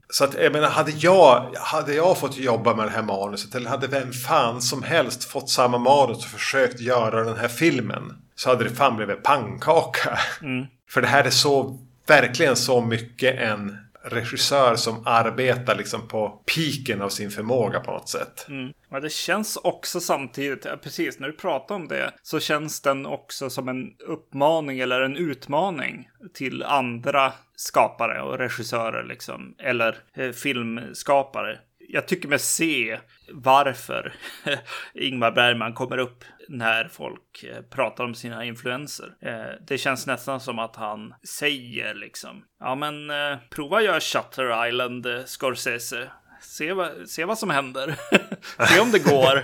Så 0.09 0.23
att 0.23 0.33
jag 0.33 0.53
menar, 0.53 0.69
hade 0.69 0.91
jag, 0.91 1.55
hade 1.55 1.93
jag 1.93 2.17
fått 2.17 2.37
jobba 2.37 2.75
med 2.75 2.85
det 2.85 2.91
här 2.91 3.03
manuset 3.03 3.55
eller 3.55 3.69
hade 3.69 3.87
vem 3.87 4.13
fan 4.13 4.61
som 4.61 4.83
helst 4.83 5.23
fått 5.23 5.49
samma 5.49 5.77
manus 5.77 6.17
och 6.17 6.23
försökt 6.23 6.79
göra 6.79 7.23
den 7.23 7.37
här 7.37 7.47
filmen. 7.47 8.13
Så 8.35 8.49
hade 8.49 8.63
det 8.63 8.69
fan 8.69 8.95
blivit 8.97 9.23
pannkaka. 9.23 10.19
För 10.89 11.01
det 11.01 11.07
här 11.07 11.23
är 11.23 11.29
så, 11.29 11.79
verkligen 12.07 12.55
så 12.55 12.81
mycket 12.81 13.39
en 13.39 13.77
regissör 14.03 14.75
som 14.75 15.03
arbetar 15.05 15.75
liksom 15.75 16.07
på 16.07 16.41
piken 16.55 17.01
av 17.01 17.09
sin 17.09 17.31
förmåga 17.31 17.79
på 17.79 17.91
något 17.91 18.09
sätt. 18.09 18.45
Mm. 18.49 18.73
Men 18.95 19.01
det 19.01 19.09
känns 19.09 19.57
också 19.57 19.99
samtidigt, 19.99 20.65
ja, 20.65 20.77
precis 20.77 21.19
när 21.19 21.27
du 21.27 21.33
pratar 21.33 21.75
om 21.75 21.87
det, 21.87 22.13
så 22.21 22.39
känns 22.39 22.81
den 22.81 23.05
också 23.05 23.49
som 23.49 23.67
en 23.69 23.95
uppmaning 23.99 24.79
eller 24.79 25.01
en 25.01 25.17
utmaning 25.17 26.09
till 26.33 26.63
andra 26.63 27.33
skapare 27.55 28.21
och 28.21 28.37
regissörer 28.37 29.03
liksom, 29.03 29.55
eller 29.59 29.97
eh, 30.13 30.31
filmskapare. 30.31 31.59
Jag 31.89 32.07
tycker 32.07 32.27
mig 32.27 32.39
se 32.39 32.99
varför 33.31 34.13
Ingmar 34.93 35.31
Bergman 35.31 35.73
kommer 35.73 35.97
upp 35.97 36.23
när 36.49 36.87
folk 36.87 37.43
eh, 37.43 37.61
pratar 37.61 38.03
om 38.03 38.15
sina 38.15 38.45
influenser. 38.45 39.15
Eh, 39.21 39.65
det 39.67 39.77
känns 39.77 40.07
nästan 40.07 40.39
som 40.39 40.59
att 40.59 40.75
han 40.75 41.13
säger 41.37 41.93
liksom, 41.93 42.43
ja 42.59 42.75
men 42.75 43.09
eh, 43.09 43.37
prova 43.49 43.81
gör 43.81 43.99
Shutter 43.99 44.67
Island, 44.67 45.07
Scorsese. 45.25 46.09
Se, 46.47 46.73
vad, 46.73 47.09
se 47.09 47.25
vad 47.25 47.39
som 47.39 47.49
händer. 47.49 47.95
se 48.69 48.79
om 48.79 48.91
det 48.91 48.99
går. 48.99 49.43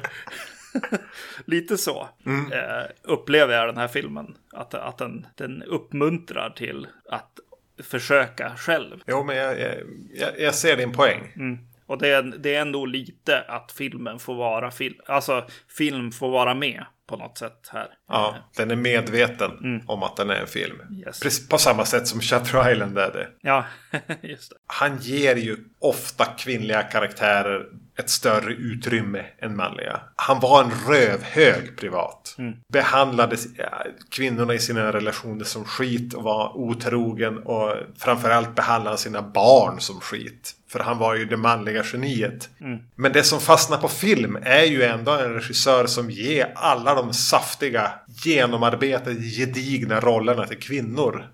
Lite 1.46 1.78
så 1.78 2.10
eh, 2.52 2.92
upplever 3.04 3.54
jag 3.54 3.68
den 3.68 3.78
här 3.78 3.88
filmen. 3.88 4.38
Att, 4.54 4.74
att 4.74 4.98
den, 4.98 5.28
den 5.36 5.64
uppmuntrar 5.64 6.50
till 6.50 6.88
att 7.10 7.40
försöka 7.84 8.56
själv. 8.58 9.04
Jo, 9.08 9.24
men 9.24 9.36
jag, 9.36 9.60
jag, 9.60 9.76
jag, 10.14 10.40
jag 10.40 10.56
ser 10.56 10.78
din 10.78 10.92
poäng. 10.92 11.34
Mm. 11.36 11.58
Och 11.92 11.98
det 11.98 12.08
är, 12.08 12.24
det 12.24 12.56
är 12.56 12.62
ändå 12.62 12.86
lite 12.86 13.42
att 13.48 13.72
filmen 13.72 14.20
får 14.20 14.36
vara 14.36 14.72
film. 14.72 14.96
Alltså 15.08 15.46
film 15.78 16.12
får 16.12 16.30
vara 16.30 16.54
med 16.54 16.86
på 17.08 17.18
något 17.18 17.38
sätt 17.38 17.70
här. 17.72 17.88
Ja, 18.08 18.36
den 18.58 18.72
är 18.72 18.76
medveten 18.76 19.82
om 19.88 20.04
att 20.04 20.18
den 20.18 20.30
är 20.30 20.36
en 20.36 20.48
film. 20.48 20.78
Yes. 21.06 21.20
Precis 21.20 21.50
på 21.50 21.58
samma 21.58 21.86
sätt 21.86 22.08
som 22.08 22.22
Shutter 22.22 22.72
Island 22.72 22.98
är 22.98 23.12
det. 23.12 23.28
Ja, 23.42 23.66
just 24.22 24.50
det. 24.50 24.56
Han 24.68 24.98
ger 24.98 25.36
ju 25.36 25.58
ofta 25.80 26.26
kvinnliga 26.26 26.84
karaktärer 26.84 27.66
ett 28.00 28.10
större 28.10 28.54
utrymme 28.54 29.26
än 29.40 29.56
manliga. 29.56 30.02
Han 30.16 30.40
var 30.40 30.64
en 30.64 30.72
rövhög 30.88 31.78
privat. 31.78 32.36
Behandlade 32.74 33.38
ja, 33.58 33.84
kvinnorna 34.12 34.54
i 34.54 34.60
sina 34.60 34.94
relationer 34.94 35.44
som 35.44 35.66
skit 35.66 36.14
och 36.14 36.24
var 36.24 36.58
otrogen. 36.58 37.38
Och 37.38 37.76
framförallt 37.98 38.56
behandlade 38.56 38.90
han 38.90 38.98
sina 38.98 39.22
barn 39.22 39.80
som 39.80 40.00
skit. 40.00 40.56
För 40.72 40.80
han 40.80 40.98
var 40.98 41.16
ju 41.16 41.26
det 41.26 41.38
manliga 41.38 41.84
geniet. 41.94 42.50
Men 42.96 43.12
det 43.12 43.24
som 43.24 43.40
fastnar 43.40 43.78
på 43.78 43.88
film 43.88 44.38
är 44.44 44.64
ju 44.64 44.84
ändå 44.84 45.12
en 45.12 45.34
regissör 45.34 45.86
som 45.88 46.10
ger 46.12 46.52
alla 46.56 46.96
de 46.96 47.14
saftiga, 47.14 47.92
genomarbetade, 48.24 49.16
gedigna 49.22 50.00
rollerna 50.00 50.48
till 50.48 50.60
kvinnor. 50.60 51.26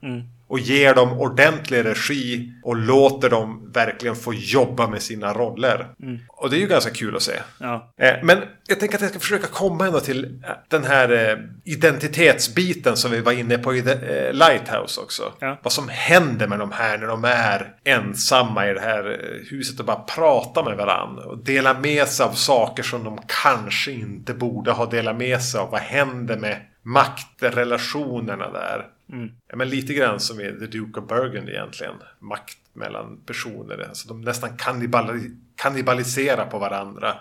Och 0.49 0.59
ger 0.59 0.95
dem 0.95 1.19
ordentlig 1.19 1.85
regi 1.85 2.53
och 2.63 2.75
låter 2.75 3.29
dem 3.29 3.71
verkligen 3.73 4.15
få 4.15 4.33
jobba 4.33 4.87
med 4.87 5.01
sina 5.01 5.33
roller. 5.33 5.87
Och 6.27 6.49
det 6.49 6.57
är 6.57 6.59
ju 6.59 6.67
ganska 6.67 6.91
kul 6.91 7.15
att 7.15 7.21
se. 7.21 7.33
Ja. 7.59 7.93
Eh, 8.01 8.13
Men 8.23 8.37
jag 8.67 8.79
tänker 8.79 8.95
att 8.95 9.01
jag 9.01 9.09
ska 9.09 9.19
försöka 9.19 9.47
komma 9.47 9.85
ändå 9.87 9.99
till 9.99 10.25
eh, 10.25 10.51
den 10.67 10.83
här 10.83 11.11
eh, 11.29 11.37
identitetsbiten 11.63 12.97
som 12.97 13.11
vi 13.11 13.21
var 13.21 13.31
inne 13.31 13.57
på 13.57 13.75
i 13.75 13.81
The, 13.81 14.31
Lighthouse 14.33 15.01
också. 15.01 15.33
Ja. 15.39 15.57
Vad 15.63 15.73
som 15.73 15.89
händer 15.89 16.47
med 16.47 16.59
de 16.59 16.71
här 16.71 16.97
när 16.97 17.07
de 17.07 17.23
är 17.25 17.73
ensamma 17.83 18.67
i 18.69 18.73
det 18.73 18.81
här 18.81 19.17
huset 19.49 19.79
och 19.79 19.85
bara 19.85 19.99
pratar 19.99 20.63
med 20.63 20.77
varandra. 20.77 21.23
Och 21.23 21.37
delar 21.37 21.79
med 21.79 22.07
sig 22.07 22.25
av 22.25 22.31
saker 22.31 22.83
som 22.83 23.03
de 23.03 23.19
kanske 23.43 23.91
inte 23.91 24.33
borde 24.33 24.71
ha 24.71 24.85
delat 24.85 25.17
med 25.17 25.41
sig 25.41 25.59
av. 25.59 25.69
Vad 25.71 25.81
händer 25.81 26.37
med 26.37 26.57
maktrelationerna 26.83 28.51
där? 28.51 28.85
Ja, 29.47 29.55
men 29.55 29.69
lite 29.69 29.93
grann 29.93 30.19
som 30.19 30.39
i 30.39 30.43
The 30.59 30.65
Duke 30.65 30.99
of 30.99 31.07
Burgundy 31.07 31.51
egentligen. 31.51 31.93
Makt 32.19 32.57
mellan 32.73 33.17
personer. 33.25 33.85
Alltså 33.89 34.07
de 34.07 34.21
nästan 34.21 34.49
kannibali- 34.57 35.37
kannibaliserar 35.55 36.45
på 36.45 36.59
varandra. 36.59 37.13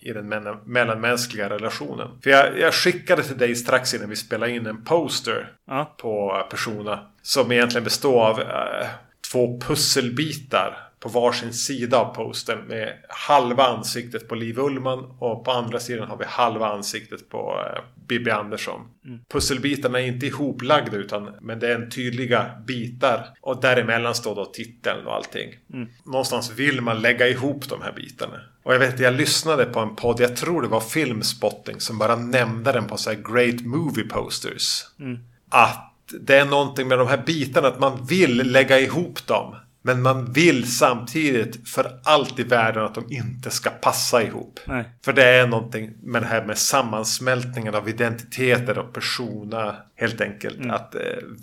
I 0.00 0.12
den 0.12 0.28
mellan- 0.28 0.60
mellanmänskliga 0.64 1.50
relationen. 1.50 2.08
För 2.22 2.30
jag, 2.30 2.58
jag 2.58 2.74
skickade 2.74 3.22
till 3.22 3.38
dig 3.38 3.56
strax 3.56 3.94
innan 3.94 4.08
vi 4.08 4.16
spelade 4.16 4.52
in 4.52 4.66
en 4.66 4.84
poster 4.84 5.52
Ja. 5.66 5.94
på 5.98 6.46
Persona. 6.50 7.06
Som 7.22 7.52
egentligen 7.52 7.84
består 7.84 8.22
av 8.26 8.40
eh, 8.40 8.86
två 9.32 9.60
pusselbitar 9.60 10.89
på 11.00 11.08
varsin 11.08 11.52
sida 11.52 11.98
av 11.98 12.14
postern. 12.14 12.66
Med 12.66 12.94
halva 13.08 13.66
ansiktet 13.66 14.28
på 14.28 14.34
Liv 14.34 14.58
Ullman 14.58 15.04
och 15.18 15.44
på 15.44 15.50
andra 15.50 15.80
sidan 15.80 16.08
har 16.08 16.16
vi 16.16 16.24
halva 16.24 16.66
ansiktet 16.66 17.28
på 17.28 17.62
eh, 17.66 17.82
Bibi 18.08 18.30
Andersson. 18.30 18.80
Pusselbitarna 19.28 20.00
är 20.00 20.06
inte 20.06 20.26
ihoplagda 20.26 20.96
utan 20.96 21.30
men 21.40 21.58
det 21.58 21.68
är 21.68 21.74
en 21.74 21.90
tydliga 21.90 22.50
bitar. 22.66 23.26
Och 23.40 23.60
däremellan 23.60 24.14
står 24.14 24.34
då 24.34 24.44
titeln 24.44 25.06
och 25.06 25.14
allting. 25.14 25.54
Någonstans 26.04 26.50
vill 26.50 26.80
man 26.80 27.00
lägga 27.00 27.28
ihop 27.28 27.68
de 27.68 27.82
här 27.82 27.92
bitarna. 27.92 28.40
Och 28.62 28.74
jag 28.74 28.78
vet, 28.78 29.00
jag 29.00 29.14
lyssnade 29.14 29.64
på 29.64 29.80
en 29.80 29.96
podd, 29.96 30.20
jag 30.20 30.36
tror 30.36 30.62
det 30.62 30.68
var 30.68 30.80
Filmspotting, 30.80 31.80
som 31.80 31.98
bara 31.98 32.16
nämnde 32.16 32.72
den 32.72 32.86
på 32.86 32.96
så 32.96 33.10
här 33.10 33.34
Great 33.34 33.60
Movie 33.60 34.04
Posters. 34.04 34.84
Att 35.48 35.86
det 36.20 36.36
är 36.36 36.44
någonting 36.44 36.88
med 36.88 36.98
de 36.98 37.08
här 37.08 37.22
bitarna, 37.26 37.68
att 37.68 37.80
man 37.80 38.06
vill 38.06 38.52
lägga 38.52 38.80
ihop 38.80 39.26
dem. 39.26 39.54
Men 39.82 40.02
man 40.02 40.32
vill 40.32 40.72
samtidigt 40.72 41.68
för 41.68 42.00
allt 42.04 42.38
i 42.38 42.42
världen 42.42 42.84
att 42.84 42.94
de 42.94 43.04
inte 43.12 43.50
ska 43.50 43.70
passa 43.70 44.22
ihop. 44.22 44.60
Nej. 44.64 44.84
För 45.04 45.12
det 45.12 45.24
är 45.24 45.46
någonting 45.46 45.92
med 46.02 46.22
det 46.22 46.26
här 46.26 46.44
med 46.44 46.58
sammansmältningen 46.58 47.74
av 47.74 47.88
identiteter 47.88 48.78
och 48.78 48.92
persona. 48.92 49.76
Helt 49.96 50.20
enkelt. 50.20 50.70
Att, 50.70 50.94
eh, 50.94 51.00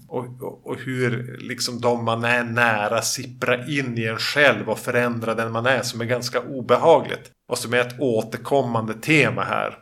och, 0.08 0.26
och, 0.42 0.68
och 0.68 0.78
hur 0.80 1.38
liksom 1.40 1.82
de 1.82 2.06
man 2.06 2.24
är 2.24 2.44
nära 2.44 3.02
sipprar 3.02 3.80
in 3.80 3.98
i 3.98 4.06
en 4.06 4.18
själv 4.18 4.70
och 4.70 4.80
förändrar 4.80 5.36
den 5.36 5.52
man 5.52 5.66
är. 5.66 5.82
Som 5.82 6.02
är 6.02 6.06
ganska 6.06 6.40
obehagligt. 6.42 7.32
Och 7.50 7.58
som 7.58 7.74
är 7.74 7.78
ett 7.78 8.00
återkommande 8.00 8.94
tema 8.94 9.44
här. 9.44 9.78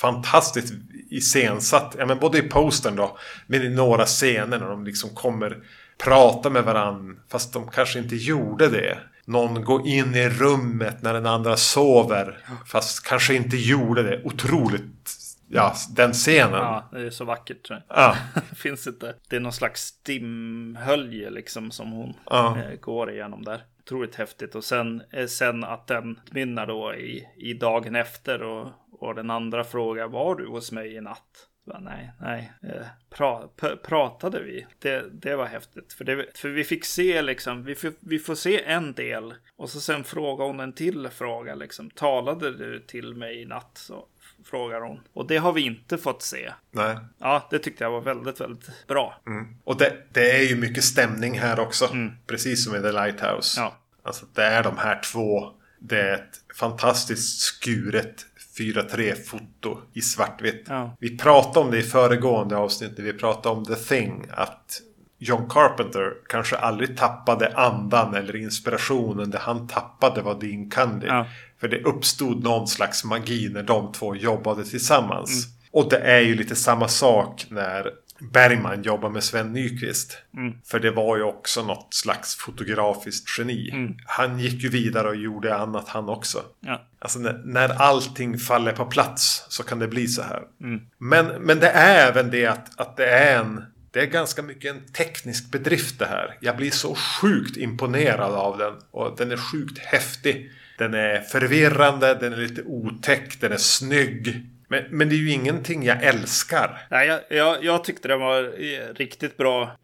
Fantastiskt 0.00 0.74
iscensatt. 1.10 1.96
Ja, 1.98 2.06
men 2.06 2.18
både 2.18 2.38
i 2.38 2.42
postern 2.42 2.96
då. 2.96 3.18
Men 3.46 3.62
i 3.62 3.68
några 3.68 4.04
scener 4.04 4.58
när 4.58 4.68
de 4.68 4.84
liksom 4.84 5.10
kommer 5.10 5.58
prata 5.98 6.50
med 6.50 6.64
varandra. 6.64 7.14
Fast 7.28 7.52
de 7.52 7.68
kanske 7.70 7.98
inte 7.98 8.16
gjorde 8.16 8.68
det. 8.68 8.98
Någon 9.26 9.64
går 9.64 9.86
in 9.86 10.14
i 10.14 10.28
rummet 10.28 11.02
när 11.02 11.14
den 11.14 11.26
andra 11.26 11.56
sover. 11.56 12.38
Fast 12.66 13.06
kanske 13.06 13.34
inte 13.34 13.56
gjorde 13.56 14.02
det. 14.02 14.22
Otroligt. 14.24 15.10
Ja, 15.48 15.74
den 15.96 16.12
scenen. 16.12 16.52
ja, 16.52 16.88
det 16.92 17.00
är 17.06 17.10
så 17.10 17.24
vackert. 17.24 17.62
Tror 17.66 17.82
jag. 17.88 17.98
Ja. 17.98 18.16
Finns 18.56 18.86
inte. 18.86 19.14
Det 19.28 19.36
är 19.36 19.40
någon 19.40 19.52
slags 19.52 20.02
dimhölje 20.02 21.30
liksom 21.30 21.70
som 21.70 21.92
hon 21.92 22.14
Ja. 22.30 22.58
eh, 22.58 22.80
går 22.80 23.10
igenom 23.10 23.44
där. 23.44 23.62
Otroligt 23.84 24.14
häftigt. 24.14 24.54
Och 24.54 24.64
sen, 24.64 25.02
eh, 25.12 25.26
sen 25.26 25.64
att 25.64 25.86
den 25.86 26.20
mynnar 26.30 26.66
då 26.66 26.94
i, 26.94 27.24
i 27.36 27.54
dagen 27.54 27.96
efter 27.96 28.42
och, 28.42 28.68
och 29.00 29.14
den 29.14 29.30
andra 29.30 29.64
frågar 29.64 30.08
var 30.08 30.34
du 30.34 30.46
hos 30.48 30.72
mig 30.72 30.94
i 30.96 31.00
natt? 31.00 31.48
Bara, 31.64 31.80
nej, 31.80 32.10
nej. 32.20 32.52
Eh, 32.62 32.86
pra, 33.10 33.48
pratade 33.82 34.42
vi? 34.42 34.66
Det, 34.78 35.04
det 35.12 35.36
var 35.36 35.46
häftigt. 35.46 35.92
För, 35.92 36.04
det, 36.04 36.26
för 36.38 36.48
vi 36.48 36.64
fick 36.64 36.84
se 36.84 37.22
liksom, 37.22 37.64
vi, 37.64 37.74
får- 37.74 37.92
vi 38.00 38.18
får 38.18 38.34
se 38.34 38.64
en 38.64 38.92
del. 38.92 39.34
Och 39.56 39.70
så 39.70 39.80
sen 39.80 40.04
frågar 40.04 40.44
hon 40.46 40.60
en 40.60 40.72
till 40.72 41.08
fråga 41.08 41.54
liksom. 41.54 41.90
Talade 41.90 42.50
du 42.56 42.80
till 42.80 43.14
mig 43.14 43.42
i 43.42 43.44
natt? 43.44 43.70
Så 43.74 44.06
frågar 44.44 44.80
hon. 44.80 45.00
Och 45.12 45.26
det 45.26 45.36
har 45.36 45.52
vi 45.52 45.60
inte 45.60 45.98
fått 45.98 46.22
se. 46.22 46.52
Nej. 46.70 46.96
Ja, 47.18 47.48
det 47.50 47.58
tyckte 47.58 47.84
jag 47.84 47.90
var 47.90 48.00
väldigt, 48.00 48.40
väldigt 48.40 48.86
bra. 48.86 49.20
Och 49.64 49.76
det, 49.78 49.96
det 50.12 50.30
är 50.30 50.42
ju 50.48 50.56
mycket 50.56 50.84
stämning 50.84 51.38
här 51.38 51.60
också. 51.60 51.88
Precis 52.26 52.64
som 52.64 52.76
i 52.76 52.80
The 52.80 52.92
Lighthouse. 52.92 53.60
Ja. 53.60 53.76
Alltså 54.02 54.26
det 54.34 54.44
är 54.44 54.62
de 54.62 54.78
här 54.78 55.00
två. 55.12 55.52
Det 55.78 56.00
är 56.00 56.14
ett 56.14 56.56
fantastiskt 56.58 57.40
skuret 57.40 58.26
4-3 58.58 59.14
foto 59.24 59.78
i 59.92 60.00
svartvitt. 60.00 60.64
Ja. 60.68 60.96
Vi 61.00 61.18
pratade 61.18 61.66
om 61.66 61.70
det 61.70 61.78
i 61.78 61.82
föregående 61.82 62.56
avsnitt 62.56 62.92
när 62.98 63.04
vi 63.04 63.12
pratade 63.12 63.54
om 63.54 63.64
The 63.64 63.74
Thing. 63.74 64.26
Att 64.30 64.80
John 65.18 65.48
Carpenter 65.48 66.12
kanske 66.28 66.56
aldrig 66.56 66.96
tappade 66.96 67.56
andan 67.56 68.14
eller 68.14 68.36
inspirationen. 68.36 69.30
Det 69.30 69.38
han 69.38 69.68
tappade 69.68 70.22
var 70.22 70.40
Dean 70.40 70.70
Candy. 70.70 71.06
Ja. 71.06 71.26
För 71.60 71.68
det 71.68 71.82
uppstod 71.82 72.44
någon 72.44 72.66
slags 72.66 73.04
magi 73.04 73.48
när 73.52 73.62
de 73.62 73.92
två 73.92 74.16
jobbade 74.16 74.64
tillsammans. 74.64 75.46
Och 75.70 75.90
det 75.90 75.98
är 75.98 76.20
ju 76.20 76.34
lite 76.34 76.56
samma 76.56 76.88
sak 76.88 77.46
när 77.48 77.90
Bergman 78.18 78.82
jobbar 78.82 79.10
med 79.10 79.24
Sven 79.24 79.52
Nykvist. 79.52 80.18
Mm. 80.36 80.54
För 80.64 80.80
det 80.80 80.90
var 80.90 81.16
ju 81.16 81.22
också 81.22 81.62
något 81.62 81.94
slags 81.94 82.36
fotografiskt 82.36 83.38
geni. 83.38 83.70
Mm. 83.70 83.94
Han 84.06 84.38
gick 84.38 84.62
ju 84.62 84.68
vidare 84.68 85.08
och 85.08 85.16
gjorde 85.16 85.56
annat 85.56 85.88
han 85.88 86.08
också. 86.08 86.42
Ja. 86.60 86.82
Alltså 86.98 87.18
när, 87.18 87.42
när 87.44 87.68
allting 87.68 88.38
faller 88.38 88.72
på 88.72 88.84
plats 88.84 89.46
så 89.48 89.62
kan 89.62 89.78
det 89.78 89.88
bli 89.88 90.08
så 90.08 90.22
här. 90.22 90.42
Mm. 90.60 90.80
Men, 90.98 91.26
men 91.26 91.60
det 91.60 91.68
är 91.68 92.08
även 92.08 92.30
det 92.30 92.46
att, 92.46 92.80
att 92.80 92.96
det 92.96 93.06
är 93.06 93.38
en 93.38 93.64
det 93.90 94.00
är 94.00 94.06
ganska 94.06 94.42
mycket 94.42 94.74
en 94.74 94.86
teknisk 94.92 95.50
bedrift 95.50 95.98
det 95.98 96.06
här. 96.06 96.36
Jag 96.40 96.56
blir 96.56 96.70
så 96.70 96.94
sjukt 96.94 97.56
imponerad 97.56 98.34
av 98.34 98.58
den. 98.58 98.72
Och 98.90 99.16
den 99.16 99.32
är 99.32 99.36
sjukt 99.36 99.78
häftig. 99.78 100.50
Den 100.78 100.94
är 100.94 101.20
förvirrande, 101.20 102.14
den 102.14 102.32
är 102.32 102.36
lite 102.36 102.62
otäck, 102.62 103.40
den 103.40 103.52
är 103.52 103.56
snygg. 103.56 104.46
Men, 104.68 104.84
men 104.90 105.08
det 105.08 105.14
är 105.14 105.18
ju 105.18 105.30
ingenting 105.30 105.82
jag 105.82 106.02
älskar. 106.02 106.86
Nej, 106.90 107.08
jag, 107.08 107.20
jag, 107.28 107.64
jag 107.64 107.84
tyckte 107.84 108.08
den 108.08 108.20
var 108.20 108.42
eh, 108.42 108.94
riktigt 108.94 109.36
bra. 109.36 109.76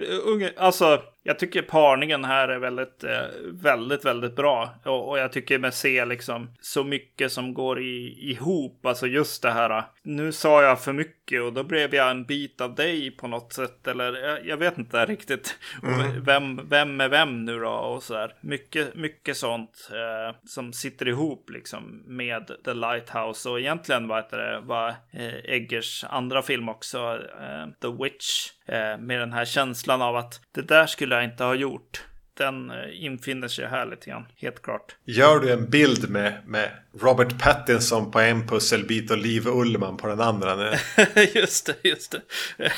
Alltså, 0.57 1.03
jag 1.23 1.39
tycker 1.39 1.63
parningen 1.63 2.25
här 2.25 2.49
är 2.49 2.59
väldigt, 2.59 3.05
eh, 3.05 3.27
väldigt, 3.53 4.05
väldigt 4.05 4.37
bra. 4.37 4.75
Och, 4.85 5.19
jag 5.19 5.33
tycker 5.33 5.59
med 5.59 5.75
se 5.75 6.05
liksom 6.05 6.51
så 6.61 6.85
mycket 6.85 7.33
som 7.33 7.55
går 7.55 7.81
i, 7.81 8.31
ihop. 8.31 8.87
Alltså 8.87 9.07
just 9.07 9.43
det 9.43 9.51
här. 9.51 9.85
Nu 10.03 10.33
sa 10.33 10.63
jag 10.63 10.83
för 10.83 10.93
mycket 10.93 11.43
och 11.43 11.53
då 11.53 11.63
blev 11.63 11.95
jag 11.95 12.11
en 12.11 12.25
bit 12.25 12.61
av 12.61 12.75
dig 12.75 13.11
på 13.11 13.29
något 13.29 13.53
sätt. 13.53 13.87
Eller 13.87 14.13
jag, 14.13 14.47
jag 14.47 14.57
vet 14.57 14.79
inte 14.79 15.07
riktigt. 15.07 15.59
Mm. 15.83 16.25
Vem, 16.25 16.69
vem 16.69 17.01
är 17.01 17.09
vem 17.09 17.45
nu 17.45 17.59
då? 17.59 17.71
Och 17.71 18.03
så 18.03 18.15
där. 18.15 18.35
Mycket, 18.41 18.95
mycket 18.95 19.37
sånt 19.37 19.91
eh, 19.93 20.37
som 20.45 20.73
sitter 20.73 21.09
ihop 21.09 21.51
liksom 21.51 22.03
med 22.07 22.51
The 22.65 22.75
Lighthouse. 22.75 23.49
Och 23.49 23.61
egentligen 23.61 24.09
vad 24.09 24.25
heter 24.25 24.39
det? 24.39 24.61
Var 24.61 24.89
eh, 24.89 25.35
Eggers 25.45 26.05
andra 26.05 26.43
film 26.43 26.69
också. 26.69 26.99
Eh, 27.41 27.67
The 27.81 28.05
Witch. 28.05 28.51
Eh, 28.71 28.99
med 28.99 29.21
den 29.21 29.33
här 29.33 29.45
känslan 29.45 30.03
av 30.03 30.17
att 30.17 30.41
det 30.55 30.63
där 30.63 30.87
skulle 30.87 31.15
jag 31.15 31.25
inte 31.25 31.45
ha 31.45 31.55
gjort 31.55 32.05
den 32.35 32.71
eh, 32.71 33.05
infinner 33.05 33.49
sig 33.49 33.67
här 33.67 33.87
lite 33.87 34.11
grann, 34.11 34.27
helt 34.37 34.63
klart. 34.63 34.97
Gör 35.05 35.41
du 35.41 35.53
en 35.53 35.71
bild 35.71 36.11
med, 36.11 36.33
med 36.47 36.71
Robert 37.01 37.39
Pattinson 37.39 38.11
på 38.11 38.21
en 38.21 38.47
pusselbit 38.47 39.11
och 39.11 39.19
Liv 39.19 39.47
Ullman 39.47 39.97
på 39.97 40.07
den 40.07 40.21
andra? 40.21 40.57
just 41.35 41.67
det, 41.67 41.89
just 41.89 42.13
det. 42.13 42.21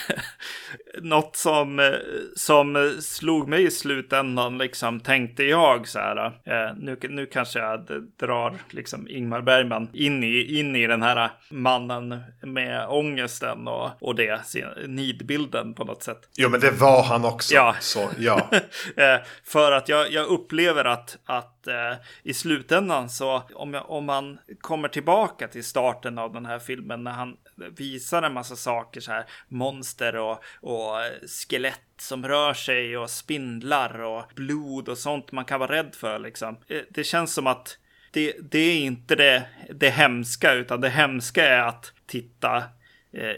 Något 1.03 1.37
som, 1.37 1.79
eh, 1.79 1.93
som 2.37 2.97
slog 3.01 3.49
mig 3.49 3.65
i 3.65 3.71
slutändan, 3.71 4.59
liksom 4.59 5.01
tänkte 5.01 5.45
jag 5.45 5.89
så 5.89 5.99
här. 5.99 6.27
Eh, 6.27 6.77
nu, 6.77 6.99
nu 7.03 7.27
kanske 7.27 7.59
jag 7.59 7.87
drar 8.21 8.55
liksom 8.71 9.09
Ingmar 9.09 9.41
Bergman 9.41 9.89
in 9.93 10.25
i, 10.25 10.59
in 10.59 10.77
i 10.77 10.87
den 10.87 11.03
här 11.03 11.31
mannen 11.51 12.23
med 12.43 12.87
ångesten 12.89 13.69
och, 13.69 13.91
och 14.01 14.15
det, 14.15 14.41
nidbilden 14.87 15.75
på 15.75 15.85
något 15.85 16.03
sätt. 16.03 16.29
Jo, 16.37 16.49
men 16.49 16.61
det 16.61 16.71
var 16.71 17.03
han 17.03 17.25
också. 17.25 17.55
Ja. 17.55 17.77
Så, 17.81 18.11
ja. 18.19 18.51
För 19.45 19.73
att 19.73 19.89
jag, 19.89 20.13
jag 20.13 20.27
upplever 20.27 20.85
att, 20.85 21.19
att 21.25 21.67
eh, 21.67 21.95
i 22.23 22.35
slutändan 22.35 23.11
så 23.11 23.43
om, 23.55 23.75
jag, 23.75 23.91
om 23.91 24.05
man 24.05 24.39
kommer 24.61 24.89
tillbaka 24.89 25.49
till 25.49 25.65
starten 25.65 26.19
av 26.19 26.33
den 26.33 26.47
här 26.47 26.59
filmen 26.59 27.05
när 27.05 27.11
han 27.11 27.37
visar 27.77 28.23
en 28.23 28.33
massa 28.33 28.57
saker 28.57 29.01
så 29.01 29.13
här 29.13 29.25
monster 29.49 30.17
och, 30.17 30.45
och 30.61 31.01
eh, 31.01 31.13
skelett 31.49 31.81
som 31.99 32.29
rör 32.29 32.55
sig 32.55 32.97
och 32.97 33.11
spindlar 33.11 34.01
och 34.01 34.25
blod 34.35 34.89
och 34.89 34.99
sånt 34.99 35.33
man 35.33 35.45
kan 35.45 35.61
vara 35.61 35.73
rädd 35.73 35.95
för 35.95 36.19
liksom. 36.19 36.59
Eh, 36.69 36.83
det 36.91 37.05
känns 37.05 37.35
som 37.35 37.47
att 37.47 37.79
det, 38.11 38.37
det 38.41 38.59
är 38.59 38.81
inte 38.81 39.17
det, 39.17 39.47
det 39.71 39.91
hemska 39.91 40.53
utan 40.53 40.81
det 40.81 40.89
hemska 40.89 41.49
är 41.49 41.61
att 41.61 41.93
titta 42.07 42.63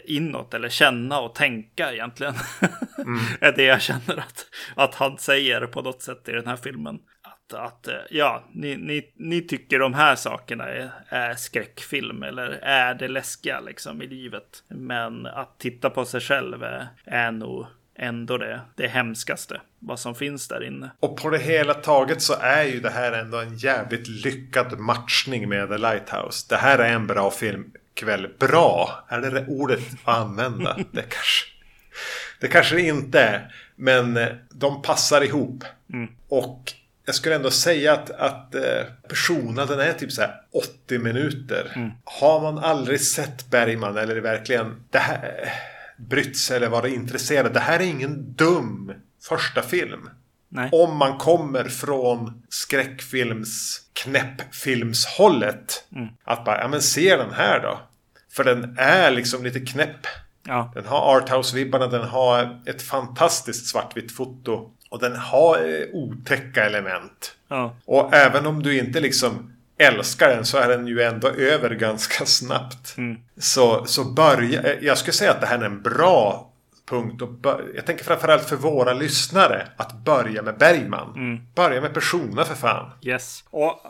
inåt 0.05 0.53
eller 0.53 0.69
känna 0.69 1.19
och 1.19 1.35
tänka 1.35 1.93
egentligen. 1.93 2.33
Mm. 2.97 3.19
är 3.41 3.51
det 3.51 3.63
jag 3.63 3.81
känner 3.81 4.17
att, 4.17 4.45
att 4.75 4.95
han 4.95 5.17
säger 5.17 5.67
på 5.67 5.81
något 5.81 6.01
sätt 6.01 6.29
i 6.29 6.31
den 6.31 6.47
här 6.47 6.55
filmen. 6.55 6.99
Att, 7.21 7.53
att 7.53 7.87
eh, 7.87 7.93
ja, 8.09 8.43
ni, 8.53 8.77
ni, 8.77 9.13
ni 9.15 9.41
tycker 9.41 9.79
de 9.79 9.93
här 9.93 10.15
sakerna 10.15 10.63
är, 10.63 10.91
är 11.09 11.33
skräckfilm 11.33 12.23
eller 12.23 12.49
är 12.61 12.93
det 12.93 13.07
läskiga 13.07 13.59
liksom 13.59 14.01
i 14.01 14.07
livet. 14.07 14.63
Men 14.67 15.25
att 15.25 15.59
titta 15.59 15.89
på 15.89 16.05
sig 16.05 16.21
själv 16.21 16.63
är, 16.63 16.87
är 17.05 17.31
nog 17.31 17.65
ändå 17.95 18.37
det, 18.37 18.61
det 18.75 18.87
hemskaste. 18.87 19.61
Vad 19.79 19.99
som 19.99 20.15
finns 20.15 20.47
där 20.47 20.63
inne. 20.63 20.91
Och 20.99 21.17
på 21.17 21.29
det 21.29 21.37
hela 21.37 21.73
taget 21.73 22.21
så 22.21 22.33
är 22.41 22.63
ju 22.63 22.79
det 22.79 22.89
här 22.89 23.11
ändå 23.11 23.37
en 23.37 23.57
jävligt 23.57 24.07
lyckad 24.07 24.79
matchning 24.79 25.49
med 25.49 25.69
The 25.69 25.77
Lighthouse. 25.77 26.45
Det 26.49 26.55
här 26.55 26.79
är 26.79 26.93
en 26.93 27.07
bra 27.07 27.31
film 27.31 27.71
kväll. 27.95 28.27
Bra, 28.39 29.05
är 29.07 29.21
det 29.21 29.29
det 29.29 29.45
ordet 29.47 29.79
att 30.03 30.17
använda? 30.17 30.77
Det 30.91 31.01
kanske, 31.01 31.45
det 32.39 32.47
kanske 32.47 32.75
det 32.75 32.81
inte 32.81 33.19
är. 33.19 33.55
Men 33.75 34.17
eh, 34.17 34.27
de 34.49 34.81
passar 34.81 35.21
ihop. 35.21 35.63
Mm. 35.93 36.07
Och 36.27 36.73
jag 37.05 37.15
skulle 37.15 37.35
ändå 37.35 37.51
säga 37.51 37.93
att, 37.93 38.09
att 38.09 38.55
eh, 38.55 38.83
personen 39.09 39.67
den 39.67 39.79
är 39.79 39.93
typ 39.93 40.11
så 40.11 40.23
80 40.51 40.97
minuter. 40.97 41.71
Mm. 41.75 41.91
Har 42.03 42.41
man 42.41 42.57
aldrig 42.57 43.01
sett 43.01 43.49
Bergman 43.49 43.97
eller 43.97 44.15
verkligen 44.15 44.83
det 44.89 44.99
här, 44.99 45.53
brytt 45.97 46.37
sig 46.37 46.57
eller 46.57 46.69
varit 46.69 46.93
intresserad. 46.93 47.53
Det 47.53 47.59
här 47.59 47.79
är 47.79 47.83
ingen 47.83 48.33
dum 48.33 48.93
första 49.23 49.61
film. 49.61 50.09
Nej. 50.55 50.69
Om 50.71 50.97
man 50.97 51.17
kommer 51.17 51.63
från 51.63 52.43
skräckfilms 52.49 53.81
knäppfilmshållet. 53.93 55.83
Mm. 55.95 56.07
Att 56.23 56.45
bara, 56.45 56.61
ja 56.61 56.67
men 56.67 56.81
se 56.81 57.15
den 57.15 57.33
här 57.33 57.59
då. 57.59 57.79
För 58.31 58.43
den 58.43 58.75
är 58.79 59.11
liksom 59.11 59.43
lite 59.43 59.59
knäpp. 59.59 60.07
Ja. 60.47 60.71
Den 60.73 60.85
har 60.85 61.19
arthouse-vibbarna, 61.19 61.87
den 61.87 62.03
har 62.03 62.61
ett 62.65 62.81
fantastiskt 62.81 63.67
svartvitt 63.67 64.11
foto. 64.11 64.71
Och 64.89 64.99
den 64.99 65.15
har 65.15 65.57
eh, 65.57 65.85
otäcka 65.93 66.65
element. 66.65 67.35
Ja. 67.47 67.75
Och 67.85 68.13
även 68.13 68.45
om 68.45 68.63
du 68.63 68.77
inte 68.77 68.99
liksom 68.99 69.51
älskar 69.77 70.29
den 70.29 70.45
så 70.45 70.57
är 70.57 70.67
den 70.67 70.87
ju 70.87 71.01
ändå 71.01 71.27
över 71.27 71.69
ganska 71.69 72.25
snabbt. 72.25 72.97
Mm. 72.97 73.17
Så, 73.37 73.85
så 73.85 74.03
börja, 74.03 74.61
eh, 74.61 74.85
jag 74.85 74.97
skulle 74.97 75.13
säga 75.13 75.31
att 75.31 75.41
det 75.41 75.47
här 75.47 75.59
är 75.59 75.65
en 75.65 75.81
bra 75.81 76.51
punkt. 76.85 77.21
Och 77.21 77.29
jag 77.75 77.85
tänker 77.85 78.03
framförallt 78.03 78.43
för 78.43 78.55
våra 78.55 78.93
lyssnare 78.93 79.67
att 79.77 79.93
börja 80.05 80.41
med 80.41 80.57
Bergman. 80.57 81.13
Mm. 81.15 81.39
Börja 81.55 81.81
med 81.81 81.93
personer 81.93 82.43
för 82.43 82.55
fan. 82.55 82.91
Yes. 83.01 83.43
Och 83.49 83.81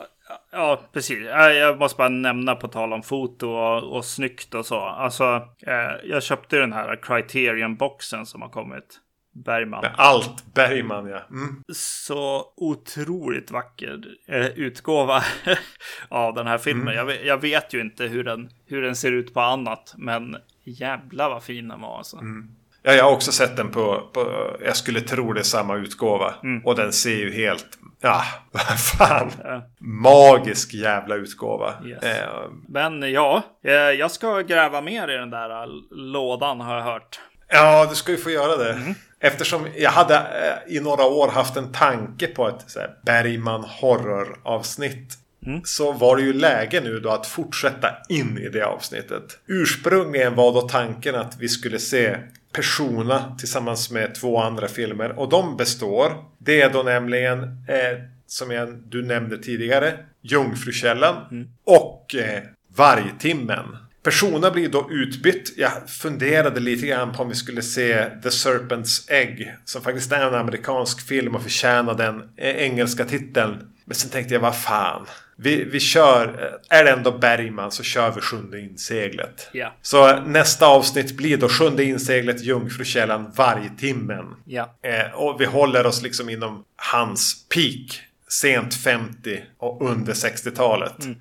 Ja, 0.52 0.80
precis. 0.92 1.18
Jag 1.28 1.78
måste 1.78 1.96
bara 1.96 2.08
nämna 2.08 2.54
på 2.54 2.68
tal 2.68 2.92
om 2.92 3.02
foto 3.02 3.48
och, 3.48 3.96
och 3.96 4.04
snyggt 4.04 4.54
och 4.54 4.66
så. 4.66 4.80
Alltså, 4.80 5.48
eh, 5.66 6.10
jag 6.10 6.22
köpte 6.22 6.58
den 6.58 6.72
här 6.72 6.96
Criterion-boxen 7.02 8.26
som 8.26 8.42
har 8.42 8.48
kommit. 8.48 9.00
Bergman. 9.44 9.80
Med 9.80 9.94
allt 9.96 10.54
Bergman, 10.54 11.06
ja. 11.06 11.20
Mm. 11.30 11.62
Så 11.72 12.52
otroligt 12.56 13.50
vacker 13.50 14.04
eh, 14.26 14.46
utgåva 14.46 15.22
av 16.08 16.34
den 16.34 16.46
här 16.46 16.58
filmen. 16.58 16.88
Mm. 16.88 17.08
Jag, 17.08 17.24
jag, 17.24 17.40
vet 17.40 17.74
ju 17.74 17.80
inte 17.80 18.04
hur 18.06 18.24
den, 18.24 18.50
hur 18.66 18.82
den 18.82 18.96
ser 18.96 19.12
ut 19.12 19.34
på 19.34 19.40
annat, 19.40 19.94
men 19.96 20.36
jävla 20.64 21.28
vad 21.28 21.42
fin 21.42 21.68
den 21.68 21.80
var 21.80 21.98
alltså. 21.98 22.16
Mm. 22.16 22.48
Ja, 22.88 22.92
jag 22.92 23.04
har 23.04 23.12
också 23.12 23.32
sett 23.32 23.56
den 23.56 23.70
på, 23.70 24.10
på, 24.12 24.50
jag 24.64 24.76
skulle 24.76 25.00
tro 25.00 25.32
det 25.32 25.40
är 25.40 25.44
samma 25.44 25.76
utgåva. 25.76 26.34
Mm. 26.42 26.66
Och 26.66 26.76
den 26.76 26.92
ser 26.92 27.16
ju 27.16 27.32
helt, 27.32 27.66
ja, 28.00 28.22
vad 28.50 28.80
fan. 28.80 29.30
Ja. 29.44 29.62
Magisk 29.78 30.74
jävla 30.74 31.14
utgåva. 31.14 31.74
Yes. 31.86 32.02
Eh, 32.02 32.28
Men 32.68 33.12
ja, 33.12 33.42
eh, 33.64 33.72
jag 33.74 34.10
ska 34.10 34.40
gräva 34.40 34.80
mer 34.80 35.10
i 35.10 35.16
den 35.16 35.30
där 35.30 35.62
äh, 35.62 35.68
lådan 35.90 36.60
har 36.60 36.76
jag 36.76 36.84
hört. 36.84 37.20
Ja, 37.48 37.86
du 37.88 37.94
ska 37.94 38.12
ju 38.12 38.18
få 38.18 38.30
göra 38.30 38.56
det. 38.56 38.72
Mm. 38.72 38.94
Eftersom 39.20 39.66
jag 39.76 39.90
hade 39.90 40.16
eh, 40.16 40.76
i 40.76 40.80
några 40.80 41.04
år 41.04 41.28
haft 41.28 41.56
en 41.56 41.72
tanke 41.72 42.26
på 42.26 42.48
ett 42.48 42.64
så 42.66 42.80
här, 42.80 42.90
Bergman 43.04 43.64
horror 43.64 44.40
avsnitt. 44.42 45.14
Mm. 45.46 45.60
Så 45.64 45.92
var 45.92 46.16
det 46.16 46.22
ju 46.22 46.32
läge 46.32 46.80
nu 46.80 47.00
då 47.00 47.10
att 47.10 47.26
fortsätta 47.26 47.88
in 48.08 48.38
i 48.38 48.48
det 48.48 48.66
avsnittet. 48.66 49.38
Ursprungligen 49.46 50.34
var 50.34 50.52
då 50.52 50.60
tanken 50.60 51.14
att 51.14 51.36
vi 51.38 51.48
skulle 51.48 51.78
se 51.78 52.16
Persona 52.56 53.36
tillsammans 53.38 53.90
med 53.90 54.14
två 54.14 54.38
andra 54.38 54.68
filmer. 54.68 55.18
Och 55.18 55.28
de 55.28 55.56
består. 55.56 56.12
Det 56.38 56.60
är 56.60 56.70
då 56.70 56.82
nämligen 56.82 57.42
eh, 57.42 57.98
som 58.26 58.50
jag, 58.50 58.74
du 58.74 59.02
nämnde 59.02 59.38
tidigare. 59.38 59.98
Jungfrukällan. 60.22 61.16
Mm. 61.30 61.48
Och 61.64 62.14
eh, 62.14 62.42
Vargtimmen. 62.76 63.76
Persona 64.02 64.50
blir 64.50 64.68
då 64.68 64.88
utbytt. 64.90 65.54
Jag 65.56 65.90
funderade 65.90 66.60
lite 66.60 66.86
grann 66.86 67.12
på 67.12 67.22
om 67.22 67.28
vi 67.28 67.34
skulle 67.34 67.62
se 67.62 68.04
The 68.22 68.28
Serpent's 68.28 69.10
Egg. 69.10 69.54
Som 69.64 69.82
faktiskt 69.82 70.12
är 70.12 70.26
en 70.26 70.34
amerikansk 70.34 71.08
film 71.08 71.34
och 71.34 71.42
förtjänar 71.42 71.94
den 71.94 72.22
eh, 72.36 72.56
engelska 72.56 73.04
titeln. 73.04 73.75
Men 73.86 73.94
sen 73.94 74.10
tänkte 74.10 74.34
jag, 74.34 74.40
vad 74.40 74.56
fan. 74.56 75.06
Vi, 75.36 75.64
vi 75.64 75.80
kör, 75.80 76.50
är 76.68 76.84
det 76.84 76.90
ändå 76.90 77.18
Bergman 77.18 77.70
så 77.70 77.82
kör 77.82 78.10
vi 78.10 78.20
sjunde 78.20 78.60
inseglet. 78.60 79.48
Ja. 79.52 79.74
Så 79.82 80.20
nästa 80.20 80.66
avsnitt 80.66 81.16
blir 81.16 81.36
då 81.36 81.48
sjunde 81.48 81.84
inseglet, 81.84 82.40
Jungfrukällan, 82.40 83.32
Vargtimmen. 83.36 84.24
Ja. 84.44 84.74
Eh, 84.82 85.14
och 85.14 85.40
vi 85.40 85.44
håller 85.44 85.86
oss 85.86 86.02
liksom 86.02 86.28
inom 86.28 86.64
hans 86.76 87.48
peak. 87.48 88.02
Sent 88.28 88.74
50 88.74 89.42
och 89.58 89.90
under 89.90 90.12
60-talet. 90.12 91.04
Mm. 91.04 91.16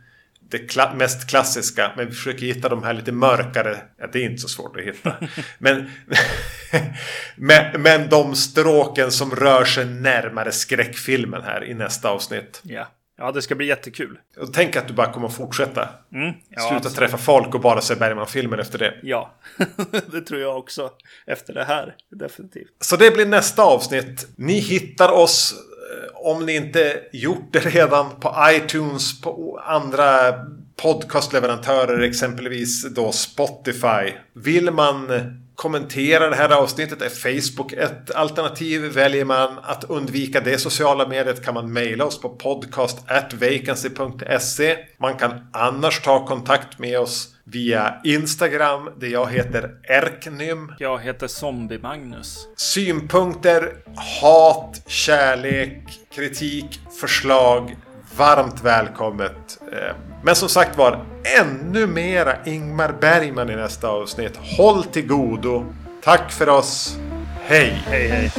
Det 0.50 0.58
kla 0.58 0.94
mest 0.94 1.30
klassiska, 1.30 1.92
men 1.98 2.06
vi 2.06 2.12
försöker 2.12 2.46
hitta 2.46 2.70
de 2.70 2.84
här 2.84 2.94
lite 2.94 3.12
mörkare. 3.12 3.78
Ja, 3.98 4.08
det 4.14 4.20
är 4.20 4.24
inte 4.24 4.42
så 4.42 4.48
svårt 4.48 4.78
att 4.78 4.84
hitta. 4.84 5.14
men 5.58 5.90
men, 7.36 7.82
men 7.82 8.10
de 8.10 8.36
stråken 8.36 9.12
som 9.12 9.36
rör 9.36 9.66
sig 9.66 9.86
närmare 9.86 10.52
skräckfilmen 10.52 11.42
här 11.42 11.64
i 11.64 11.74
nästa 11.74 12.10
avsnitt. 12.10 12.62
Ja. 12.64 12.88
Ja, 13.18 13.32
det 13.32 13.42
ska 13.42 13.56
bli 13.56 13.66
jättekul. 13.68 14.20
Och 14.38 14.54
tänk 14.54 14.76
att 14.76 14.88
du 14.88 14.94
bara 14.94 15.14
kommer 15.14 15.28
att 15.28 15.34
fortsätta. 15.34 15.90
Mm, 16.14 16.34
ja, 16.50 16.62
Sluta 16.62 16.76
absolut. 16.76 16.96
träffa 16.96 17.18
folk 17.18 17.56
och 17.56 17.62
bara 17.62 17.82
se 17.82 17.96
Bergman-filmer 17.96 18.58
efter 18.58 18.80
det. 18.80 18.94
Ja, 19.04 19.34
det 20.12 20.22
tror 20.22 20.42
jag 20.42 20.58
också. 20.58 20.92
Efter 21.28 21.54
det 21.54 21.64
här, 21.64 21.96
definitivt. 22.12 22.72
Så 22.80 22.96
det 22.96 23.12
blir 23.12 23.26
nästa 23.26 23.64
avsnitt. 23.64 24.28
Ni 24.36 24.60
hittar 24.60 25.12
oss 25.12 25.56
om 26.26 26.46
ni 26.46 26.56
inte 26.56 27.00
gjort 27.14 27.48
det 27.52 27.60
redan 27.60 28.20
på 28.20 28.36
iTunes, 28.52 29.22
på 29.22 29.62
andra 29.66 30.34
podcastleverantörer, 30.82 32.02
exempelvis 32.02 32.94
då 32.94 33.12
Spotify. 33.12 34.14
Vill 34.34 34.72
man 34.72 35.08
kommentera 35.56 36.30
det 36.30 36.36
här 36.36 36.50
avsnittet 36.50 37.02
är 37.02 37.10
Facebook 37.10 37.74
ett 37.74 38.16
alternativ. 38.16 38.82
Väljer 38.82 39.26
man 39.26 39.60
att 39.64 39.84
undvika 39.84 40.42
det 40.42 40.58
sociala 40.58 41.08
mediet 41.08 41.46
kan 41.46 41.54
man 41.54 41.74
mejla 41.74 42.06
oss 42.06 42.22
på 42.22 42.30
podcast@vacancy.se. 42.30 44.78
Man 44.98 45.18
kan 45.18 45.32
annars 45.54 46.02
ta 46.02 46.26
kontakt 46.26 46.80
med 46.80 47.00
oss 47.00 47.28
via 47.44 47.96
Instagram 48.04 48.90
där 49.00 49.08
jag 49.08 49.32
heter 49.32 49.70
Erknym. 49.84 50.72
Jag 50.80 51.00
heter 51.00 51.28
Zombie-Magnus. 51.28 52.48
Synpunkter, 52.58 53.74
hat, 54.22 54.82
kärlek, 54.88 55.84
kritik, 56.16 56.80
förslag. 57.00 57.76
Varmt 58.18 58.64
välkommet. 58.64 59.60
Eh, 59.72 59.96
men 60.24 60.36
som 60.36 60.50
sagt 60.50 60.78
var, 60.78 61.06
ännu 61.40 61.88
mera 61.88 62.46
Ingmar 62.46 62.96
Bergman 63.02 63.50
i 63.50 63.56
nästa 63.56 63.88
avsnitt. 63.88 64.38
Håll 64.58 64.84
till 64.84 65.08
godo. 65.08 65.66
Tack 66.04 66.32
för 66.32 66.50
oss. 66.50 66.98
Hej! 67.42 67.84
Hej, 67.86 68.08
hej. 68.08 68.32